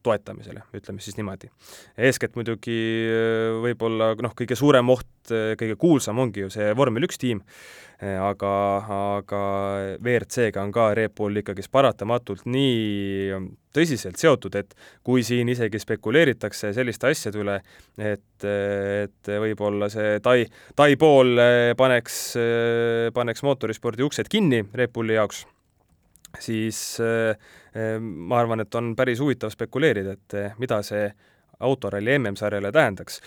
toetamisele, 0.05 0.65
ütleme 0.77 1.03
siis 1.03 1.17
niimoodi. 1.19 1.49
eeskätt 1.97 2.37
muidugi 2.37 2.77
võib-olla 3.63 4.13
noh, 4.21 4.35
kõige 4.37 4.57
suurem 4.59 4.89
oht, 4.93 5.09
kõige 5.31 5.75
kuulsam 5.81 6.21
ongi 6.21 6.45
ju 6.45 6.51
see 6.53 6.71
vormel 6.77 7.07
üks 7.07 7.19
tiim, 7.21 7.41
aga, 8.01 8.53
aga 9.17 9.41
WRC-ga 9.97 10.63
on 10.63 10.73
ka 10.75 10.89
Red 10.97 11.15
Bull 11.17 11.41
ikkagist 11.41 11.71
paratamatult 11.73 12.45
nii 12.45 13.39
tõsiselt 13.75 14.19
seotud, 14.19 14.55
et 14.55 14.75
kui 15.03 15.23
siin 15.25 15.49
isegi 15.51 15.79
spekuleeritakse 15.81 16.71
selliste 16.75 17.11
asjade 17.11 17.41
üle, 17.41 17.57
et, 17.97 18.45
et 18.45 19.33
võib-olla 19.47 19.89
see 19.91 20.19
Tai, 20.23 20.37
Tai 20.75 20.91
pool 20.99 21.35
paneks, 21.77 22.21
paneks 23.15 23.43
mootorispordi 23.43 24.05
uksed 24.05 24.31
kinni 24.31 24.63
Red 24.73 24.93
Bulli 24.95 25.17
jaoks, 25.17 25.45
siis 26.39 26.79
ma 28.01 28.37
arvan, 28.39 28.63
et 28.63 28.75
on 28.75 28.93
päris 28.95 29.19
huvitav 29.19 29.51
spekuleerida, 29.53 30.15
et 30.15 30.35
mida 30.61 30.81
see 30.85 31.09
autoralli 31.65 32.17
MM-sarjale 32.19 32.71
tähendaks. 32.75 33.19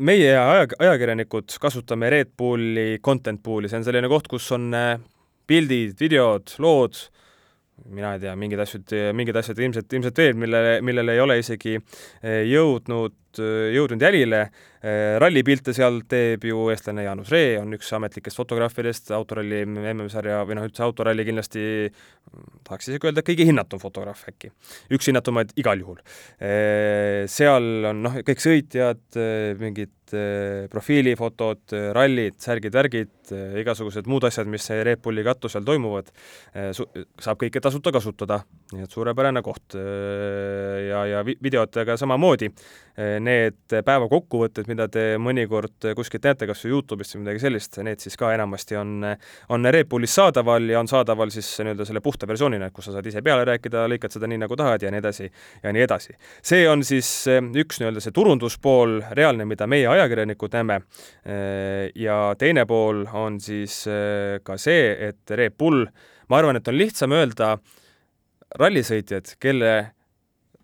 Meie 0.00 0.32
aja, 0.34 0.66
ajakirjanikud 0.78 1.56
kasutame 1.60 2.10
Red 2.10 2.34
Bulli 2.38 2.98
content 3.04 3.42
pool'i, 3.42 3.68
see 3.70 3.80
on 3.80 3.86
selline 3.86 4.10
koht, 4.10 4.30
kus 4.30 4.46
on 4.56 4.70
pildid, 5.50 5.96
videod, 6.00 6.54
lood, 6.62 6.98
mina 7.88 8.14
ei 8.14 8.22
tea, 8.22 8.34
mingid 8.38 8.60
asjad, 8.62 8.92
mingid 9.16 9.38
asjad 9.40 9.60
ilmselt, 9.62 9.92
ilmselt 9.96 10.20
veel, 10.22 10.36
millele, 10.38 10.78
millele 10.84 11.16
ei 11.16 11.22
ole 11.22 11.38
isegi 11.40 11.76
äh, 11.78 12.42
jõudnud, 13.38 13.74
jõudnud 13.74 14.02
jälile. 14.02 14.50
Äh, 14.80 15.18
rallipilte 15.20 15.74
seal 15.76 16.00
teeb 16.08 16.44
ju 16.44 16.70
eestlane 16.70 17.04
Jaanus 17.04 17.28
Ree, 17.30 17.58
on 17.60 17.72
üks 17.74 17.92
ametlikest 17.92 18.36
fotograafidest, 18.36 19.10
autoralli 19.12 19.64
MM-sarja 19.66 20.44
või 20.46 20.56
noh, 20.56 20.64
üldse 20.64 20.82
autoralli 20.82 21.24
kindlasti 21.24 21.90
tahaks 22.64 22.88
isegi 22.88 23.06
öelda, 23.06 23.22
kõige 23.22 23.44
hinnatum 23.44 23.80
fotograaf 23.80 24.24
äkki. 24.28 24.50
üks 24.90 25.06
hinnatumaid 25.10 25.52
igal 25.56 25.78
juhul. 25.78 26.00
Seal 26.38 27.84
on 27.90 28.02
noh, 28.06 28.16
kõik 28.24 28.40
sõitjad, 28.40 29.02
mingid 29.60 29.92
profiilifotod, 30.70 31.76
rallid, 31.94 32.38
särgid, 32.40 32.72
värgid, 32.74 33.12
igasugused 33.60 34.08
muud 34.10 34.24
asjad, 34.24 34.48
mis 34.48 34.64
Red 34.70 35.02
Bulli 35.04 35.22
katusel 35.26 35.66
toimuvad, 35.66 36.08
saab 36.54 37.38
kõike 37.42 37.60
tasuta 37.60 37.92
kasutada, 37.92 38.40
nii 38.74 38.84
et 38.84 38.92
suurepärane 38.94 39.42
koht. 39.42 39.74
ja, 40.88 41.04
ja 41.06 41.24
videotega 41.24 41.96
samamoodi. 42.00 42.50
Need 43.00 43.72
päevakokkuvõtted, 43.86 44.66
mida 44.68 44.84
te 44.92 45.14
mõnikord 45.22 45.86
kuskilt 45.96 46.26
näete, 46.26 46.44
kas 46.50 46.60
või 46.66 46.74
Youtube'ist 46.74 47.14
või 47.14 47.22
midagi 47.22 47.40
sellist, 47.40 47.78
need 47.86 48.02
siis 48.02 48.18
ka 48.20 48.32
enamasti 48.34 48.76
on, 48.76 49.06
on 49.54 49.68
Red 49.72 49.88
Bullis 49.88 50.12
saadaval 50.18 50.68
ja 50.68 50.82
on 50.82 50.90
saadaval 50.90 51.32
siis 51.32 51.48
nii-öelda 51.62 51.86
selle 51.88 52.02
puhta 52.04 52.28
versioonina, 52.28 52.68
et 52.68 52.76
kus 52.76 52.90
sa 52.90 52.96
saad 52.96 53.08
ise 53.08 53.22
peale 53.24 53.46
rääkida, 53.48 53.86
lõikad 53.94 54.12
seda 54.12 54.28
nii, 54.28 54.42
nagu 54.42 54.58
tahad 54.58 54.84
ja 54.84 54.92
nii 54.92 55.00
edasi 55.00 55.30
ja 55.62 55.72
nii 55.72 55.86
edasi. 55.86 56.18
see 56.42 56.68
on 56.68 56.84
siis 56.84 57.08
üks 57.30 57.80
nii-öelda 57.80 58.04
see 58.04 58.12
turunduspool, 58.16 58.98
reaalne, 59.16 59.48
mida 59.48 59.70
meie 59.70 59.88
ajakirjanikud 59.88 60.58
näeme. 60.58 60.80
ja 61.94 62.20
teine 62.38 62.66
pool 62.66 63.06
on 63.16 63.40
siis 63.40 63.84
ka 64.44 64.58
see, 64.60 64.96
et 65.08 65.30
Red 65.30 65.56
Bull, 65.58 65.86
ma 66.28 66.42
arvan, 66.42 66.60
et 66.60 66.68
on 66.68 66.76
lihtsam 66.76 67.16
öelda 67.16 67.56
rallisõitjad, 68.58 69.34
kelle 69.42 69.72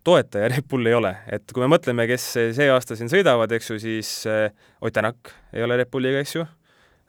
toetaja 0.07 0.49
Red 0.53 0.67
Bull 0.69 0.89
ei 0.89 0.97
ole, 0.97 1.13
et 1.31 1.49
kui 1.53 1.63
me 1.63 1.71
mõtleme, 1.71 2.07
kes 2.09 2.29
see 2.57 2.69
aasta 2.71 2.97
siin 2.99 3.11
sõidavad, 3.11 3.51
eks 3.57 3.73
ju, 3.73 3.79
siis 3.81 4.11
äh, 4.29 4.47
Ott 4.81 4.95
Tänak 4.95 5.33
ei 5.55 5.65
ole 5.65 5.79
Red 5.79 5.91
Bulliga, 5.93 6.21
eks 6.23 6.37
ju, 6.37 6.45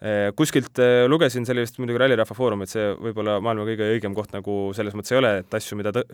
äh, 0.03 0.31
kuskilt 0.39 0.81
äh, 0.83 1.05
lugesin 1.11 1.47
sellist 1.49 1.79
muidugi 1.83 2.03
Rallirahva 2.03 2.37
Foorumit, 2.39 2.73
see 2.73 2.91
võib-olla 2.99 3.39
maailma 3.45 3.69
kõige 3.69 3.93
õigem 3.95 4.17
koht 4.19 4.35
nagu 4.37 4.59
selles 4.77 4.97
mõttes 4.99 5.15
ei 5.15 5.23
ole, 5.23 5.37
et 5.43 5.61
asju, 5.61 5.79
mida 5.79 5.95
tõ-, 5.95 6.09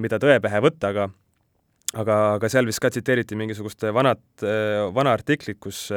mida 0.00 0.20
tõe 0.22 0.40
pähe 0.44 0.64
võtta, 0.64 0.94
aga 0.94 1.10
aga, 1.94 2.16
aga 2.36 2.50
seal 2.52 2.66
vist 2.68 2.82
ka 2.82 2.90
tsiteeriti 2.92 3.38
mingisugust 3.38 3.86
vanat, 3.94 4.24
vana 4.94 5.14
artiklit, 5.14 5.60
kus 5.62 5.88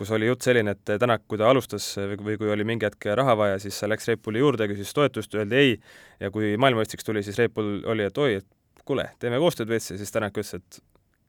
kus 0.00 0.10
oli 0.16 0.30
jutt 0.30 0.46
selline, 0.46 0.72
et 0.72 0.92
Tänak, 1.00 1.26
kui 1.28 1.36
ta 1.36 1.50
alustas 1.50 1.84
või 2.24 2.38
kui 2.40 2.48
oli 2.48 2.64
mingi 2.64 2.86
hetk 2.88 3.10
raha 3.20 3.34
vaja, 3.36 3.58
siis 3.60 3.76
läks 3.84 4.08
Red 4.08 4.22
Bulli 4.24 4.40
juurde, 4.40 4.64
küsis 4.70 4.94
toetust, 4.96 5.34
öeldi 5.36 5.58
ei, 5.58 5.74
ja 6.22 6.30
kui 6.32 6.54
maailmameistriks 6.56 7.04
tuli, 7.04 7.20
siis 7.26 7.36
Red 7.36 7.52
Bull 7.52 7.82
oli, 7.84 8.06
et 8.08 8.20
oi, 8.22 8.38
et 8.40 8.84
kuule, 8.88 9.10
teeme 9.20 9.36
koostööd 9.42 9.68
veits 9.68 9.90
ja 9.92 9.98
siis 10.00 10.14
Tänak 10.14 10.40
ütles, 10.40 10.56
et 10.56 10.80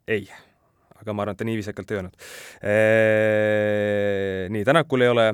ei. 0.08 0.24
aga 1.02 1.14
ma 1.18 1.26
arvan, 1.26 1.36
et 1.36 1.42
ta 1.42 1.48
nii 1.50 1.58
viisakalt 1.60 1.92
ei 1.92 2.00
öelnud. 2.00 2.16
nii, 4.56 4.64
Tänakul 4.70 5.04
ei 5.04 5.12
ole, 5.12 5.28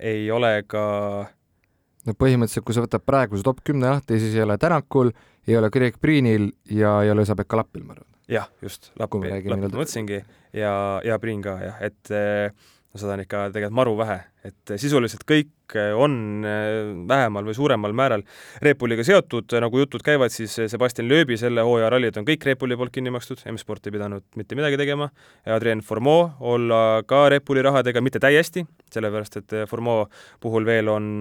ei 0.00 0.30
ole 0.32 0.52
ka 0.66 0.82
no 2.06 2.14
põhimõtteliselt, 2.18 2.66
kui 2.66 2.74
sa 2.74 2.84
võtad 2.84 3.04
praeguse 3.06 3.46
top 3.46 3.62
kümne 3.66 3.90
lahti, 3.90 4.18
siis 4.22 4.34
ei 4.34 4.42
ole 4.42 4.58
Tänakul, 4.58 5.12
ei 5.46 5.56
ole 5.56 5.70
Greg 5.70 5.98
Priinil 6.00 6.50
ja 6.70 7.00
ei 7.04 7.10
ole 7.10 7.26
Isabel 7.26 7.48
Kalapil, 7.48 7.84
ma 7.86 7.96
arvan. 7.96 8.08
jah, 8.28 8.48
just, 8.62 8.90
Lappi, 8.98 9.22
Lappi 9.22 9.52
ma 9.52 9.60
mõtlesingi. 9.68 10.22
Ja, 10.56 10.72
ja 11.04 11.18
Priin 11.22 11.42
ka 11.44 11.58
jah, 11.62 11.76
et 11.84 12.10
no 12.96 13.00
seda 13.00 13.14
on 13.14 13.22
ikka 13.22 13.42
tegelikult 13.52 13.76
maru 13.76 13.92
vähe, 13.98 14.16
et 14.48 14.72
sisuliselt 14.80 15.26
kõik 15.28 15.74
on 15.98 16.46
äh, 16.46 16.94
vähemal 17.08 17.44
või 17.44 17.56
suuremal 17.58 17.92
määral 17.96 18.22
Red 18.64 18.78
Bulliga 18.80 19.04
seotud, 19.04 19.52
nagu 19.60 19.82
jutud 19.82 20.04
käivad, 20.06 20.32
siis 20.32 20.54
Sebastian 20.70 21.08
Loebi 21.10 21.36
selle 21.40 21.64
hooaja 21.66 21.90
rallid 21.92 22.16
on 22.16 22.26
kõik 22.28 22.46
Red 22.46 22.60
Bulli 22.60 22.78
poolt 22.78 22.94
kinni 22.94 23.12
makstud, 23.14 23.42
M-Sport 23.52 23.90
ei 23.90 23.96
pidanud 23.98 24.24
mitte 24.40 24.58
midagi 24.58 24.80
tegema, 24.80 25.10
Adrien 25.58 25.84
Formeau 25.84 26.30
olla 26.40 27.02
ka 27.06 27.26
Red 27.32 27.44
Bulli 27.46 27.64
rahadega, 27.66 28.02
mitte 28.04 28.22
täiesti, 28.22 28.64
sellepärast 28.94 29.42
et 29.42 29.58
Formeau 29.70 30.06
puhul 30.42 30.66
veel 30.68 30.90
on 30.92 31.12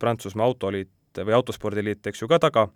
Prantsusmaa 0.00 0.50
autoliit 0.50 1.24
või 1.24 1.34
autospordiliit, 1.38 2.04
eks 2.06 2.22
ju, 2.22 2.28
ka 2.30 2.38
taga 2.42 2.68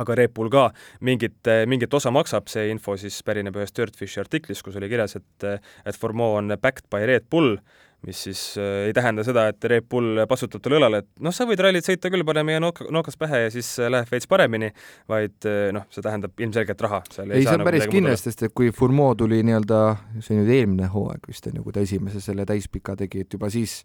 aga 0.00 0.16
Red 0.22 0.34
Bull 0.36 0.50
ka 0.52 0.70
mingit, 1.04 1.40
mingit 1.68 1.94
osa 1.94 2.12
maksab, 2.14 2.48
see 2.52 2.70
info 2.72 2.96
siis 3.00 3.20
pärineb 3.26 3.56
ühest 3.58 3.76
Dirtfishi 3.76 4.22
artiklist, 4.22 4.64
kus 4.64 4.76
oli 4.80 4.90
kirjas, 4.92 5.18
et 5.20 5.48
et 5.86 5.98
Formeau 5.98 6.38
on 6.38 6.52
backed 6.60 6.88
by 6.92 7.06
Red 7.08 7.28
Bull, 7.30 7.58
mis 8.06 8.18
siis 8.24 8.40
äh, 8.58 8.88
ei 8.88 8.92
tähenda 8.96 9.22
seda, 9.26 9.46
et 9.52 9.64
Red 9.70 9.86
Bull 9.90 10.24
passutab 10.28 10.62
talle 10.62 10.80
õlale, 10.80 11.02
et 11.04 11.08
noh, 11.22 11.34
sa 11.34 11.46
võid 11.46 11.60
rallit 11.62 11.86
sõita 11.86 12.10
küll, 12.10 12.24
pane 12.26 12.42
meie 12.46 12.62
nok-, 12.62 12.84
nokas 12.94 13.18
pähe 13.20 13.44
ja 13.44 13.50
siis 13.54 13.68
läheb 13.78 14.10
veits 14.10 14.30
paremini, 14.30 14.72
vaid 15.10 15.48
noh, 15.76 15.86
see 15.92 16.04
tähendab 16.04 16.40
ilmselgelt 16.42 16.86
raha. 16.88 17.02
ei, 17.28 17.44
see 17.44 17.52
on 17.54 17.62
nagu 17.62 17.68
päris 17.70 17.90
kindlasti, 17.92 18.32
sest 18.32 18.46
et 18.48 18.56
kui 18.58 18.72
Formeau 18.74 19.14
tuli 19.18 19.42
nii-öelda, 19.46 19.82
see 20.20 20.34
on 20.34 20.42
nüüd 20.42 20.54
eelmine 20.56 20.90
hooaeg 20.94 21.30
vist 21.30 21.46
on 21.50 21.60
ju, 21.60 21.66
kui 21.66 21.76
ta 21.76 21.84
esimese 21.84 22.24
selle 22.24 22.48
täispika 22.48 22.96
tegi, 22.98 23.26
et 23.26 23.38
juba 23.38 23.52
siis 23.52 23.82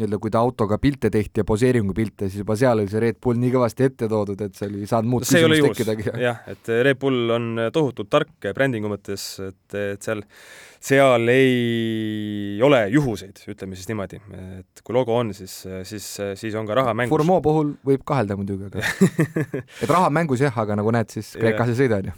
nii-öelda 0.00 0.18
kui 0.22 0.32
ta 0.32 0.40
autoga 0.40 0.78
pilte 0.82 1.10
tehti 1.12 1.42
ja 1.42 1.46
poseeringupilte, 1.48 2.28
siis 2.30 2.42
juba 2.42 2.56
seal 2.58 2.80
oli 2.80 2.90
see 2.90 3.02
Red 3.04 3.20
Bull 3.22 3.40
nii 3.42 3.52
kõvasti 3.54 3.86
ette 3.90 4.08
toodud, 4.10 4.40
et 4.46 4.56
seal 4.58 4.74
ei 4.78 4.88
saanud 4.88 5.12
muud 5.12 5.28
see 5.28 5.42
küsimust 5.44 5.76
tekkidagi. 5.76 6.08
jah, 6.22 6.42
et 6.52 6.72
Red 6.88 7.00
Bull 7.02 7.34
on 7.36 7.66
tohutult 7.74 8.10
tark 8.12 8.50
brändingu 8.56 8.90
mõttes, 8.92 9.26
et, 9.44 9.78
et 9.78 10.02
seal 10.02 10.24
seal 10.82 11.30
ei 11.30 12.58
ole 12.64 12.80
juhuseid, 12.90 13.38
ütleme 13.52 13.76
siis 13.78 13.86
niimoodi, 13.90 14.18
et 14.58 14.82
kui 14.82 14.96
logo 14.96 15.14
on, 15.14 15.30
siis, 15.36 15.54
siis, 15.86 16.06
siis 16.40 16.56
on 16.58 16.66
ka 16.66 16.76
raha 16.78 16.94
mängus. 16.98 17.14
Formo 17.14 17.38
puhul 17.44 17.70
võib 17.86 18.02
kahelda 18.08 18.36
muidugi, 18.38 18.66
aga 18.66 18.82
et 19.84 19.90
raha 19.90 20.08
on 20.10 20.16
mängus 20.18 20.42
jah, 20.42 20.58
aga 20.64 20.76
nagu 20.80 20.94
näed, 20.94 21.12
siis 21.14 21.32
Kreekas 21.38 21.70
ei 21.72 21.78
sõida, 21.84 22.00
on 22.02 22.10
ju. 22.10 22.16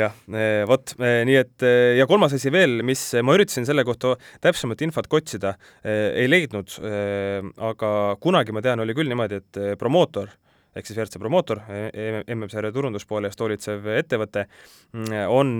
jah, 0.00 0.18
eh, 0.34 0.64
vot, 0.70 0.96
eh, 0.98 1.20
nii 1.28 1.38
et 1.38 1.66
eh, 1.66 1.94
ja 2.00 2.08
kolmas 2.10 2.34
asi 2.34 2.52
veel, 2.54 2.80
mis 2.86 3.04
ma 3.22 3.38
üritasin 3.38 3.68
selle 3.68 3.86
kohta 3.86 4.16
täpsemat 4.42 4.82
infot 4.86 5.06
otsida, 5.20 5.54
ei 5.84 6.28
leidnud, 6.28 6.76
aga 7.70 7.90
kunagi 8.22 8.54
ma 8.54 8.62
tean, 8.64 8.82
oli 8.82 8.94
küll 8.96 9.10
niimoodi, 9.10 9.40
et 9.40 9.58
promootor 9.78 10.30
ehk 10.76 10.86
siis 10.86 10.98
WRC 10.98 11.18
promootor, 11.18 11.60
MM-sarja 12.30 12.70
turunduspoole 12.74 13.30
eest 13.30 13.42
hoolitsev 13.42 13.88
ettevõte, 13.96 14.46
mm, 14.94 15.26
on 15.34 15.52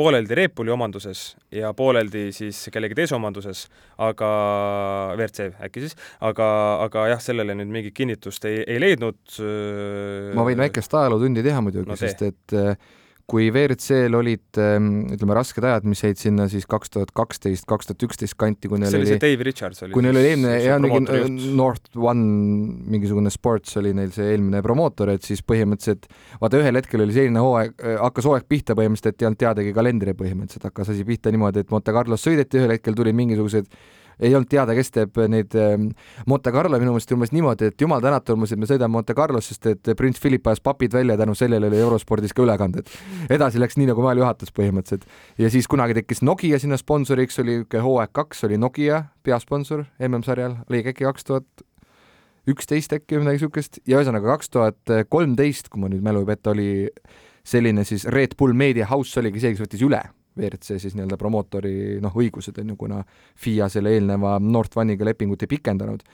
pooleldi 0.00 0.38
Red 0.38 0.54
Bulli 0.56 0.72
omanduses 0.74 1.24
ja 1.54 1.72
pooleldi 1.76 2.28
siis 2.34 2.62
kellegi 2.72 2.96
teise 2.98 3.16
omanduses, 3.18 3.66
aga 4.00 4.30
WRC 5.16 5.50
äkki 5.68 5.84
siis, 5.84 5.96
aga, 6.24 6.46
aga 6.86 7.08
jah, 7.12 7.20
sellele 7.24 7.56
nüüd 7.58 7.72
mingit 7.74 7.96
kinnitust 7.96 8.48
ei, 8.48 8.62
ei 8.64 8.80
leidnud. 8.82 9.20
ma 10.36 10.46
võin 10.46 10.64
väikest 10.64 10.96
ajalootundi 11.02 11.44
teha 11.46 11.60
muidugi 11.64 11.90
no,, 11.90 11.98
sest 12.00 12.24
et 12.30 12.56
äh, 12.56 12.74
kui 13.30 13.46
WRC-l 13.52 14.16
olid 14.18 14.58
ähm, 14.58 14.88
ütleme, 15.14 15.34
rasked 15.38 15.64
ajad, 15.64 15.86
mis 15.88 16.02
jäid 16.02 16.18
sinna 16.18 16.48
siis 16.50 16.66
kaks 16.70 16.90
tuhat 16.96 17.12
kaksteist, 17.16 17.66
kaks 17.70 17.90
tuhat 17.90 18.04
üksteist 18.08 18.36
kanti, 18.40 18.70
kui 18.70 18.80
neil 18.82 18.96
oli 18.98 19.06
see 19.06 19.20
Dave 19.22 19.46
Richards 19.46 19.84
oli 19.86 19.94
kui 19.94 20.04
neil 20.04 20.18
oli 20.18 20.32
eelmine, 20.32 20.56
jah, 20.64 20.80
mingi 20.82 21.52
North 21.58 21.94
One 22.00 22.24
mingisugune 22.90 23.32
sports 23.34 23.78
oli 23.80 23.94
neil 23.96 24.10
see 24.14 24.32
eelmine 24.32 24.62
promootor, 24.66 25.14
et 25.14 25.26
siis 25.26 25.44
põhimõtteliselt 25.46 26.10
vaata, 26.42 26.60
ühel 26.60 26.80
hetkel 26.80 27.06
oli 27.06 27.16
selline 27.16 27.44
hooaeg, 27.44 27.76
äh, 27.78 27.96
hakkas 28.02 28.30
hooaeg 28.30 28.50
pihta 28.50 28.76
põhimõtteliselt, 28.78 29.14
et 29.14 29.24
ei 29.24 29.30
olnud 29.30 29.42
teadagi 29.44 29.76
kalendri 29.76 30.16
põhimõtteliselt, 30.18 30.66
hakkas 30.72 30.92
asi 30.96 31.06
pihta 31.06 31.32
niimoodi, 31.34 31.62
et 31.62 31.72
Monte 31.74 31.94
Carlos 31.94 32.26
sõideti, 32.26 32.58
ühel 32.58 32.74
hetkel 32.74 32.98
tulid 32.98 33.16
mingisugused 33.18 33.70
ei 34.20 34.34
olnud 34.34 34.50
teada, 34.50 34.74
kes 34.76 34.92
teeb 34.94 35.20
neid 35.32 35.54
ähm, 35.58 35.88
Monte 36.30 36.52
Carlo, 36.54 36.78
minu 36.80 36.94
meelest 36.94 37.14
umbes 37.14 37.32
niimoodi, 37.34 37.70
et 37.70 37.84
jumal 37.84 38.02
tänatud 38.04 38.36
umbes, 38.36 38.52
et 38.54 38.60
me 38.60 38.68
sõidame 38.68 38.92
Monte 38.94 39.16
Carlos, 39.16 39.48
sest 39.50 39.70
et 39.70 39.92
prints 39.98 40.20
Philip 40.22 40.46
ajas 40.50 40.62
papid 40.64 40.94
välja, 40.96 41.16
tänu 41.20 41.34
sellele 41.38 41.70
oli 41.70 41.80
eurospordis 41.80 42.34
ka 42.36 42.44
ülekanded. 42.44 42.90
edasi 43.30 43.62
läks 43.62 43.78
nii, 43.80 43.90
nagu 43.92 44.04
maal 44.04 44.20
juhatas 44.20 44.52
põhimõtteliselt. 44.56 45.08
ja 45.38 45.50
siis 45.50 45.68
kunagi 45.70 45.96
tekkis 46.00 46.22
Nokia 46.26 46.60
sinna 46.62 46.78
sponsoriks, 46.80 47.38
oli 47.42 47.60
niisugune 47.60 47.84
hooaeg 47.86 48.12
kaks, 48.12 48.44
oli 48.48 48.60
Nokia 48.60 49.04
peasponsor 49.22 49.84
MM-sarjal, 49.98 50.60
oli 50.68 50.84
äkki 50.84 51.04
kaks 51.04 51.26
tuhat 51.28 51.66
üksteist 52.50 52.94
äkki 52.96 53.16
või 53.16 53.26
midagi 53.26 53.40
niisugust 53.40 53.82
ja 53.86 53.98
ühesõnaga 54.00 54.36
kaks 54.36 54.50
tuhat 54.50 54.96
kolmteist, 55.08 55.68
kui 55.68 55.82
ma 55.82 55.90
nüüd 55.92 56.04
mälu 56.04 56.24
ei 56.24 56.32
peta, 56.32 56.54
oli 56.54 56.70
selline 57.46 57.84
siis 57.88 58.06
Red 58.08 58.36
Bull 58.38 58.56
Media 58.56 58.88
House 58.90 59.20
oligi 59.20 59.42
see, 59.42 59.54
kes 59.54 59.64
võttis 59.64 59.84
üle 59.86 60.02
WRC 60.38 60.78
siis 60.78 60.94
nii-öelda 60.94 61.18
promootori 61.18 61.98
noh, 62.02 62.14
õigused 62.16 62.58
on 62.62 62.72
ju, 62.72 62.76
kuna 62.78 63.00
FIA 63.38 63.68
selle 63.72 63.94
eelneva 63.96 64.36
North 64.42 64.78
One'iga 64.78 65.08
lepingut 65.08 65.42
ei 65.42 65.50
pikendanud. 65.50 66.04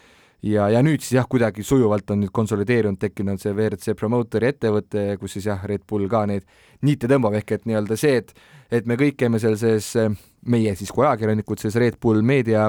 ja, 0.43 0.69
ja 0.71 0.83
nüüd 0.85 1.01
siis 1.01 1.17
jah, 1.17 1.27
kuidagi 1.29 1.65
sujuvalt 1.65 2.11
on 2.13 2.21
nüüd 2.23 2.33
konsolideerunud, 2.33 3.01
tekkinud 3.01 3.41
see 3.41 3.53
WRC 3.53 3.97
promootori 3.97 4.51
ettevõte, 4.53 5.17
kus 5.21 5.37
siis 5.37 5.49
jah, 5.49 5.63
Red 5.65 5.87
Bull 5.89 6.09
ka 6.09 6.25
neid 6.27 6.45
niite 6.83 7.09
tõmbab, 7.11 7.37
ehk 7.41 7.53
et 7.57 7.69
nii-öelda 7.69 7.97
see, 8.01 8.23
et 8.23 8.35
et 8.71 8.87
me 8.87 8.97
kõik 8.99 9.17
käime 9.21 9.39
seal 9.39 9.57
sees, 9.61 9.93
meie 10.47 10.75
siis 10.75 10.91
kui 10.91 11.05
ajakirjanikud, 11.07 11.61
selles 11.61 11.79
Red 11.81 12.01
Bull 12.03 12.23
meedia 12.23 12.67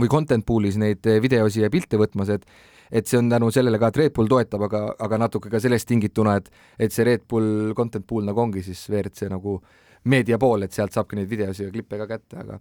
või 0.00 0.08
content 0.10 0.44
pool'is 0.46 0.78
neid 0.78 1.06
videosi 1.22 1.64
ja 1.64 1.70
pilte 1.70 2.00
võtmas, 2.00 2.32
et 2.32 2.46
et 2.90 3.06
see 3.06 3.20
on 3.20 3.28
tänu 3.30 3.52
sellele 3.54 3.78
ka, 3.78 3.92
et 3.92 4.00
Red 4.00 4.12
Bull 4.16 4.26
toetab, 4.26 4.64
aga, 4.66 4.80
aga 4.98 5.18
natuke 5.22 5.50
ka 5.50 5.60
sellest 5.62 5.86
tingituna, 5.88 6.40
et 6.40 6.50
et 6.78 6.92
see 6.92 7.04
Red 7.06 7.28
Bull 7.28 7.72
content 7.78 8.06
pool 8.06 8.24
nagu 8.26 8.40
ongi 8.40 8.64
siis 8.66 8.88
WRC 8.90 9.30
nagu 9.30 9.60
äh, 9.60 9.89
meedia 10.08 10.38
pool, 10.40 10.64
et 10.64 10.72
sealt 10.72 10.94
saabki 10.94 11.18
neid 11.18 11.28
videosid 11.28 11.66
ja 11.66 11.72
klippe 11.74 11.98
ka 12.00 12.06
kätte, 12.08 12.40
aga 12.40 12.58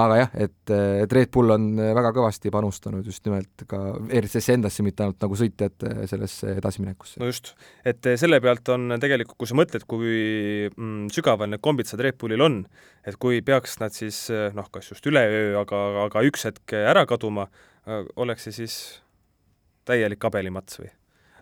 aga 0.00 0.16
jah, 0.18 0.32
et, 0.46 0.72
et 1.04 1.14
Red 1.14 1.30
Bull 1.34 1.54
on 1.54 1.68
väga 1.78 2.12
kõvasti 2.16 2.50
panustanud 2.54 3.06
just 3.06 3.24
nimelt 3.26 3.64
ka 3.70 3.80
ERC-sse 4.10 4.56
endasse, 4.56 4.84
mitte 4.86 5.04
ainult 5.04 5.22
nagu 5.22 5.38
sõitjate 5.38 6.08
sellesse 6.10 6.56
edasiminekusse. 6.58 7.20
no 7.22 7.30
just, 7.30 7.52
et 7.86 8.10
selle 8.20 8.40
pealt 8.42 8.72
on 8.74 8.96
tegelikult, 9.02 9.38
kui 9.38 9.50
sa 9.50 9.58
mõtled, 9.58 9.86
kui 9.90 10.14
mm, 10.70 11.10
sügaval 11.14 11.52
need 11.52 11.62
kombitsad 11.64 12.02
Red 12.02 12.18
Bullil 12.20 12.46
on, 12.46 12.62
et 13.06 13.18
kui 13.22 13.42
peaks 13.46 13.78
nad 13.82 13.94
siis 13.94 14.26
noh, 14.56 14.70
kas 14.74 14.90
just 14.90 15.06
üleöö, 15.06 15.54
aga, 15.62 15.84
aga 16.06 16.24
üks 16.26 16.48
hetk 16.48 16.74
ära 16.80 17.06
kaduma, 17.10 17.48
oleks 18.18 18.48
see 18.48 18.62
siis 18.62 18.80
täielik 19.88 20.20
kabelimats 20.22 20.82
või? 20.82 20.90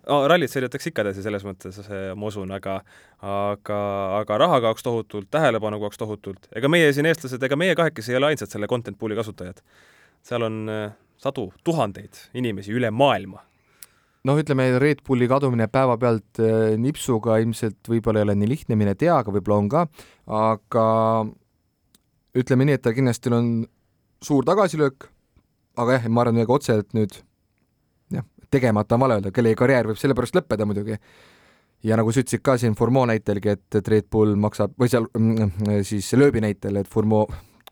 No 0.09 0.18
rallit 0.30 0.52
sõidetakse 0.52 0.90
ikka 0.90 1.04
edasi 1.06 1.24
selles 1.24 1.44
mõttes, 1.46 1.80
ma 1.88 2.30
usun, 2.30 2.52
aga 2.54 2.78
aga, 3.24 3.80
aga 4.20 4.38
raha 4.44 4.61
kaoks 4.68 4.86
tohutult, 4.86 5.28
tähelepanu 5.34 5.80
kaoks 5.82 6.00
tohutult, 6.00 6.48
ega 6.56 6.70
meie 6.72 6.90
siin, 6.96 7.09
eestlased, 7.11 7.42
ega 7.44 7.59
meie 7.61 7.76
kahekesi 7.78 8.14
ei 8.14 8.20
ole 8.20 8.32
ainsad 8.32 8.52
selle 8.52 8.70
content 8.70 8.98
pool'i 8.98 9.18
kasutajad. 9.18 9.61
seal 10.28 10.42
on 10.42 10.64
äh, 10.72 10.88
sadu, 11.20 11.48
tuhandeid 11.64 12.24
inimesi 12.34 12.74
üle 12.74 12.90
maailma. 12.90 13.44
noh, 14.28 14.38
ütleme, 14.40 14.70
Red 14.82 15.04
Bulli 15.06 15.28
kadumine 15.30 15.68
päevapealt 15.72 16.40
äh, 16.42 16.76
nipsuga 16.80 17.38
ilmselt 17.42 17.88
võib-olla 17.88 18.22
ei 18.22 18.28
ole 18.28 18.38
nii 18.40 18.52
lihtne, 18.54 18.76
mine 18.76 18.96
tea, 18.98 19.20
aga 19.20 19.34
võib-olla 19.34 19.62
on 19.62 19.68
ka, 19.72 19.86
aga 20.38 20.88
ütleme 22.38 22.68
nii, 22.68 22.78
et 22.78 22.84
ta 22.84 22.94
kindlasti 22.96 23.32
on 23.34 23.54
suur 24.24 24.44
tagasilöök, 24.46 25.09
aga 25.78 25.98
jah, 25.98 26.11
ma 26.11 26.24
arvan, 26.24 26.40
ega 26.42 26.54
otseselt 26.54 26.94
nüüd 26.96 27.20
tegemata 28.51 28.96
on 28.96 29.05
vale 29.05 29.18
öelda, 29.18 29.32
kellegi 29.34 29.59
karjäär 29.59 29.90
võib 29.90 30.01
sellepärast 30.01 30.38
lõppeda 30.38 30.66
muidugi. 30.68 30.99
ja 31.82 31.96
nagu 31.96 32.12
sa 32.12 32.22
ütlesid 32.24 32.42
ka 32.42 32.57
siin 32.59 32.74
Formeau 32.78 33.07
näitelgi, 33.07 33.55
et, 33.55 33.66
et 33.74 33.88
Red 33.88 34.09
Bull 34.11 34.34
maksab 34.40 34.74
või 34.80 34.90
seal 34.90 35.07
mm, 35.14 35.82
siis 35.86 36.11
lööbi 36.18 36.42
näitel, 36.42 36.80
et 36.80 36.88
Formeau 36.90 37.28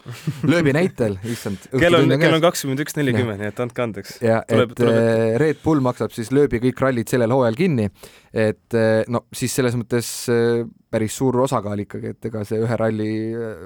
lööbi 0.52 0.72
näitel, 0.76 1.16
issand. 1.26 1.66
kell 1.72 1.96
on, 1.98 2.14
kell 2.20 2.36
on 2.36 2.42
kakskümmend 2.44 2.82
üks 2.84 2.96
nelikümmend, 2.98 3.40
nii 3.42 3.50
et 3.50 3.62
andke 3.62 3.84
andeks. 3.84 4.16
ja 4.22 4.40
tuleb, 4.48 4.72
et 4.72 4.80
tuleb. 4.80 4.98
Eh, 5.00 5.36
Red 5.42 5.62
Bull 5.64 5.82
maksab 5.84 6.14
siis 6.14 6.30
lööbi 6.34 6.60
kõik 6.62 6.82
rallid 6.84 7.10
sellel 7.10 7.34
hooajal 7.34 7.58
kinni, 7.58 7.88
et 8.30 8.78
eh, 8.78 9.02
no 9.12 9.24
siis 9.34 9.54
selles 9.58 9.76
mõttes 9.78 10.10
eh, 10.32 10.62
päris 10.90 11.16
suur 11.18 11.40
osakaal 11.42 11.80
ikkagi, 11.82 12.12
et 12.14 12.28
ega 12.28 12.42
see 12.46 12.60
ühe 12.62 12.76
ralli 12.78 13.08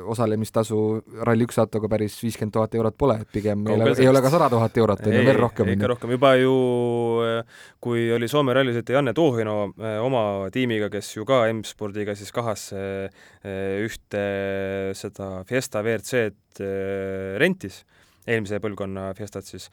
osalemistasu 0.09 0.79
ralli 1.27 1.45
üks 1.45 1.59
autoga 1.61 1.91
päris 1.93 2.17
viiskümmend 2.23 2.55
tuhat 2.55 2.75
eurot 2.79 2.97
pole, 2.99 3.19
et 3.21 3.29
pigem 3.35 3.67
ei 3.69 3.77
ole, 3.77 3.91
ei 4.01 4.09
ole 4.09 4.23
ka 4.25 4.33
sada 4.33 4.49
tuhat 4.53 4.79
eurot, 4.81 5.05
on 5.05 5.17
ju, 5.19 5.25
veel 5.29 5.41
rohkem. 5.43 5.73
ikka 5.75 5.91
rohkem, 5.93 6.15
juba 6.17 6.33
ju 6.41 6.55
kui 7.85 8.07
oli 8.17 8.29
Soome 8.31 8.57
rallisõitja 8.57 8.97
Janne 8.97 9.15
Toohino 9.17 9.57
oma 10.07 10.25
tiimiga, 10.55 10.89
kes 10.93 11.13
ju 11.19 11.29
ka 11.29 11.43
M-spordiga 11.53 12.17
siis 12.19 12.33
kahas 12.33 12.71
ühte 13.45 14.25
seda 14.97 15.31
Fiesta 15.49 15.85
WRC-d 15.85 16.73
rentis, 17.43 17.83
eelmise 18.27 18.63
põlvkonna 18.65 19.11
Fiestat 19.19 19.49
siis, 19.49 19.69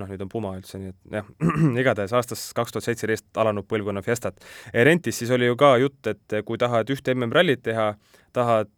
noh, 0.00 0.08
nüüd 0.10 0.24
on 0.24 0.30
Puma 0.30 0.54
üldse, 0.58 0.80
nii 0.80 0.92
et 0.92 1.16
jah, 1.18 1.28
igatahes 1.82 2.14
aastast 2.16 2.52
kaks 2.56 2.74
tuhat 2.74 2.88
seitseteist 2.88 3.26
alanud 3.40 3.66
põlvkonna 3.70 4.02
Fiestat. 4.04 4.42
rentis 4.88 5.20
siis 5.20 5.32
oli 5.34 5.48
ju 5.48 5.56
ka 5.60 5.74
jutt, 5.82 6.00
et 6.10 6.36
kui 6.46 6.60
tahad 6.60 6.90
ühte 6.94 7.14
MM-rallit 7.14 7.62
teha, 7.64 7.92
tahad, 8.34 8.72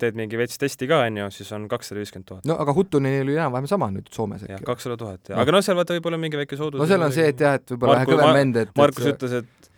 teed 0.00 0.18
mingi 0.18 0.38
veits 0.38 0.60
testi 0.60 0.88
ka, 0.90 1.02
on 1.08 1.20
ju, 1.24 1.28
siis 1.34 1.50
on 1.56 1.66
kakssada 1.70 2.02
viiskümmend 2.02 2.30
tuhat. 2.30 2.48
no 2.48 2.58
aga 2.62 2.76
Huttunenil 2.76 3.26
oli 3.26 3.38
enam-vähem 3.38 3.70
sama 3.70 3.90
nüüd 3.94 4.10
Soomes 4.14 4.46
äkki. 4.46 4.54
jah, 4.56 4.64
kakssada 4.66 4.98
tuhat, 5.00 5.34
aga 5.34 5.56
noh, 5.56 5.64
seal 5.66 5.78
vaata 5.78 5.98
võib-olla 5.98 6.20
mingi 6.22 6.40
väike 6.40 6.58
soodus. 6.60 6.80
no 6.80 6.88
seal 6.90 7.02
on 7.02 7.14
see, 7.14 7.28
et 7.34 7.46
jah, 7.46 7.58
et 7.60 7.74
võib-olla 7.74 8.00
vähe 8.00 8.10
kõvem 8.12 8.34
vend, 8.38 8.62
et 8.64 8.74
Markus 8.78 9.08
et... 9.10 9.16
ütles, 9.16 9.38
et 9.42 9.70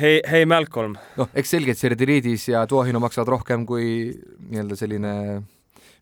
hei, 0.00 0.20
hei 0.30 0.46
Malcolm. 0.48 0.98
noh, 1.18 1.30
eks 1.34 1.56
selge, 1.56 1.74
et 1.74 1.82
Serdiriidis 1.82 2.50
ja 2.52 2.66
Tuahino 2.70 3.02
maksavad 3.02 3.34
rohkem 3.34 3.66
kui 3.68 4.12
nii-öelda 4.50 4.78
selline 4.78 5.14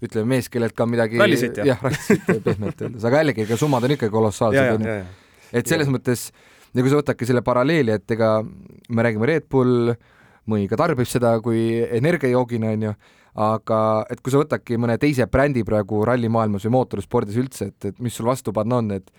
ütleme, 0.05 0.34
mees, 0.34 0.49
kellelt 0.53 0.76
ka 0.78 0.86
midagi 0.86 1.18
rallisid, 1.20 1.59
jah? 1.61 1.72
jah, 1.72 1.82
rallisid 1.82 2.28
pehmelt 2.46 2.84
öeldes, 2.84 3.07
aga 3.09 3.22
jällegi, 3.22 3.44
ega 3.46 3.59
summad 3.61 3.86
on 3.86 3.94
ikka 3.96 4.11
kolossaalsed, 4.12 4.86
et 5.53 5.70
selles 5.70 5.88
ja. 5.88 5.94
mõttes, 5.94 6.28
ja 6.74 6.84
kui 6.84 6.92
sa 6.92 7.01
võtadki 7.01 7.28
selle 7.28 7.42
paralleeli, 7.46 7.94
et 7.99 8.16
ega 8.16 8.32
me 8.44 9.07
räägime 9.07 9.30
Red 9.30 9.49
Bull, 9.51 9.94
mõni 10.49 10.68
ka 10.70 10.78
tarbib 10.80 11.09
seda 11.09 11.34
kui 11.44 11.64
energiajoogina, 12.01 12.74
onju, 12.76 12.94
aga 13.38 13.80
et 14.11 14.22
kui 14.22 14.34
sa 14.34 14.42
võtadki 14.42 14.78
mõne 14.80 14.96
teise 15.03 15.26
brändi 15.30 15.64
praegu 15.66 16.03
rallimaailmas 16.09 16.66
või 16.66 16.78
mootorispordis 16.78 17.38
üldse, 17.38 17.72
et, 17.72 17.90
et 17.92 18.01
mis 18.03 18.14
sul 18.14 18.26
vastu 18.30 18.55
panna 18.55 18.82
on, 18.82 18.94
et 18.99 19.11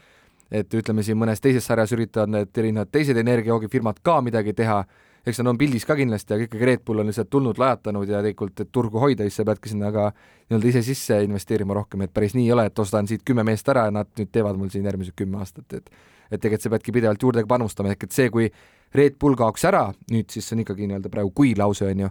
et 0.49 0.73
ütleme 0.73 1.03
siin 1.05 1.17
mõnes 1.19 1.37
teises 1.41 1.65
sarjas 1.69 1.91
üritavad 1.93 2.31
need 2.33 2.57
erinevad 2.57 2.89
teised 2.89 3.17
energiajoogifirmad 3.21 3.99
ka 4.01 4.15
midagi 4.25 4.55
teha 4.57 4.79
eks 5.27 5.41
nad 5.41 5.51
on 5.51 5.59
pildis 5.59 5.85
ka 5.87 5.97
kindlasti, 5.99 6.35
aga 6.35 6.45
ikkagi 6.47 6.67
Red 6.69 6.83
Bull 6.87 7.03
on 7.03 7.09
lihtsalt 7.09 7.29
tulnud, 7.31 7.59
lajatanud 7.59 8.09
ja 8.09 8.21
tegelikult, 8.23 8.63
et 8.63 8.71
turgu 8.71 9.01
hoida, 9.03 9.25
siis 9.27 9.39
sa 9.41 9.45
peadki 9.47 9.71
sinna 9.71 9.91
ka 9.95 10.09
nii-öelda 10.13 10.71
ise 10.71 10.83
sisse 10.85 11.19
investeerima 11.25 11.75
rohkem, 11.77 12.05
et 12.05 12.13
päris 12.15 12.35
nii 12.37 12.47
ei 12.47 12.55
ole, 12.55 12.65
et 12.69 12.79
ostan 12.79 13.09
siit 13.09 13.25
kümme 13.27 13.45
meest 13.47 13.69
ära 13.71 13.87
ja 13.89 13.95
nad 13.99 14.09
nüüd 14.19 14.31
teevad 14.33 14.59
mul 14.59 14.71
siin 14.73 14.87
järgmised 14.87 15.17
kümme 15.19 15.41
aastat, 15.43 15.67
et 15.73 15.91
et 16.29 16.37
tegelikult 16.37 16.61
sa 16.61 16.69
peadki 16.69 16.93
pidevalt 16.93 17.23
juurde 17.25 17.41
panustama, 17.49 17.89
ehk 17.89 18.03
et 18.05 18.13
see, 18.13 18.29
kui 18.29 18.51
Red 18.93 19.15
Bull 19.21 19.37
kaoks 19.37 19.63
ära, 19.65 19.87
nüüd 20.13 20.29
siis 20.29 20.45
see 20.45 20.59
on 20.59 20.61
ikkagi 20.61 20.85
nii-öelda 20.85 21.09
praegu 21.09 21.31
kui 21.33 21.55
lause, 21.57 21.89
on 21.89 22.03
ju, 22.05 22.09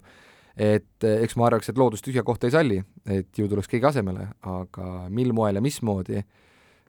et 0.59 1.07
eh, 1.07 1.21
eks 1.23 1.39
ma 1.39 1.47
arvaks, 1.47 1.71
et 1.71 1.79
loodus 1.79 2.03
tühja 2.03 2.27
kohta 2.27 2.51
ei 2.51 2.57
salli, 2.57 2.81
et 3.07 3.31
ju 3.39 3.47
tuleks 3.47 3.71
keegi 3.71 3.87
asemele, 3.93 4.27
aga 4.43 5.07
mil 5.15 5.31
moel 5.39 5.61
ja 5.61 5.63
mismoodi, 5.63 6.25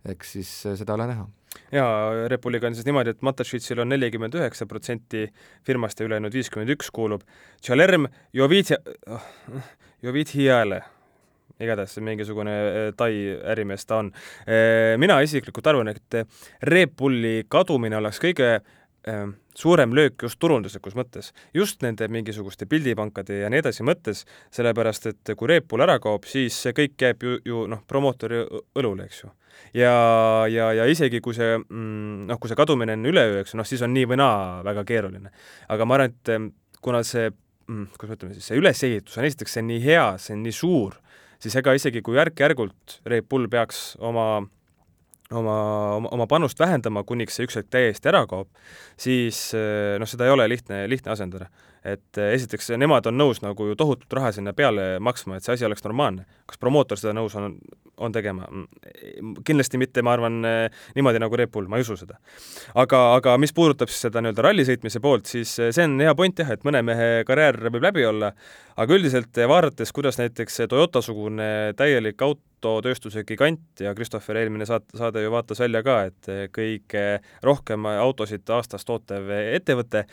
eks 0.09 0.39
siis 0.39 0.55
eh, 0.65 0.79
seda 0.81 0.97
ole 0.97 1.05
näha 1.11 1.29
jaa, 1.73 2.27
Repuliga 2.31 2.69
on 2.69 2.77
siis 2.77 2.87
niimoodi, 2.87 3.15
et 3.15 3.25
Matašvitsil 3.25 3.81
on 3.83 3.89
nelikümmend 3.93 4.37
üheksa 4.37 4.67
protsenti 4.69 5.27
firmast 5.65 5.99
ja 5.99 6.07
ülejäänud 6.09 6.33
viiskümmend 6.33 6.75
üks 6.75 6.91
kuulub 6.93 7.25
Tšalerm 7.61 8.07
Jovitja, 8.33 8.77
Jovitjale 10.05 10.83
igatahes 11.59 11.97
mingisugune 12.03 12.55
eh, 12.55 12.91
Tai 12.97 13.11
ärimees 13.51 13.85
ta 13.87 13.99
on. 14.03 14.11
Eh, 14.47 14.95
mina 15.01 15.19
isiklikult 15.25 15.67
arvan, 15.67 15.91
et 15.91 16.21
Red 16.71 16.95
Bulli 16.97 17.43
kadumine 17.51 17.99
oleks 17.99 18.21
kõige 18.23 18.59
suurem 19.55 19.93
löök 19.95 20.23
just 20.23 20.39
turunduslikus 20.39 20.95
mõttes, 20.97 21.31
just 21.53 21.81
nende 21.81 22.07
mingisuguste 22.11 22.67
pildipankade 22.69 23.41
ja 23.41 23.49
nii 23.51 23.61
edasi 23.63 23.85
mõttes, 23.87 24.25
sellepärast 24.55 25.09
et 25.11 25.33
kui 25.37 25.49
Red 25.49 25.67
Bull 25.69 25.85
ära 25.85 25.99
kaob, 26.03 26.27
siis 26.27 26.57
see 26.65 26.75
kõik 26.75 26.99
jääb 26.99 27.23
ju, 27.23 27.37
ju 27.45 27.65
noh, 27.71 27.83
promootori 27.87 28.43
õlule, 28.79 29.07
eks 29.07 29.23
ju 29.23 29.31
ja, 29.73 29.93
ja, 30.51 30.71
ja 30.73 30.87
isegi 30.89 31.21
kui 31.23 31.35
see 31.37 31.57
mm, 31.57 32.27
noh, 32.29 32.39
kui 32.39 32.51
see 32.51 32.59
kadumine 32.59 32.95
on 32.97 33.11
üleöö, 33.11 33.41
eks 33.41 33.53
ju, 33.53 33.59
noh 33.59 33.67
siis 33.67 33.83
on 33.85 33.93
nii 33.95 34.07
või 34.09 34.19
naa 34.21 34.63
väga 34.67 34.85
keeruline. 34.87 35.31
aga 35.69 35.87
ma 35.87 35.99
arvan, 35.99 36.13
et 36.13 36.79
kuna 36.83 37.03
see 37.07 37.29
mm,, 37.29 37.91
kuidas 37.95 38.13
me 38.13 38.19
ütleme 38.19 38.37
siis, 38.37 38.49
see 38.51 38.61
ülesehitus 38.61 39.19
on 39.19 39.27
esiteks, 39.29 39.57
see 39.57 39.65
on 39.65 39.71
nii 39.73 39.83
hea, 39.83 40.05
see 40.21 40.35
on 40.37 40.45
nii 40.45 40.55
suur, 40.55 40.97
siis 41.41 41.55
ega 41.59 41.75
isegi 41.77 42.03
kui 42.05 42.19
järk-järgult 42.19 42.99
Red 43.09 43.29
Bull 43.29 43.49
peaks 43.51 43.93
oma 43.99 44.29
oma, 45.33 45.55
oma, 45.95 46.11
oma 46.15 46.27
panust 46.27 46.59
vähendama, 46.59 47.03
kuniks 47.07 47.37
see 47.37 47.47
üks 47.47 47.59
hetk 47.59 47.71
täiesti 47.73 48.11
ära 48.11 48.25
kaob, 48.29 48.49
siis 48.99 49.49
noh, 49.99 50.09
seda 50.09 50.27
ei 50.27 50.33
ole 50.35 50.47
lihtne, 50.49 50.85
lihtne 50.89 51.13
asendada. 51.15 51.49
et 51.83 52.17
esiteks 52.19 52.73
nemad 52.75 53.05
on 53.07 53.15
nõus 53.15 53.39
nagu 53.41 53.69
ju 53.69 53.75
tohutult 53.79 54.13
raha 54.13 54.33
sinna 54.35 54.51
peale 54.53 54.97
maksma, 54.99 55.37
et 55.37 55.45
see 55.45 55.53
asi 55.53 55.65
oleks 55.65 55.83
normaalne. 55.85 56.25
kas 56.45 56.57
promootor 56.59 56.99
seda 56.99 57.13
nõus 57.13 57.35
on, 57.39 57.55
on 57.99 58.15
tegema? 58.15 58.47
kindlasti 59.45 59.79
mitte, 59.81 60.03
ma 60.05 60.15
arvan, 60.15 60.41
niimoodi 60.95 61.21
nagu 61.21 61.39
Red 61.39 61.51
Bull, 61.53 61.69
ma 61.71 61.79
ei 61.79 61.85
usu 61.85 61.97
seda. 61.99 62.19
aga, 62.79 63.03
aga 63.19 63.37
mis 63.41 63.53
puudutab 63.55 63.91
siis 63.91 64.07
seda 64.07 64.23
nii-öelda 64.23 64.45
rallisõitmise 64.45 65.01
poolt, 65.03 65.29
siis 65.29 65.55
see 65.59 65.85
on 65.85 65.99
hea 66.03 66.15
point 66.17 66.43
jah, 66.43 66.53
et 66.55 66.67
mõne 66.67 66.83
mehe 66.85 67.09
karjäär 67.27 67.61
võib 67.69 67.89
läbi 67.89 68.05
olla, 68.09 68.33
aga 68.79 68.95
üldiselt 68.95 69.43
vaadates, 69.49 69.93
kuidas 69.95 70.19
näiteks 70.21 70.63
Toyota-sugune 70.69 71.49
täielik 71.79 72.21
auto 72.25 72.49
autotööstuse 72.59 73.23
gigant 73.27 73.79
ja 73.79 73.93
Christopher 73.95 74.37
eelmine 74.41 74.65
saate, 74.67 74.97
saade 74.97 75.23
ju 75.23 75.31
vaatas 75.31 75.61
välja 75.63 75.81
ka, 75.83 75.95
et 76.09 76.29
kõige 76.55 77.03
rohkem 77.45 77.85
autosid 77.89 78.49
aastas 78.51 78.85
tootev 78.87 79.29
ettevõte, 79.31 80.05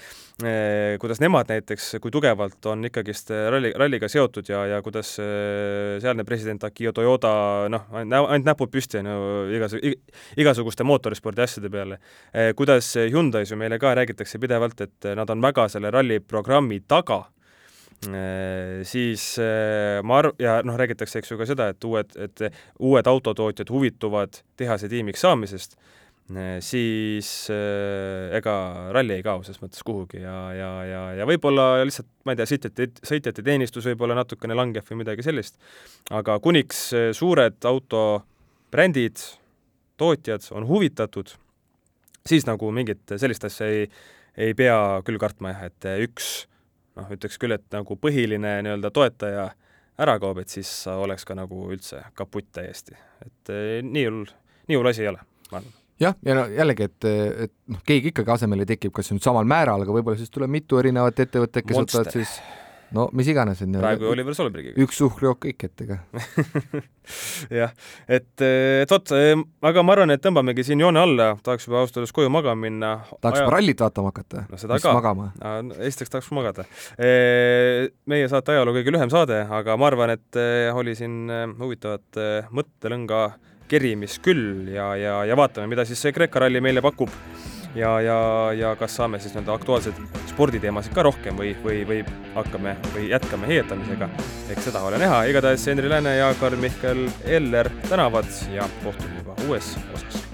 kuidas 1.03 1.21
nemad 1.23 1.51
näiteks, 1.51 1.97
kui 2.03 2.15
tugevalt 2.15 2.67
on 2.71 2.87
ikkagist 2.87 3.33
ralli, 3.51 3.73
ralliga 3.77 4.09
seotud 4.09 4.49
ja, 4.49 4.65
ja 4.77 4.83
kuidas 4.83 5.17
sealne 5.17 6.27
president 6.29 6.65
Akio 6.65 6.93
Toyoda 6.97 7.33
noh, 7.73 7.76
ainult 7.93 8.47
näpud 8.47 8.73
püsti 8.73 9.01
on 9.03 9.11
ju 9.11 9.21
igas-, 9.59 9.79
igasuguste 10.37 10.85
mootorispordi 10.85 11.43
asjade 11.45 11.71
peale. 11.71 11.99
kuidas 12.57 12.93
Hyundai's 12.97 13.51
ju 13.51 13.57
meile 13.61 13.79
ka 13.79 13.95
räägitakse 13.95 14.39
pidevalt, 14.43 14.81
et 14.81 15.11
nad 15.17 15.31
on 15.31 15.43
väga 15.43 15.69
selle 15.73 15.91
ralliprogrammi 15.95 16.83
taga 16.89 17.25
Äh, 18.05 18.85
siis 18.85 19.39
äh, 19.39 20.03
ma 20.05 20.21
arv-, 20.21 20.37
ja 20.39 20.61
noh, 20.65 20.77
räägitakse, 20.77 21.19
eks 21.19 21.33
ju, 21.33 21.39
ka 21.41 21.47
seda, 21.49 21.71
et 21.73 21.85
uued, 21.89 22.13
et 22.21 22.43
uued 22.79 23.09
autotootjad 23.09 23.73
huvituvad 23.73 24.43
tehase 24.61 24.91
tiimiks 24.93 25.25
saamisest, 25.25 25.79
siis 26.61 27.29
ega 28.35 28.55
ralli 28.95 29.15
ei 29.19 29.23
kao 29.23 29.45
selles 29.47 29.61
mõttes 29.63 29.85
kuhugi 29.87 30.19
ja, 30.25 30.35
ja, 30.57 30.71
ja, 30.85 31.03
ja 31.21 31.27
võib-olla 31.29 31.85
lihtsalt, 31.87 32.09
ma 32.27 32.35
ei 32.35 32.41
tea, 32.41 32.49
sõitjate, 32.51 32.89
sõitjate 33.07 33.45
teenistus 33.47 33.87
võib-olla 33.87 34.17
natukene 34.19 34.57
langeb 34.59 34.87
või 34.91 35.05
midagi 35.05 35.23
sellist, 35.23 35.55
aga 36.11 36.39
kuniks 36.43 36.89
suured 37.15 37.69
autobrändid, 37.71 39.23
tootjad 40.03 40.51
on 40.59 40.67
huvitatud, 40.67 41.31
siis 42.27 42.49
nagu 42.51 42.73
mingit 42.75 43.15
sellist 43.15 43.47
asja 43.47 43.71
ei, 43.71 43.87
ei 44.35 44.59
pea 44.59 44.77
küll 45.07 45.23
kartma 45.23 45.55
jah, 45.55 45.65
et 45.71 45.91
üks 46.09 46.49
noh, 46.99 47.09
ütleks 47.15 47.39
küll, 47.41 47.55
et 47.55 47.71
nagu 47.75 47.99
põhiline 48.01 48.59
nii-öelda 48.67 48.91
toetaja 48.91 49.49
ära 50.03 50.19
kaob, 50.21 50.43
et 50.43 50.53
siis 50.53 50.71
oleks 50.91 51.25
ka 51.25 51.39
nagu 51.39 51.69
üldse 51.73 52.03
kaputt 52.19 52.51
täiesti. 52.59 52.99
et 53.25 53.57
nii 53.87 54.07
hull, 54.11 54.31
nii 54.69 54.83
hull 54.83 54.91
asi 54.91 55.07
ei 55.07 55.15
ole, 55.15 55.23
ma 55.53 55.63
arvan 55.63 55.86
jah, 56.03 56.19
ja 56.27 56.37
no 56.39 56.45
jällegi, 56.53 56.91
et, 56.91 57.09
et 57.47 57.55
noh, 57.73 57.81
keegi 57.89 58.13
ikkagi 58.13 58.37
asemele 58.37 58.69
tekib, 58.69 58.95
kas 58.97 59.11
nüüd 59.15 59.25
samal 59.25 59.49
määral, 59.49 59.87
aga 59.87 59.97
võib-olla 59.97 60.21
siis 60.21 60.33
tuleb 60.33 60.53
mitu 60.53 60.81
erinevat 60.83 61.27
ettevõtet, 61.27 61.65
kes 61.67 61.83
võtavad 61.85 62.13
siis 62.15 62.39
no 62.95 63.07
mis 63.17 63.29
iganes 63.31 63.61
on 63.65 63.75
ju. 63.75 63.81
praegu 63.83 64.09
Oliver 64.11 64.35
Solbergiga. 64.37 64.77
üks 64.83 64.99
suhkrujook 65.01 65.41
kõik 65.47 65.65
ette 65.69 65.87
ka 65.89 65.99
jah, 67.61 67.73
et, 68.07 68.29
et 68.43 68.93
vot, 68.93 69.15
aga 69.71 69.85
ma 69.87 69.97
arvan, 69.97 70.15
et 70.15 70.23
tõmbamegi 70.23 70.67
siin 70.67 70.83
joone 70.83 71.01
alla, 71.03 71.29
tahaks 71.47 71.67
juba 71.67 71.81
ausalt 71.83 72.01
öeldes 72.01 72.15
koju 72.17 72.31
magama 72.33 72.67
minna. 72.67 72.93
tahaks 73.19 73.43
Aja... 73.43 73.51
rallit 73.57 73.83
vaatama 73.83 74.13
hakata? 74.13 74.47
no 74.51 74.61
seda 74.61 74.79
Mis 74.79 74.87
ka. 74.87 74.95
magama? 74.97 75.31
esiteks 75.89 76.15
tahaks 76.15 76.31
magada. 76.37 76.67
meie 76.97 78.31
saate 78.33 78.55
ajaloo 78.55 78.77
kõige 78.79 78.95
lühem 78.95 79.13
saade, 79.13 79.43
aga 79.61 79.79
ma 79.81 79.91
arvan, 79.91 80.15
et 80.17 80.41
oli 80.77 80.95
siin 80.99 81.27
huvitavat 81.59 82.23
mõttelõnga 82.55 83.27
kerimist 83.69 84.23
küll 84.25 84.69
ja, 84.75 84.93
ja, 84.97 85.19
ja 85.29 85.37
vaatame, 85.39 85.71
mida 85.71 85.85
siis 85.89 86.03
see 86.03 86.15
Kreeka 86.17 86.43
ralli 86.47 86.63
meile 86.65 86.83
pakub. 86.85 87.13
Ja, 87.77 87.99
ja, 88.01 88.19
ja 88.57 88.71
kas 88.81 88.95
saame 88.97 89.19
siis 89.21 89.35
nii-öelda 89.35 89.53
aktuaalseid 89.59 89.99
sporditeemasid 90.31 90.95
ka 90.97 91.05
rohkem 91.05 91.37
või, 91.37 91.51
või, 91.65 91.83
või 91.85 91.99
hakkame 92.33 92.73
või 92.95 93.11
jätkame 93.11 93.51
heietamisega. 93.51 94.09
eks 94.55 94.71
seda 94.71 94.81
ole 94.89 95.01
näha, 95.03 95.27
igatahes 95.29 95.67
Henri 95.69 95.91
Lääne 95.93 96.17
ja 96.17 96.31
Karl-Mihkel 96.41 97.05
Eller 97.25 97.69
tänavad 97.91 98.33
ja 98.55 98.65
kohtume 98.85 99.21
juba 99.21 99.37
uues 99.45 99.75
osas 99.93 100.26